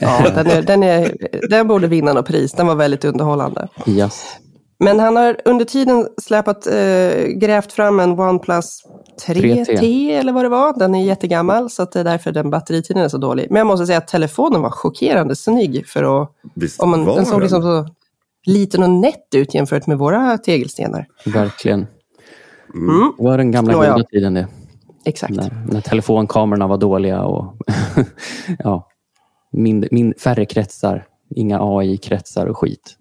Ja, 0.00 0.30
den, 0.34 0.46
är, 0.46 0.62
den, 0.62 0.82
är, 0.82 1.12
den 1.50 1.68
borde 1.68 1.86
vinna 1.86 2.12
något 2.12 2.26
pris. 2.26 2.52
Den 2.52 2.66
var 2.66 2.74
väldigt 2.74 3.04
underhållande. 3.04 3.68
Yes. 3.86 4.24
Men 4.78 5.00
han 5.00 5.16
har 5.16 5.40
under 5.44 5.64
tiden 5.64 6.08
släpat, 6.22 6.66
eh, 6.66 7.26
grävt 7.26 7.72
fram 7.72 8.00
en 8.00 8.20
OnePlus 8.20 8.82
3T, 9.26 9.64
3T. 9.64 10.12
eller 10.12 10.32
vad 10.32 10.44
det 10.44 10.48
var. 10.48 10.78
Den 10.78 10.94
är 10.94 11.04
jättegammal 11.04 11.70
så 11.70 11.82
att 11.82 11.92
det 11.92 12.00
är 12.00 12.04
därför 12.04 12.32
den 12.32 12.50
batteritiden 12.50 13.02
är 13.02 13.08
så 13.08 13.18
dålig. 13.18 13.46
Men 13.50 13.56
jag 13.56 13.66
måste 13.66 13.86
säga 13.86 13.98
att 13.98 14.08
telefonen 14.08 14.62
var 14.62 14.70
chockerande 14.70 15.36
snygg 15.36 15.86
för 15.88 16.22
att, 16.22 16.30
Visst 16.54 16.80
om 16.80 16.90
man, 16.90 17.04
var 17.04 17.16
den 17.16 17.26
såg 17.26 17.34
den? 17.34 17.40
liksom 17.40 17.62
så 17.62 17.86
liten 18.46 18.82
och 18.82 18.90
nätt 18.90 19.34
ut 19.34 19.54
jämfört 19.54 19.86
med 19.86 19.98
våra 19.98 20.38
tegelstenar. 20.38 21.06
Verkligen. 21.26 21.86
Mm. 22.74 23.12
Det 23.18 23.24
var 23.24 23.38
den 23.38 23.50
gamla 23.50 23.72
Nåja. 23.72 23.92
goda 23.92 24.04
tiden 24.04 24.34
det. 24.34 24.48
Exakt. 25.04 25.34
När, 25.34 25.66
när 25.68 25.80
telefonkamerorna 25.80 26.66
var 26.66 26.76
dåliga 26.76 27.22
och 27.22 27.56
ja, 28.58 28.88
min, 29.52 29.88
min, 29.90 30.14
färre 30.14 30.46
kretsar, 30.46 31.06
inga 31.34 31.58
AI-kretsar 31.60 32.46
och 32.46 32.58
skit. 32.58 32.96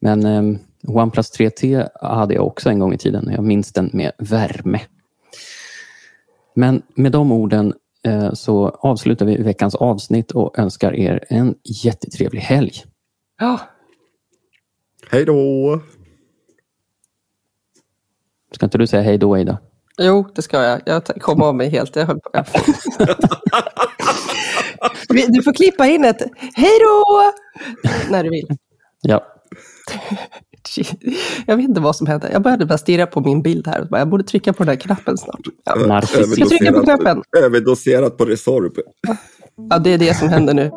Men 0.00 0.26
um, 0.26 0.58
OnePlus 0.86 1.38
3T 1.38 1.88
hade 2.00 2.34
jag 2.34 2.46
också 2.46 2.70
en 2.70 2.78
gång 2.78 2.94
i 2.94 2.98
tiden. 2.98 3.30
Jag 3.32 3.44
minns 3.44 3.72
den 3.72 3.90
med 3.92 4.12
värme. 4.18 4.80
Men 6.54 6.82
med 6.94 7.12
de 7.12 7.32
orden 7.32 7.74
eh, 8.04 8.32
så 8.32 8.68
avslutar 8.68 9.26
vi 9.26 9.42
veckans 9.42 9.74
avsnitt 9.74 10.30
och 10.30 10.58
önskar 10.58 10.94
er 10.94 11.24
en 11.28 11.54
jättetrevlig 11.64 12.40
helg. 12.40 12.72
Ja, 13.40 13.60
Hej 15.10 15.24
då! 15.24 15.80
Ska 18.54 18.66
inte 18.66 18.78
du 18.78 18.86
säga 18.86 19.02
hej 19.02 19.18
då, 19.18 19.38
Ida? 19.38 19.58
jo, 19.98 20.28
det 20.34 20.42
ska 20.42 20.62
jag. 20.62 20.80
Jag 20.86 21.04
kom 21.04 21.42
av 21.42 21.54
mig 21.54 21.68
helt. 21.68 21.96
Jag 21.96 22.06
höll 22.06 22.20
på. 22.20 22.30
Du 25.28 25.42
får 25.42 25.52
klippa 25.52 25.86
in 25.86 26.04
ett 26.04 26.22
hej 26.54 26.78
då! 26.80 27.32
När 28.10 28.24
du 28.24 28.30
vill. 28.30 28.48
Ja, 29.00 29.26
Jag 31.46 31.56
vet 31.56 31.68
inte 31.68 31.80
vad 31.80 31.96
som 31.96 32.06
hände. 32.06 32.28
Jag 32.32 32.42
började 32.42 32.66
bara 32.66 32.78
stirra 32.78 33.06
på 33.06 33.20
min 33.20 33.42
bild 33.42 33.66
här. 33.66 33.80
och 33.80 33.88
bara, 33.88 33.98
Jag 33.98 34.08
borde 34.08 34.24
trycka 34.24 34.52
på 34.52 34.64
den 34.64 34.74
där 34.74 34.80
knappen 34.80 35.18
snart. 35.18 35.40
Ja. 35.64 36.00
Jag 36.10 36.48
trycker 36.48 36.72
på 36.72 36.82
knappen. 36.82 37.22
Överdoserat 37.38 38.16
på 38.16 38.24
Resorb. 38.24 38.72
ja 39.70 39.78
det 39.78 39.90
är 39.90 39.98
det 39.98 40.14
som 40.14 40.28
händer 40.28 40.54
nu. 40.54 40.70